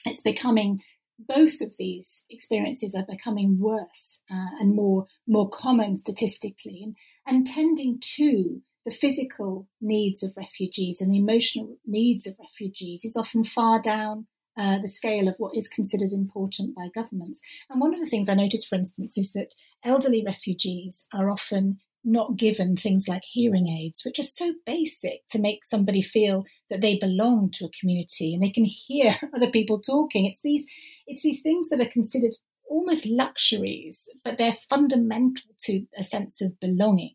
it's 0.06 0.22
becoming 0.22 0.80
both 1.18 1.60
of 1.60 1.74
these 1.78 2.24
experiences 2.30 2.94
are 2.94 3.06
becoming 3.08 3.58
worse 3.58 4.22
uh, 4.30 4.50
and 4.60 4.74
more 4.74 5.06
more 5.26 5.48
common 5.48 5.96
statistically, 5.96 6.82
and, 6.82 6.96
and 7.26 7.46
tending 7.46 8.00
to 8.00 8.62
the 8.84 8.90
physical 8.90 9.68
needs 9.80 10.22
of 10.22 10.36
refugees 10.36 11.00
and 11.00 11.12
the 11.12 11.18
emotional 11.18 11.76
needs 11.86 12.26
of 12.26 12.34
refugees 12.40 13.04
is 13.04 13.16
often 13.16 13.44
far 13.44 13.80
down 13.80 14.26
uh, 14.56 14.78
the 14.78 14.88
scale 14.88 15.28
of 15.28 15.36
what 15.38 15.56
is 15.56 15.68
considered 15.68 16.12
important 16.12 16.74
by 16.74 16.88
governments. 16.94 17.40
And 17.70 17.80
one 17.80 17.94
of 17.94 18.00
the 18.00 18.06
things 18.06 18.28
I 18.28 18.34
noticed, 18.34 18.68
for 18.68 18.74
instance, 18.74 19.16
is 19.16 19.32
that 19.32 19.54
elderly 19.84 20.22
refugees 20.24 21.06
are 21.12 21.30
often 21.30 21.78
not 22.04 22.36
given 22.36 22.76
things 22.76 23.06
like 23.08 23.22
hearing 23.24 23.68
aids, 23.68 24.02
which 24.04 24.18
are 24.18 24.24
so 24.24 24.52
basic 24.66 25.26
to 25.30 25.40
make 25.40 25.64
somebody 25.64 26.02
feel 26.02 26.44
that 26.70 26.80
they 26.80 26.98
belong 26.98 27.50
to 27.52 27.66
a 27.66 27.70
community 27.78 28.34
and 28.34 28.42
they 28.42 28.50
can 28.50 28.64
hear 28.64 29.14
other 29.34 29.50
people 29.50 29.80
talking. 29.80 30.26
It's 30.26 30.42
these, 30.42 30.66
it's 31.06 31.22
these 31.22 31.42
things 31.42 31.68
that 31.68 31.80
are 31.80 31.86
considered 31.86 32.34
almost 32.68 33.06
luxuries, 33.06 34.08
but 34.24 34.38
they're 34.38 34.56
fundamental 34.68 35.50
to 35.60 35.86
a 35.96 36.02
sense 36.02 36.40
of 36.40 36.58
belonging. 36.58 37.14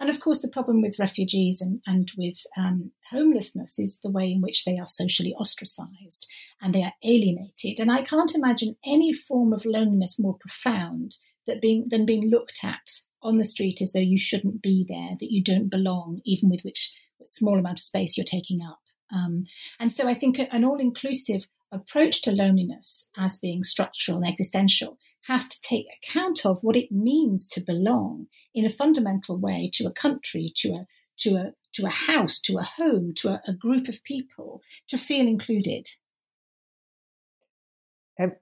And 0.00 0.10
of 0.10 0.20
course, 0.20 0.42
the 0.42 0.48
problem 0.48 0.82
with 0.82 0.98
refugees 0.98 1.60
and, 1.60 1.80
and 1.86 2.10
with 2.18 2.44
um, 2.56 2.90
homelessness 3.10 3.78
is 3.78 4.00
the 4.02 4.10
way 4.10 4.30
in 4.30 4.40
which 4.40 4.64
they 4.64 4.78
are 4.78 4.88
socially 4.88 5.32
ostracized 5.34 6.28
and 6.60 6.74
they 6.74 6.82
are 6.82 6.92
alienated. 7.04 7.78
And 7.78 7.90
I 7.90 8.02
can't 8.02 8.34
imagine 8.34 8.76
any 8.84 9.12
form 9.12 9.52
of 9.52 9.64
loneliness 9.64 10.18
more 10.18 10.36
profound 10.38 11.16
that 11.46 11.60
being, 11.60 11.88
than 11.88 12.04
being 12.04 12.28
looked 12.28 12.64
at 12.64 13.00
on 13.26 13.38
the 13.38 13.44
street 13.44 13.80
as 13.80 13.92
though 13.92 13.98
you 14.00 14.18
shouldn't 14.18 14.62
be 14.62 14.84
there, 14.88 15.16
that 15.18 15.32
you 15.32 15.42
don't 15.42 15.68
belong, 15.68 16.20
even 16.24 16.48
with 16.48 16.62
which 16.62 16.92
small 17.24 17.58
amount 17.58 17.78
of 17.78 17.84
space 17.84 18.16
you're 18.16 18.24
taking 18.24 18.60
up. 18.62 18.80
Um, 19.12 19.44
and 19.78 19.90
so 19.92 20.08
I 20.08 20.14
think 20.14 20.38
an 20.38 20.64
all 20.64 20.78
inclusive 20.78 21.46
approach 21.72 22.22
to 22.22 22.32
loneliness 22.32 23.08
as 23.16 23.38
being 23.38 23.62
structural 23.62 24.18
and 24.18 24.26
existential 24.26 24.98
has 25.22 25.48
to 25.48 25.60
take 25.60 25.86
account 25.96 26.46
of 26.46 26.58
what 26.62 26.76
it 26.76 26.92
means 26.92 27.46
to 27.48 27.60
belong 27.60 28.26
in 28.54 28.64
a 28.64 28.70
fundamental 28.70 29.36
way 29.36 29.68
to 29.74 29.86
a 29.86 29.92
country, 29.92 30.52
to 30.56 30.70
a 30.70 30.86
to 31.18 31.36
a 31.36 31.52
to 31.74 31.86
a 31.86 31.90
house, 31.90 32.40
to 32.40 32.58
a 32.58 32.62
home, 32.62 33.12
to 33.14 33.28
a, 33.28 33.42
a 33.48 33.52
group 33.52 33.88
of 33.88 34.02
people, 34.04 34.62
to 34.88 34.96
feel 34.96 35.26
included. 35.26 35.86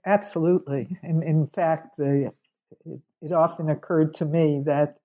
Absolutely. 0.06 0.96
In, 1.02 1.22
in 1.22 1.48
fact, 1.48 1.96
the, 1.96 2.32
it, 3.24 3.32
often 3.32 3.68
occurred 3.68 4.14
to 4.14 4.24
me 4.24 4.62
that 4.66 4.96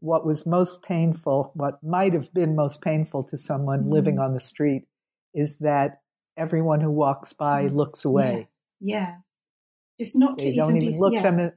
what 0.00 0.26
was 0.26 0.46
most 0.46 0.84
painful, 0.84 1.52
what 1.54 1.82
might 1.82 2.12
have 2.12 2.32
been 2.32 2.54
most 2.54 2.82
painful 2.82 3.24
to 3.24 3.36
someone 3.36 3.84
mm 3.84 3.90
living 3.90 4.18
on 4.18 4.32
the 4.32 4.40
street, 4.40 4.84
is 5.34 5.58
that 5.58 6.00
everyone 6.36 6.80
who 6.80 6.90
walks 6.90 7.32
by 7.32 7.64
mm 7.64 7.74
looks 7.74 8.04
away. 8.04 8.48
Yeah. 8.80 8.98
yeah. 8.98 9.14
Just 9.98 10.16
not 10.16 10.38
they 10.38 10.50
to 10.50 10.56
don't 10.56 10.76
even, 10.76 10.88
even 10.88 11.00
look 11.00 11.12
yeah. 11.12 11.22
them 11.22 11.38
in, 11.38 11.52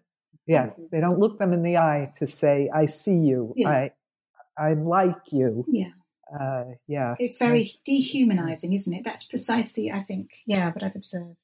yeah, 0.46 0.70
they 0.92 1.02
don't 1.02 1.20
look 1.20 1.38
them 1.40 1.54
in 1.54 1.64
the 1.64 1.78
eye 1.78 2.12
to 2.16 2.28
say, 2.28 2.70
I 2.74 2.86
see 2.86 3.18
you. 3.18 3.54
Yeah. 3.56 3.70
I 3.70 3.92
I 4.58 4.74
like 4.74 5.32
you. 5.32 5.66
Yeah. 5.68 5.92
Uh, 6.34 6.64
yeah. 6.88 7.16
It's 7.20 7.38
very 7.38 7.62
it's, 7.62 7.82
dehumanizing, 7.84 8.74
isn't 8.74 8.94
it? 8.94 9.04
That's 9.04 9.28
precisely, 9.28 9.92
I 9.92 10.02
think, 10.02 10.32
yeah, 10.46 10.72
what 10.72 10.84
I've 10.84 10.96
observed. 10.96 11.38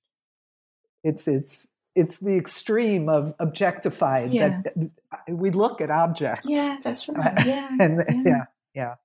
It's 1.03 1.27
it's 1.27 1.72
it's 1.95 2.17
the 2.17 2.35
extreme 2.35 3.09
of 3.09 3.33
objectified 3.39 4.31
yeah. 4.31 4.61
that 4.63 4.91
we 5.29 5.51
look 5.51 5.81
at 5.81 5.91
objects. 5.91 6.45
Yeah, 6.47 6.77
that's 6.83 7.07
right. 7.09 7.45
Yeah, 7.45 7.69
and 7.79 8.03
yeah. 8.09 8.21
yeah, 8.25 8.43
yeah. 8.73 8.95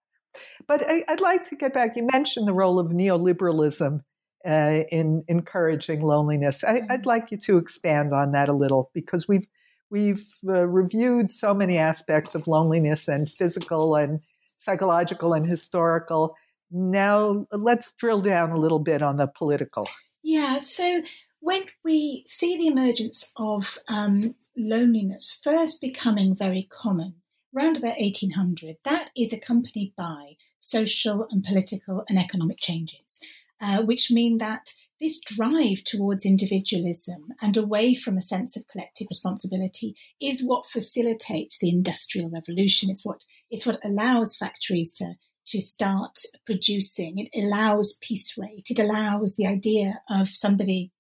But 0.66 0.84
I, 0.88 1.04
would 1.08 1.20
like 1.20 1.44
to 1.44 1.56
get 1.56 1.74
back. 1.74 1.96
You 1.96 2.06
mentioned 2.10 2.48
the 2.48 2.52
role 2.52 2.78
of 2.78 2.90
neoliberalism 2.90 4.00
uh, 4.46 4.80
in 4.90 5.22
encouraging 5.28 6.00
loneliness. 6.02 6.64
I, 6.64 6.74
would 6.74 6.82
mm-hmm. 6.82 7.08
like 7.08 7.30
you 7.30 7.38
to 7.38 7.58
expand 7.58 8.12
on 8.12 8.32
that 8.32 8.48
a 8.48 8.52
little 8.52 8.90
because 8.94 9.28
we've 9.28 9.46
we've 9.90 10.24
uh, 10.46 10.66
reviewed 10.66 11.30
so 11.30 11.54
many 11.54 11.78
aspects 11.78 12.34
of 12.34 12.46
loneliness 12.46 13.08
and 13.08 13.28
physical 13.28 13.96
and 13.96 14.20
psychological 14.58 15.32
and 15.32 15.46
historical. 15.46 16.34
Now 16.70 17.44
let's 17.52 17.92
drill 17.94 18.20
down 18.20 18.50
a 18.50 18.58
little 18.58 18.78
bit 18.78 19.02
on 19.02 19.16
the 19.16 19.26
political. 19.26 19.88
Yeah. 20.22 20.58
So 20.58 21.02
when 21.48 21.64
we 21.82 22.24
see 22.26 22.58
the 22.58 22.66
emergence 22.66 23.32
of 23.38 23.78
um, 23.88 24.34
loneliness 24.54 25.40
first 25.42 25.80
becoming 25.80 26.34
very 26.34 26.68
common 26.70 27.14
around 27.56 27.78
about 27.78 27.96
1800, 27.98 28.76
that 28.84 29.10
is 29.16 29.32
accompanied 29.32 29.94
by 29.96 30.36
social 30.60 31.26
and 31.30 31.42
political 31.42 32.04
and 32.06 32.18
economic 32.18 32.58
changes, 32.60 33.22
uh, 33.62 33.80
which 33.80 34.10
mean 34.10 34.36
that 34.36 34.74
this 35.00 35.22
drive 35.22 35.82
towards 35.86 36.26
individualism 36.26 37.28
and 37.40 37.56
away 37.56 37.94
from 37.94 38.18
a 38.18 38.22
sense 38.22 38.54
of 38.54 38.68
collective 38.68 39.06
responsibility 39.08 39.96
is 40.20 40.44
what 40.44 40.66
facilitates 40.66 41.58
the 41.58 41.70
industrial 41.70 42.28
revolution. 42.28 42.90
It's 42.90 43.06
what 43.06 43.24
it's 43.48 43.64
what 43.64 43.82
allows 43.82 44.36
factories 44.36 44.92
to 44.98 45.14
to 45.46 45.62
start 45.62 46.18
producing. 46.44 47.16
It 47.16 47.30
allows 47.34 47.96
piece 48.02 48.36
rate. 48.36 48.66
It 48.68 48.78
allows 48.78 49.36
the 49.36 49.46
idea 49.46 50.02
of 50.10 50.28
somebody 50.28 50.92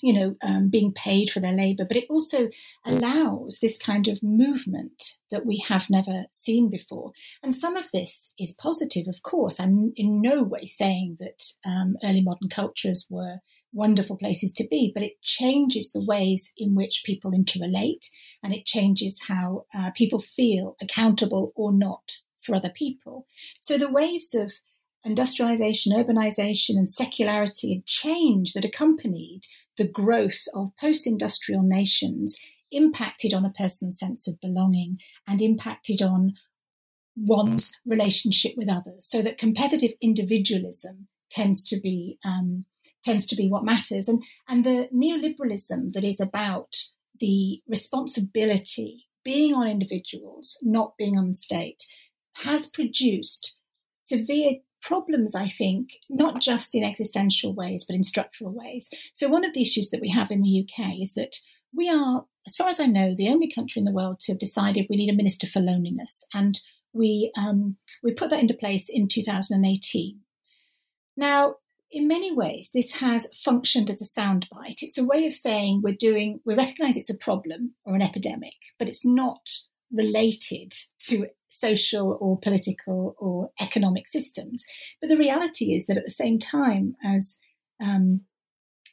you 0.00 0.12
know, 0.12 0.36
um, 0.42 0.68
being 0.68 0.92
paid 0.92 1.30
for 1.30 1.40
their 1.40 1.52
labor, 1.52 1.84
but 1.84 1.96
it 1.96 2.06
also 2.08 2.48
allows 2.86 3.58
this 3.60 3.78
kind 3.78 4.08
of 4.08 4.22
movement 4.22 5.16
that 5.30 5.46
we 5.46 5.58
have 5.68 5.90
never 5.90 6.24
seen 6.32 6.70
before. 6.70 7.12
And 7.42 7.54
some 7.54 7.76
of 7.76 7.90
this 7.92 8.32
is 8.38 8.54
positive, 8.54 9.06
of 9.08 9.22
course. 9.22 9.60
I'm 9.60 9.92
in 9.96 10.20
no 10.20 10.42
way 10.42 10.66
saying 10.66 11.18
that 11.20 11.44
um, 11.64 11.96
early 12.02 12.22
modern 12.22 12.48
cultures 12.48 13.06
were 13.10 13.38
wonderful 13.72 14.16
places 14.16 14.52
to 14.52 14.66
be, 14.68 14.92
but 14.94 15.02
it 15.02 15.20
changes 15.22 15.92
the 15.92 16.04
ways 16.04 16.52
in 16.56 16.74
which 16.74 17.02
people 17.04 17.32
interrelate 17.32 18.08
and 18.42 18.54
it 18.54 18.66
changes 18.66 19.24
how 19.26 19.64
uh, 19.74 19.90
people 19.92 20.18
feel 20.18 20.76
accountable 20.80 21.52
or 21.56 21.72
not 21.72 22.12
for 22.42 22.54
other 22.54 22.70
people. 22.70 23.26
So 23.60 23.78
the 23.78 23.90
waves 23.90 24.34
of 24.34 24.52
industrialization, 25.04 25.92
urbanization, 25.92 26.76
and 26.76 26.88
secularity 26.88 27.72
and 27.72 27.86
change 27.86 28.52
that 28.52 28.64
accompanied 28.64 29.42
the 29.76 29.88
growth 29.88 30.44
of 30.54 30.76
post 30.80 31.06
industrial 31.06 31.62
nations 31.62 32.38
impacted 32.70 33.34
on 33.34 33.44
a 33.44 33.50
person's 33.50 33.98
sense 33.98 34.26
of 34.26 34.40
belonging 34.40 34.98
and 35.26 35.40
impacted 35.40 36.02
on 36.02 36.34
one's 37.16 37.72
relationship 37.84 38.52
with 38.56 38.68
others. 38.68 39.06
So 39.06 39.22
that 39.22 39.38
competitive 39.38 39.92
individualism 40.00 41.08
tends 41.30 41.64
to 41.64 41.80
be 41.80 42.18
um, 42.24 42.64
tends 43.04 43.26
to 43.26 43.36
be 43.36 43.48
what 43.48 43.64
matters, 43.64 44.08
and 44.08 44.22
and 44.48 44.64
the 44.64 44.88
neoliberalism 44.94 45.92
that 45.92 46.04
is 46.04 46.20
about 46.20 46.76
the 47.20 47.62
responsibility 47.68 49.06
being 49.24 49.54
on 49.54 49.68
individuals, 49.68 50.58
not 50.62 50.96
being 50.96 51.16
on 51.16 51.28
the 51.28 51.34
state, 51.34 51.84
has 52.36 52.66
produced 52.66 53.56
severe 53.94 54.54
problems, 54.82 55.34
I 55.34 55.48
think, 55.48 55.98
not 56.10 56.40
just 56.40 56.74
in 56.74 56.84
existential 56.84 57.54
ways, 57.54 57.84
but 57.86 57.96
in 57.96 58.02
structural 58.02 58.52
ways. 58.52 58.90
So, 59.14 59.28
one 59.28 59.44
of 59.44 59.54
the 59.54 59.62
issues 59.62 59.90
that 59.90 60.00
we 60.00 60.10
have 60.10 60.30
in 60.30 60.42
the 60.42 60.66
UK 60.66 61.00
is 61.00 61.14
that 61.14 61.36
we 61.74 61.88
are, 61.88 62.26
as 62.46 62.56
far 62.56 62.68
as 62.68 62.80
I 62.80 62.86
know, 62.86 63.14
the 63.14 63.28
only 63.28 63.50
country 63.50 63.80
in 63.80 63.86
the 63.86 63.92
world 63.92 64.20
to 64.20 64.32
have 64.32 64.38
decided 64.38 64.86
we 64.88 64.96
need 64.96 65.12
a 65.12 65.16
minister 65.16 65.46
for 65.46 65.60
loneliness. 65.60 66.26
And 66.34 66.60
we, 66.92 67.32
um, 67.38 67.76
we 68.02 68.12
put 68.12 68.30
that 68.30 68.40
into 68.40 68.54
place 68.54 68.90
in 68.92 69.08
2018. 69.08 70.20
Now, 71.16 71.54
in 71.90 72.08
many 72.08 72.32
ways, 72.32 72.70
this 72.72 73.00
has 73.00 73.30
functioned 73.44 73.90
as 73.90 74.02
a 74.02 74.20
soundbite. 74.20 74.82
It's 74.82 74.98
a 74.98 75.04
way 75.04 75.26
of 75.26 75.34
saying 75.34 75.80
we're 75.82 75.94
doing, 75.94 76.40
we 76.44 76.54
recognize 76.54 76.96
it's 76.96 77.10
a 77.10 77.18
problem 77.18 77.74
or 77.84 77.94
an 77.94 78.02
epidemic, 78.02 78.54
but 78.78 78.88
it's 78.88 79.04
not 79.04 79.48
related 79.92 80.72
to 81.00 81.26
social 81.52 82.16
or 82.20 82.38
political 82.38 83.14
or 83.18 83.50
economic 83.60 84.08
systems. 84.08 84.64
But 85.00 85.10
the 85.10 85.16
reality 85.16 85.72
is 85.76 85.86
that 85.86 85.98
at 85.98 86.04
the 86.04 86.10
same 86.10 86.38
time 86.38 86.96
as 87.04 87.38
um, 87.80 88.22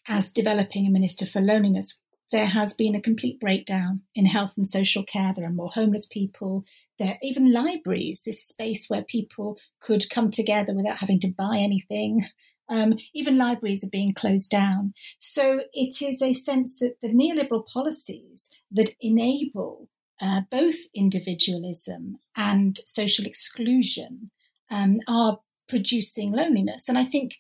as 0.08 0.32
developing 0.32 0.86
a 0.86 0.92
minister 0.92 1.26
for 1.26 1.40
loneliness, 1.40 1.98
there 2.32 2.48
has 2.48 2.74
been 2.74 2.96
a 2.96 3.02
complete 3.02 3.40
breakdown 3.40 4.02
in 4.14 4.26
health 4.26 4.54
and 4.58 4.68
social 4.68 5.04
care. 5.04 5.34
There 5.36 5.46
are 5.46 5.52
more 5.52 5.72
homeless 5.74 6.06
people. 6.06 6.64
There 6.98 7.10
are 7.10 7.18
even 7.22 7.54
libraries, 7.54 8.24
this 8.24 8.46
space 8.46 8.88
where 8.88 9.04
people 9.04 9.58
could 9.82 10.10
come 10.10 10.30
together 10.30 10.74
without 10.74 10.98
having 10.98 11.20
to 11.22 11.34
buy 11.36 11.58
anything. 11.58 12.28
Um, 12.68 13.00
even 13.16 13.38
libraries 13.38 13.84
are 13.84 13.90
being 13.92 14.14
closed 14.14 14.50
down. 14.50 14.94
So 15.18 15.62
it 15.74 16.02
is 16.02 16.22
a 16.22 16.34
sense 16.34 16.78
that 16.80 16.98
the 17.02 17.10
neoliberal 17.10 17.66
policies 17.66 18.52
that 18.72 18.94
enable 19.02 19.90
uh, 20.22 20.42
both 20.50 20.78
individualism 20.94 22.20
and 22.36 22.80
social 22.86 23.26
exclusion 23.26 24.32
um, 24.70 24.98
are 25.08 25.40
producing 25.68 26.32
loneliness. 26.32 26.90
And 26.90 26.98
I 26.98 27.04
think 27.04 27.38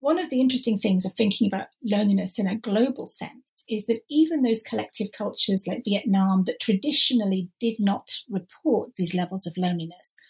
one 0.00 0.18
of 0.18 0.28
the 0.28 0.40
interesting 0.40 0.78
things 0.78 1.06
of 1.06 1.14
thinking 1.14 1.48
about 1.48 1.68
loneliness 1.82 2.38
in 2.38 2.46
a 2.46 2.56
global 2.56 3.06
sense 3.06 3.64
is 3.68 3.86
that 3.86 4.00
even 4.10 4.42
those 4.42 4.62
collective 4.62 5.08
cultures 5.16 5.66
like 5.66 5.82
Vietnam 5.84 6.44
that 6.44 6.60
traditionally 6.60 7.48
did 7.58 7.76
not 7.78 8.12
report 8.28 8.90
these 8.96 9.14
levels 9.14 9.46
of 9.46 9.56
loneliness 9.56 10.20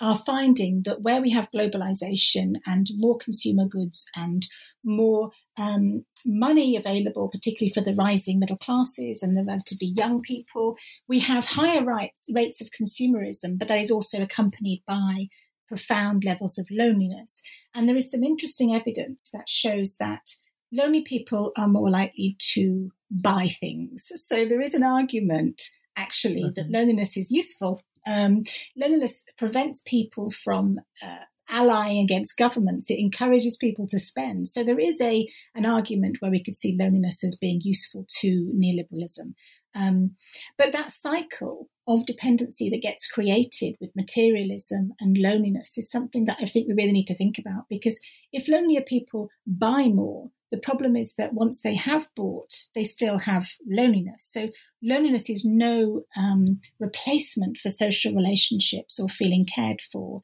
are 0.00 0.18
finding 0.18 0.82
that 0.82 1.00
where 1.00 1.22
we 1.22 1.30
have 1.30 1.50
globalization 1.50 2.56
and 2.66 2.88
more 2.96 3.16
consumer 3.16 3.64
goods 3.64 4.06
and 4.14 4.46
more 4.84 5.30
um, 5.56 6.04
money 6.24 6.76
available, 6.76 7.30
particularly 7.30 7.72
for 7.72 7.80
the 7.80 7.94
rising 7.94 8.38
middle 8.38 8.56
classes 8.56 9.22
and 9.22 9.36
the 9.36 9.44
relatively 9.44 9.88
young 9.88 10.20
people, 10.20 10.76
we 11.08 11.20
have 11.20 11.44
higher 11.44 11.84
rights, 11.84 12.24
rates 12.32 12.60
of 12.60 12.70
consumerism, 12.70 13.58
but 13.58 13.68
that 13.68 13.80
is 13.80 13.90
also 13.90 14.22
accompanied 14.22 14.82
by 14.86 15.28
profound 15.68 16.24
levels 16.24 16.58
of 16.58 16.66
loneliness. 16.70 17.42
And 17.74 17.88
there 17.88 17.96
is 17.96 18.10
some 18.10 18.24
interesting 18.24 18.74
evidence 18.74 19.30
that 19.32 19.48
shows 19.48 19.96
that 19.98 20.36
lonely 20.72 21.02
people 21.02 21.52
are 21.56 21.68
more 21.68 21.90
likely 21.90 22.36
to 22.54 22.90
buy 23.10 23.48
things. 23.48 24.10
So 24.16 24.44
there 24.44 24.60
is 24.60 24.74
an 24.74 24.82
argument 24.82 25.62
actually 25.96 26.42
mm-hmm. 26.42 26.54
that 26.54 26.70
loneliness 26.70 27.16
is 27.16 27.30
useful 27.30 27.80
um, 28.06 28.44
loneliness 28.76 29.24
prevents 29.36 29.82
people 29.84 30.30
from 30.30 30.80
uh, 31.02 31.24
allying 31.52 32.02
against 32.02 32.38
governments. 32.38 32.90
It 32.90 32.98
encourages 32.98 33.56
people 33.56 33.86
to 33.88 33.98
spend. 33.98 34.48
So 34.48 34.64
there 34.64 34.78
is 34.78 35.00
a 35.00 35.28
an 35.54 35.66
argument 35.66 36.18
where 36.20 36.30
we 36.30 36.42
could 36.42 36.56
see 36.56 36.76
loneliness 36.78 37.22
as 37.22 37.36
being 37.36 37.60
useful 37.62 38.06
to 38.20 38.52
neoliberalism. 38.56 39.34
Um, 39.74 40.16
but 40.58 40.72
that 40.72 40.90
cycle 40.90 41.68
of 41.86 42.06
dependency 42.06 42.70
that 42.70 42.82
gets 42.82 43.10
created 43.10 43.76
with 43.80 43.96
materialism 43.96 44.92
and 45.00 45.16
loneliness 45.18 45.76
is 45.76 45.90
something 45.90 46.26
that 46.26 46.38
I 46.40 46.46
think 46.46 46.68
we 46.68 46.74
really 46.74 46.92
need 46.92 47.06
to 47.08 47.14
think 47.14 47.38
about 47.38 47.64
because 47.68 48.00
if 48.32 48.48
lonelier 48.48 48.82
people 48.82 49.30
buy 49.46 49.88
more, 49.88 50.30
the 50.52 50.58
problem 50.58 50.96
is 50.96 51.14
that 51.14 51.32
once 51.32 51.62
they 51.62 51.74
have 51.74 52.08
bought, 52.14 52.52
they 52.74 52.84
still 52.84 53.18
have 53.18 53.48
loneliness. 53.66 54.28
So 54.30 54.50
loneliness 54.82 55.30
is 55.30 55.46
no 55.46 56.02
um, 56.14 56.60
replacement 56.78 57.56
for 57.56 57.70
social 57.70 58.14
relationships 58.14 59.00
or 59.00 59.08
feeling 59.08 59.46
cared 59.46 59.80
for. 59.80 60.20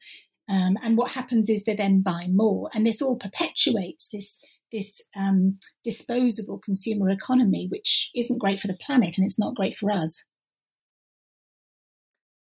Um, 0.49 0.77
and 0.81 0.97
what 0.97 1.11
happens 1.11 1.49
is 1.49 1.63
they 1.63 1.75
then 1.75 2.01
buy 2.01 2.27
more, 2.27 2.69
and 2.73 2.85
this 2.85 3.01
all 3.01 3.17
perpetuates 3.17 4.09
this 4.11 4.41
this 4.71 5.01
um, 5.15 5.57
disposable 5.83 6.59
consumer 6.59 7.09
economy, 7.09 7.67
which 7.69 8.11
isn't 8.15 8.39
great 8.39 8.59
for 8.59 8.67
the 8.67 8.77
planet 8.79 9.17
and 9.17 9.25
it's 9.25 9.39
not 9.39 9.55
great 9.55 9.75
for 9.75 9.91
us. 9.91 10.23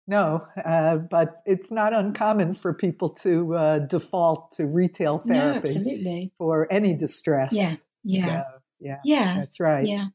No, 0.09 0.47
uh, 0.63 0.97
but 0.97 1.41
it's 1.45 1.69
not 1.69 1.93
uncommon 1.93 2.53
for 2.53 2.73
people 2.73 3.09
to 3.09 3.55
uh, 3.55 3.79
default 3.79 4.51
to 4.51 4.65
retail 4.65 5.17
therapy 5.17 5.99
no, 6.01 6.29
for 6.37 6.71
any 6.71 6.97
distress. 6.97 7.53
Yeah, 8.03 8.19
yeah, 8.19 8.43
so, 8.43 8.43
yeah, 8.79 8.99
yeah. 9.03 9.35
That's 9.37 9.59
right. 9.59 9.85
Yeah. 9.85 10.07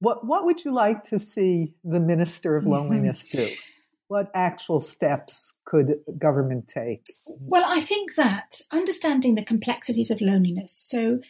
What 0.00 0.26
What 0.26 0.44
would 0.44 0.64
you 0.66 0.72
like 0.72 1.02
to 1.04 1.18
see 1.18 1.74
the 1.82 2.00
Minister 2.00 2.56
of 2.56 2.64
mm-hmm. 2.64 2.72
Loneliness 2.72 3.26
mm-hmm. 3.26 3.46
do? 3.46 3.52
What 4.08 4.30
actual 4.34 4.80
steps 4.80 5.58
could 5.64 5.94
government 6.18 6.68
take? 6.68 7.06
Well, 7.26 7.64
I 7.66 7.80
think 7.80 8.14
that 8.16 8.60
understanding 8.70 9.34
the 9.34 9.44
complexities 9.44 10.10
of 10.10 10.20
loneliness. 10.20 10.72
So, 10.72 11.20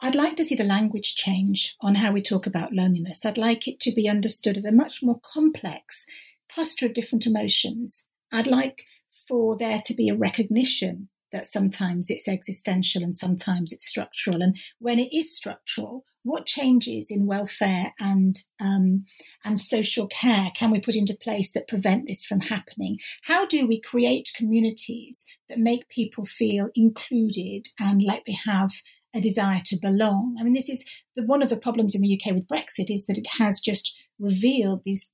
I'd 0.00 0.14
like 0.14 0.36
to 0.36 0.44
see 0.44 0.54
the 0.54 0.64
language 0.64 1.14
change 1.14 1.76
on 1.80 1.94
how 1.94 2.12
we 2.12 2.20
talk 2.20 2.46
about 2.46 2.74
loneliness. 2.74 3.24
I'd 3.24 3.38
like 3.38 3.66
it 3.66 3.80
to 3.80 3.92
be 3.92 4.08
understood 4.08 4.58
as 4.58 4.64
a 4.64 4.72
much 4.72 5.02
more 5.02 5.18
complex 5.22 6.06
cluster 6.52 6.86
of 6.86 6.92
different 6.92 7.26
emotions. 7.26 8.06
I'd 8.30 8.46
like 8.46 8.84
for 9.28 9.56
there 9.56 9.80
to 9.84 9.94
be 9.94 10.08
a 10.08 10.16
recognition 10.16 11.08
that 11.32 11.46
sometimes 11.46 12.10
it's 12.10 12.28
existential 12.28 13.02
and 13.02 13.16
sometimes 13.16 13.72
it's 13.72 13.88
structural. 13.88 14.42
And 14.42 14.56
when 14.78 14.98
it 14.98 15.12
is 15.12 15.34
structural, 15.34 16.04
what 16.24 16.46
changes 16.46 17.10
in 17.10 17.26
welfare 17.26 17.92
and 18.00 18.42
um, 18.60 19.04
and 19.44 19.60
social 19.60 20.06
care 20.08 20.50
can 20.56 20.70
we 20.70 20.80
put 20.80 20.96
into 20.96 21.16
place 21.20 21.52
that 21.52 21.68
prevent 21.68 22.08
this 22.08 22.24
from 22.24 22.40
happening? 22.40 22.98
How 23.24 23.46
do 23.46 23.66
we 23.66 23.80
create 23.80 24.32
communities 24.34 25.24
that 25.48 25.58
make 25.58 25.88
people 25.88 26.24
feel 26.24 26.70
included 26.74 27.68
and 27.78 28.02
like 28.02 28.24
they 28.24 28.36
have 28.46 28.72
a 29.14 29.20
desire 29.20 29.60
to 29.66 29.78
belong? 29.80 30.36
I 30.40 30.42
mean, 30.42 30.54
this 30.54 30.70
is 30.70 30.84
the, 31.14 31.24
one 31.24 31.42
of 31.42 31.50
the 31.50 31.58
problems 31.58 31.94
in 31.94 32.00
the 32.00 32.18
UK 32.20 32.34
with 32.34 32.48
Brexit 32.48 32.90
is 32.90 33.06
that 33.06 33.18
it 33.18 33.28
has 33.38 33.60
just 33.60 33.96
revealed 34.18 34.80
these 34.84 35.10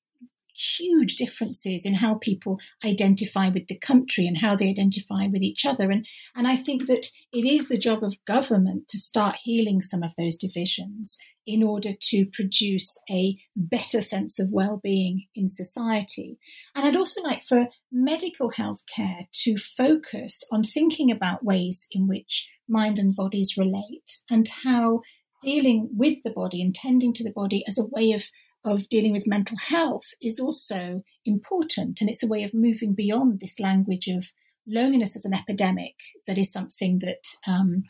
huge 0.54 1.16
differences 1.16 1.84
in 1.84 1.94
how 1.94 2.14
people 2.14 2.58
identify 2.84 3.48
with 3.48 3.66
the 3.68 3.78
country 3.78 4.26
and 4.26 4.38
how 4.38 4.56
they 4.56 4.68
identify 4.68 5.26
with 5.26 5.42
each 5.42 5.64
other. 5.66 5.90
And, 5.90 6.06
and 6.34 6.46
I 6.46 6.56
think 6.56 6.86
that 6.86 7.08
it 7.32 7.44
is 7.44 7.68
the 7.68 7.78
job 7.78 8.02
of 8.02 8.24
government 8.26 8.88
to 8.88 8.98
start 8.98 9.36
healing 9.42 9.82
some 9.82 10.02
of 10.02 10.14
those 10.16 10.36
divisions 10.36 11.18
in 11.46 11.62
order 11.62 11.90
to 12.00 12.26
produce 12.26 13.00
a 13.10 13.36
better 13.56 14.00
sense 14.00 14.38
of 14.38 14.50
well-being 14.50 15.26
in 15.34 15.48
society. 15.48 16.38
And 16.76 16.86
I'd 16.86 16.96
also 16.96 17.22
like 17.22 17.42
for 17.42 17.68
medical 17.90 18.50
health 18.50 18.82
care 18.94 19.26
to 19.42 19.56
focus 19.56 20.44
on 20.52 20.62
thinking 20.62 21.10
about 21.10 21.44
ways 21.44 21.88
in 21.92 22.06
which 22.06 22.48
mind 22.68 22.98
and 22.98 23.16
bodies 23.16 23.56
relate 23.58 24.20
and 24.30 24.48
how 24.64 25.00
dealing 25.42 25.88
with 25.92 26.22
the 26.22 26.30
body 26.30 26.62
and 26.62 26.74
tending 26.74 27.12
to 27.14 27.24
the 27.24 27.32
body 27.32 27.64
as 27.66 27.78
a 27.78 27.86
way 27.86 28.12
of 28.12 28.24
of 28.64 28.88
dealing 28.88 29.12
with 29.12 29.26
mental 29.26 29.56
health 29.56 30.14
is 30.20 30.38
also 30.38 31.02
important. 31.24 32.00
And 32.00 32.10
it's 32.10 32.22
a 32.22 32.28
way 32.28 32.42
of 32.42 32.54
moving 32.54 32.94
beyond 32.94 33.40
this 33.40 33.58
language 33.60 34.08
of 34.08 34.32
loneliness 34.66 35.16
as 35.16 35.24
an 35.24 35.34
epidemic 35.34 35.94
that 36.26 36.38
is 36.38 36.52
something 36.52 36.98
that, 37.00 37.24
um, 37.46 37.84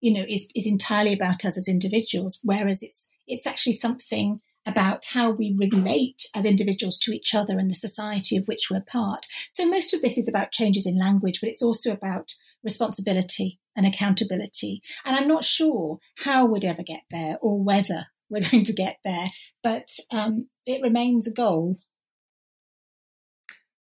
you 0.00 0.12
know, 0.12 0.24
is, 0.28 0.48
is 0.54 0.66
entirely 0.66 1.12
about 1.12 1.44
us 1.44 1.56
as 1.56 1.68
individuals, 1.68 2.40
whereas 2.42 2.82
it's, 2.82 3.08
it's 3.26 3.46
actually 3.46 3.74
something 3.74 4.40
about 4.64 5.04
how 5.06 5.30
we 5.30 5.56
relate 5.58 6.22
as 6.34 6.44
individuals 6.44 6.98
to 6.98 7.12
each 7.12 7.34
other 7.34 7.58
and 7.58 7.68
the 7.68 7.74
society 7.74 8.36
of 8.36 8.46
which 8.46 8.68
we're 8.70 8.80
part. 8.80 9.26
So 9.50 9.66
most 9.66 9.92
of 9.92 10.02
this 10.02 10.16
is 10.16 10.28
about 10.28 10.52
changes 10.52 10.86
in 10.86 10.98
language, 10.98 11.40
but 11.40 11.48
it's 11.48 11.62
also 11.62 11.92
about 11.92 12.36
responsibility 12.62 13.58
and 13.74 13.86
accountability. 13.86 14.82
And 15.04 15.16
I'm 15.16 15.26
not 15.26 15.44
sure 15.44 15.98
how 16.18 16.44
we'd 16.44 16.64
ever 16.64 16.82
get 16.82 17.02
there 17.10 17.38
or 17.40 17.62
whether 17.62 18.06
we're 18.32 18.50
going 18.50 18.64
to 18.64 18.72
get 18.72 18.96
there, 19.04 19.30
but 19.62 19.88
um, 20.10 20.48
it 20.66 20.82
remains 20.82 21.28
a 21.28 21.34
goal. 21.34 21.76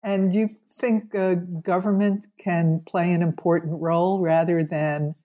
And 0.04 0.34
you 0.34 0.50
think 0.72 1.16
uh, 1.16 1.36
government 1.64 2.28
can 2.40 2.84
play 2.88 3.12
an 3.12 3.24
important 3.24 3.82
role 3.82 4.22
rather 4.22 4.64
than 4.64 5.16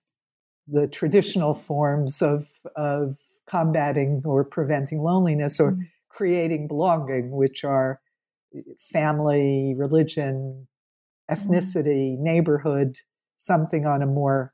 the 0.67 0.89
traditional 0.89 1.53
forms 1.53 2.23
of, 2.23 2.49
of 2.75 3.19
combating 3.47 4.23
or 4.25 4.45
preventing 4.45 5.01
loneliness 5.01 5.61
or 5.61 5.73
mm-hmm. 5.73 5.83
creating 6.09 6.69
belonging, 6.69 7.31
which 7.31 7.65
are 7.65 8.01
family, 8.93 9.75
religion, 9.77 10.67
mm-hmm. 11.31 11.35
ethnicity, 11.35 12.15
mm-hmm. 12.15 12.25
neighborhood, 12.25 12.93
something 13.37 13.85
on 13.85 14.03
a 14.03 14.07
more 14.07 14.49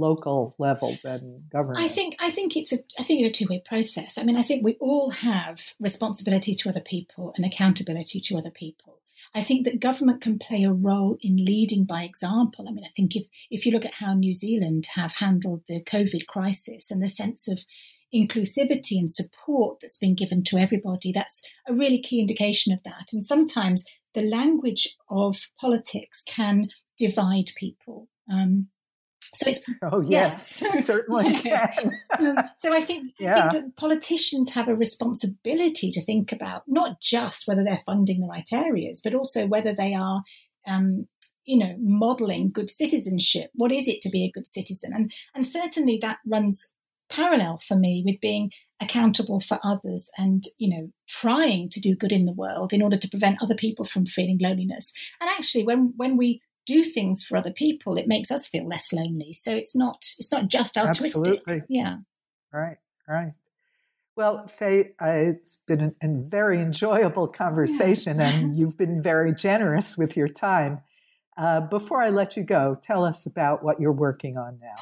local 0.00 0.54
level 0.58 0.96
than 1.04 1.44
government. 1.52 1.84
I 1.84 1.88
think 1.88 2.16
I 2.20 2.30
think 2.30 2.56
it's 2.56 2.72
a 2.72 2.78
I 2.98 3.02
think 3.02 3.20
it's 3.20 3.38
a 3.38 3.44
two 3.44 3.48
way 3.48 3.62
process. 3.64 4.18
I 4.18 4.24
mean, 4.24 4.36
I 4.36 4.42
think 4.42 4.64
we 4.64 4.76
all 4.80 5.10
have 5.10 5.60
responsibility 5.78 6.54
to 6.54 6.68
other 6.68 6.80
people 6.80 7.32
and 7.36 7.44
accountability 7.44 8.20
to 8.20 8.38
other 8.38 8.50
people. 8.50 8.98
I 9.34 9.42
think 9.42 9.64
that 9.64 9.80
government 9.80 10.22
can 10.22 10.38
play 10.38 10.64
a 10.64 10.72
role 10.72 11.16
in 11.20 11.36
leading 11.36 11.84
by 11.84 12.02
example. 12.02 12.66
I 12.68 12.72
mean, 12.72 12.84
I 12.84 12.92
think 12.96 13.14
if 13.14 13.26
if 13.50 13.64
you 13.64 13.72
look 13.72 13.86
at 13.86 13.94
how 13.94 14.14
New 14.14 14.32
Zealand 14.32 14.88
have 14.94 15.12
handled 15.12 15.62
the 15.68 15.82
COVID 15.82 16.26
crisis 16.26 16.90
and 16.90 17.02
the 17.02 17.08
sense 17.08 17.46
of 17.46 17.64
inclusivity 18.12 18.98
and 18.98 19.10
support 19.10 19.78
that's 19.80 19.96
been 19.96 20.14
given 20.14 20.42
to 20.44 20.58
everybody, 20.58 21.12
that's 21.12 21.42
a 21.68 21.74
really 21.74 22.00
key 22.00 22.18
indication 22.18 22.72
of 22.72 22.82
that. 22.82 23.12
And 23.12 23.24
sometimes 23.24 23.84
the 24.14 24.22
language 24.22 24.96
of 25.08 25.36
politics 25.60 26.24
can 26.26 26.70
divide 26.98 27.50
people. 27.56 28.08
Um, 28.30 28.68
so 29.22 29.48
it's 29.48 29.62
oh 29.82 30.02
yes, 30.02 30.60
yes. 30.62 30.86
certainly 30.86 31.52
um, 32.18 32.36
so 32.58 32.72
I 32.72 32.80
think, 32.80 33.12
yeah. 33.18 33.46
I 33.46 33.48
think 33.48 33.52
that 33.52 33.76
politicians 33.76 34.52
have 34.54 34.68
a 34.68 34.74
responsibility 34.74 35.90
to 35.90 36.02
think 36.02 36.32
about 36.32 36.64
not 36.66 37.00
just 37.00 37.46
whether 37.46 37.64
they're 37.64 37.82
funding 37.86 38.20
the 38.20 38.26
right 38.26 38.48
areas, 38.52 39.00
but 39.02 39.14
also 39.14 39.46
whether 39.46 39.72
they 39.72 39.94
are, 39.94 40.22
um, 40.66 41.06
you 41.44 41.58
know, 41.58 41.76
modelling 41.78 42.50
good 42.50 42.70
citizenship. 42.70 43.50
What 43.54 43.72
is 43.72 43.88
it 43.88 44.02
to 44.02 44.10
be 44.10 44.24
a 44.24 44.30
good 44.30 44.46
citizen? 44.46 44.92
And 44.94 45.12
and 45.34 45.46
certainly 45.46 45.98
that 46.02 46.18
runs 46.26 46.72
parallel 47.10 47.60
for 47.66 47.76
me 47.76 48.02
with 48.06 48.20
being 48.20 48.52
accountable 48.80 49.40
for 49.40 49.58
others 49.62 50.10
and 50.16 50.44
you 50.56 50.68
know 50.68 50.90
trying 51.06 51.68
to 51.68 51.80
do 51.80 51.94
good 51.94 52.12
in 52.12 52.24
the 52.24 52.32
world 52.32 52.72
in 52.72 52.80
order 52.80 52.96
to 52.96 53.08
prevent 53.08 53.42
other 53.42 53.54
people 53.54 53.84
from 53.84 54.06
feeling 54.06 54.38
loneliness 54.40 54.94
and 55.20 55.28
actually 55.30 55.64
when 55.64 55.92
when 55.96 56.16
we 56.16 56.40
do 56.72 56.84
things 56.84 57.24
for 57.24 57.36
other 57.36 57.52
people, 57.52 57.96
it 57.96 58.06
makes 58.06 58.30
us 58.30 58.46
feel 58.46 58.66
less 58.66 58.92
lonely. 58.92 59.32
So 59.32 59.54
it's 59.54 59.74
not 59.74 60.04
it's 60.18 60.32
not 60.32 60.48
just 60.48 60.76
altruistic. 60.76 61.40
Absolutely. 61.40 61.62
Yeah. 61.68 61.98
Right. 62.52 62.78
Right. 63.08 63.32
Well, 64.16 64.46
Fay, 64.48 64.92
uh, 65.00 65.06
it's 65.08 65.56
been 65.66 65.80
a, 66.02 66.06
a, 66.06 66.28
very 66.30 66.60
enjoyable 66.60 67.26
conversation, 67.44 68.18
yeah. 68.18 68.30
and 68.30 68.56
you've 68.56 68.76
been 68.76 69.02
very 69.02 69.34
generous 69.34 69.96
with 69.96 70.16
your 70.16 70.28
time. 70.28 70.80
Uh, 71.38 71.60
before 71.60 72.02
I 72.02 72.10
let 72.10 72.36
you 72.36 72.42
go, 72.42 72.76
tell 72.82 73.04
us 73.04 73.24
about 73.24 73.62
what 73.62 73.80
you're 73.80 73.92
working 73.92 74.36
on 74.36 74.58
now. 74.60 74.74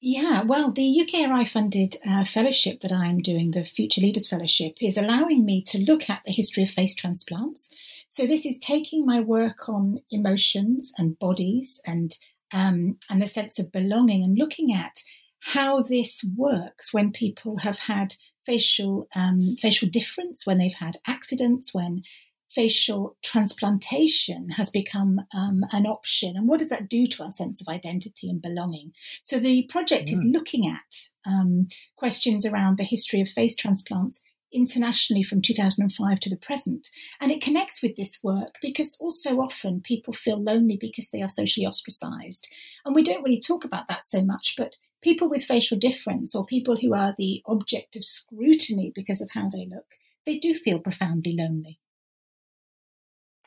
Yeah, 0.00 0.42
well, 0.42 0.70
the 0.70 0.82
UKRI 0.82 1.48
funded 1.48 1.96
uh, 2.06 2.24
fellowship 2.24 2.80
that 2.80 2.92
I'm 2.92 3.22
doing, 3.22 3.52
the 3.52 3.64
Future 3.64 4.02
Leaders 4.02 4.28
Fellowship, 4.28 4.76
is 4.82 4.98
allowing 4.98 5.46
me 5.46 5.62
to 5.62 5.78
look 5.78 6.10
at 6.10 6.22
the 6.26 6.32
history 6.32 6.64
of 6.64 6.68
face 6.68 6.94
transplants 6.94 7.70
so 8.14 8.28
this 8.28 8.46
is 8.46 8.58
taking 8.58 9.04
my 9.04 9.18
work 9.18 9.68
on 9.68 9.98
emotions 10.08 10.92
and 10.96 11.18
bodies 11.18 11.80
and 11.84 12.16
um, 12.52 12.96
and 13.10 13.20
the 13.20 13.26
sense 13.26 13.58
of 13.58 13.72
belonging 13.72 14.22
and 14.22 14.38
looking 14.38 14.72
at 14.72 15.02
how 15.40 15.82
this 15.82 16.24
works 16.36 16.94
when 16.94 17.10
people 17.10 17.56
have 17.56 17.76
had 17.76 18.14
facial 18.46 19.08
um, 19.16 19.56
facial 19.58 19.88
difference, 19.88 20.46
when 20.46 20.58
they've 20.58 20.74
had 20.74 20.98
accidents, 21.08 21.74
when 21.74 22.04
facial 22.52 23.16
transplantation 23.24 24.50
has 24.50 24.70
become 24.70 25.22
um, 25.34 25.64
an 25.72 25.84
option, 25.84 26.36
and 26.36 26.46
what 26.46 26.60
does 26.60 26.68
that 26.68 26.88
do 26.88 27.06
to 27.06 27.24
our 27.24 27.32
sense 27.32 27.60
of 27.60 27.66
identity 27.66 28.30
and 28.30 28.40
belonging? 28.40 28.92
So 29.24 29.40
the 29.40 29.64
project 29.64 30.08
mm. 30.08 30.12
is 30.12 30.24
looking 30.24 30.68
at 30.68 31.08
um, 31.26 31.66
questions 31.96 32.46
around 32.46 32.78
the 32.78 32.84
history 32.84 33.20
of 33.20 33.28
face 33.28 33.56
transplants 33.56 34.22
internationally 34.54 35.22
from 35.22 35.42
2005 35.42 36.20
to 36.20 36.30
the 36.30 36.36
present. 36.36 36.88
And 37.20 37.32
it 37.32 37.42
connects 37.42 37.82
with 37.82 37.96
this 37.96 38.20
work 38.22 38.56
because 38.62 38.96
also 39.00 39.40
often 39.40 39.80
people 39.80 40.14
feel 40.14 40.42
lonely 40.42 40.78
because 40.80 41.10
they 41.10 41.22
are 41.22 41.28
socially 41.28 41.66
ostracized. 41.66 42.48
And 42.84 42.94
we 42.94 43.02
don't 43.02 43.24
really 43.24 43.40
talk 43.40 43.64
about 43.64 43.88
that 43.88 44.04
so 44.04 44.24
much, 44.24 44.54
but 44.56 44.76
people 45.02 45.28
with 45.28 45.44
facial 45.44 45.78
difference 45.78 46.34
or 46.34 46.46
people 46.46 46.76
who 46.76 46.94
are 46.94 47.14
the 47.18 47.42
object 47.46 47.96
of 47.96 48.04
scrutiny 48.04 48.92
because 48.94 49.20
of 49.20 49.30
how 49.32 49.50
they 49.50 49.66
look 49.66 49.98
they 50.24 50.38
do 50.38 50.54
feel 50.54 50.78
profoundly 50.78 51.36
lonely. 51.36 51.80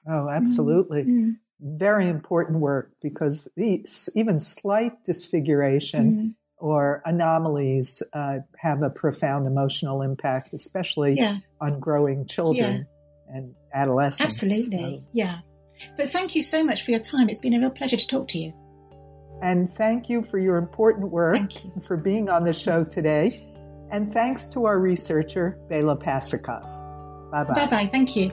Oh, 0.08 0.30
absolutely. 0.30 1.04
Mm-hmm. 1.04 1.32
Very 1.60 2.08
important 2.08 2.60
work 2.60 2.92
because 3.02 3.50
even 3.58 4.40
slight 4.40 5.04
disfiguration 5.04 6.12
mm-hmm. 6.12 6.28
Or 6.60 7.02
anomalies 7.06 8.02
uh, 8.14 8.40
have 8.58 8.82
a 8.82 8.90
profound 8.90 9.46
emotional 9.46 10.02
impact, 10.02 10.54
especially 10.54 11.16
yeah. 11.16 11.38
on 11.62 11.80
growing 11.80 12.26
children 12.26 12.88
yeah. 13.28 13.36
and 13.36 13.56
adolescents. 13.74 14.44
Absolutely. 14.44 14.98
So. 14.98 15.04
Yeah. 15.14 15.40
But 15.96 16.10
thank 16.10 16.36
you 16.36 16.42
so 16.42 16.64
much 16.64 16.84
for 16.84 16.92
your 16.92 17.00
time. 17.00 17.30
It's 17.30 17.40
been 17.40 17.54
a 17.54 17.60
real 17.60 17.70
pleasure 17.70 17.98
to 17.98 18.08
talk 18.08 18.28
to 18.30 18.40
you. 18.40 18.54
And 19.42 19.70
thank 19.70 20.10
you 20.10 20.24
for 20.24 20.40
your 20.40 20.58
important 20.58 21.12
work 21.12 21.64
you. 21.64 21.72
for 21.80 21.96
being 21.96 22.30
on 22.30 22.44
the 22.44 22.54
show 22.54 22.84
today. 22.84 23.48
And 23.92 24.12
thanks 24.12 24.48
to 24.50 24.66
our 24.66 24.80
researcher, 24.80 25.60
Bela 25.70 25.96
Pasikov. 25.96 26.66
Bye 27.32 27.44
bye. 27.44 27.54
Bye 27.54 27.68
bye. 27.68 27.86
Thank 27.86 28.16
you. 28.16 28.30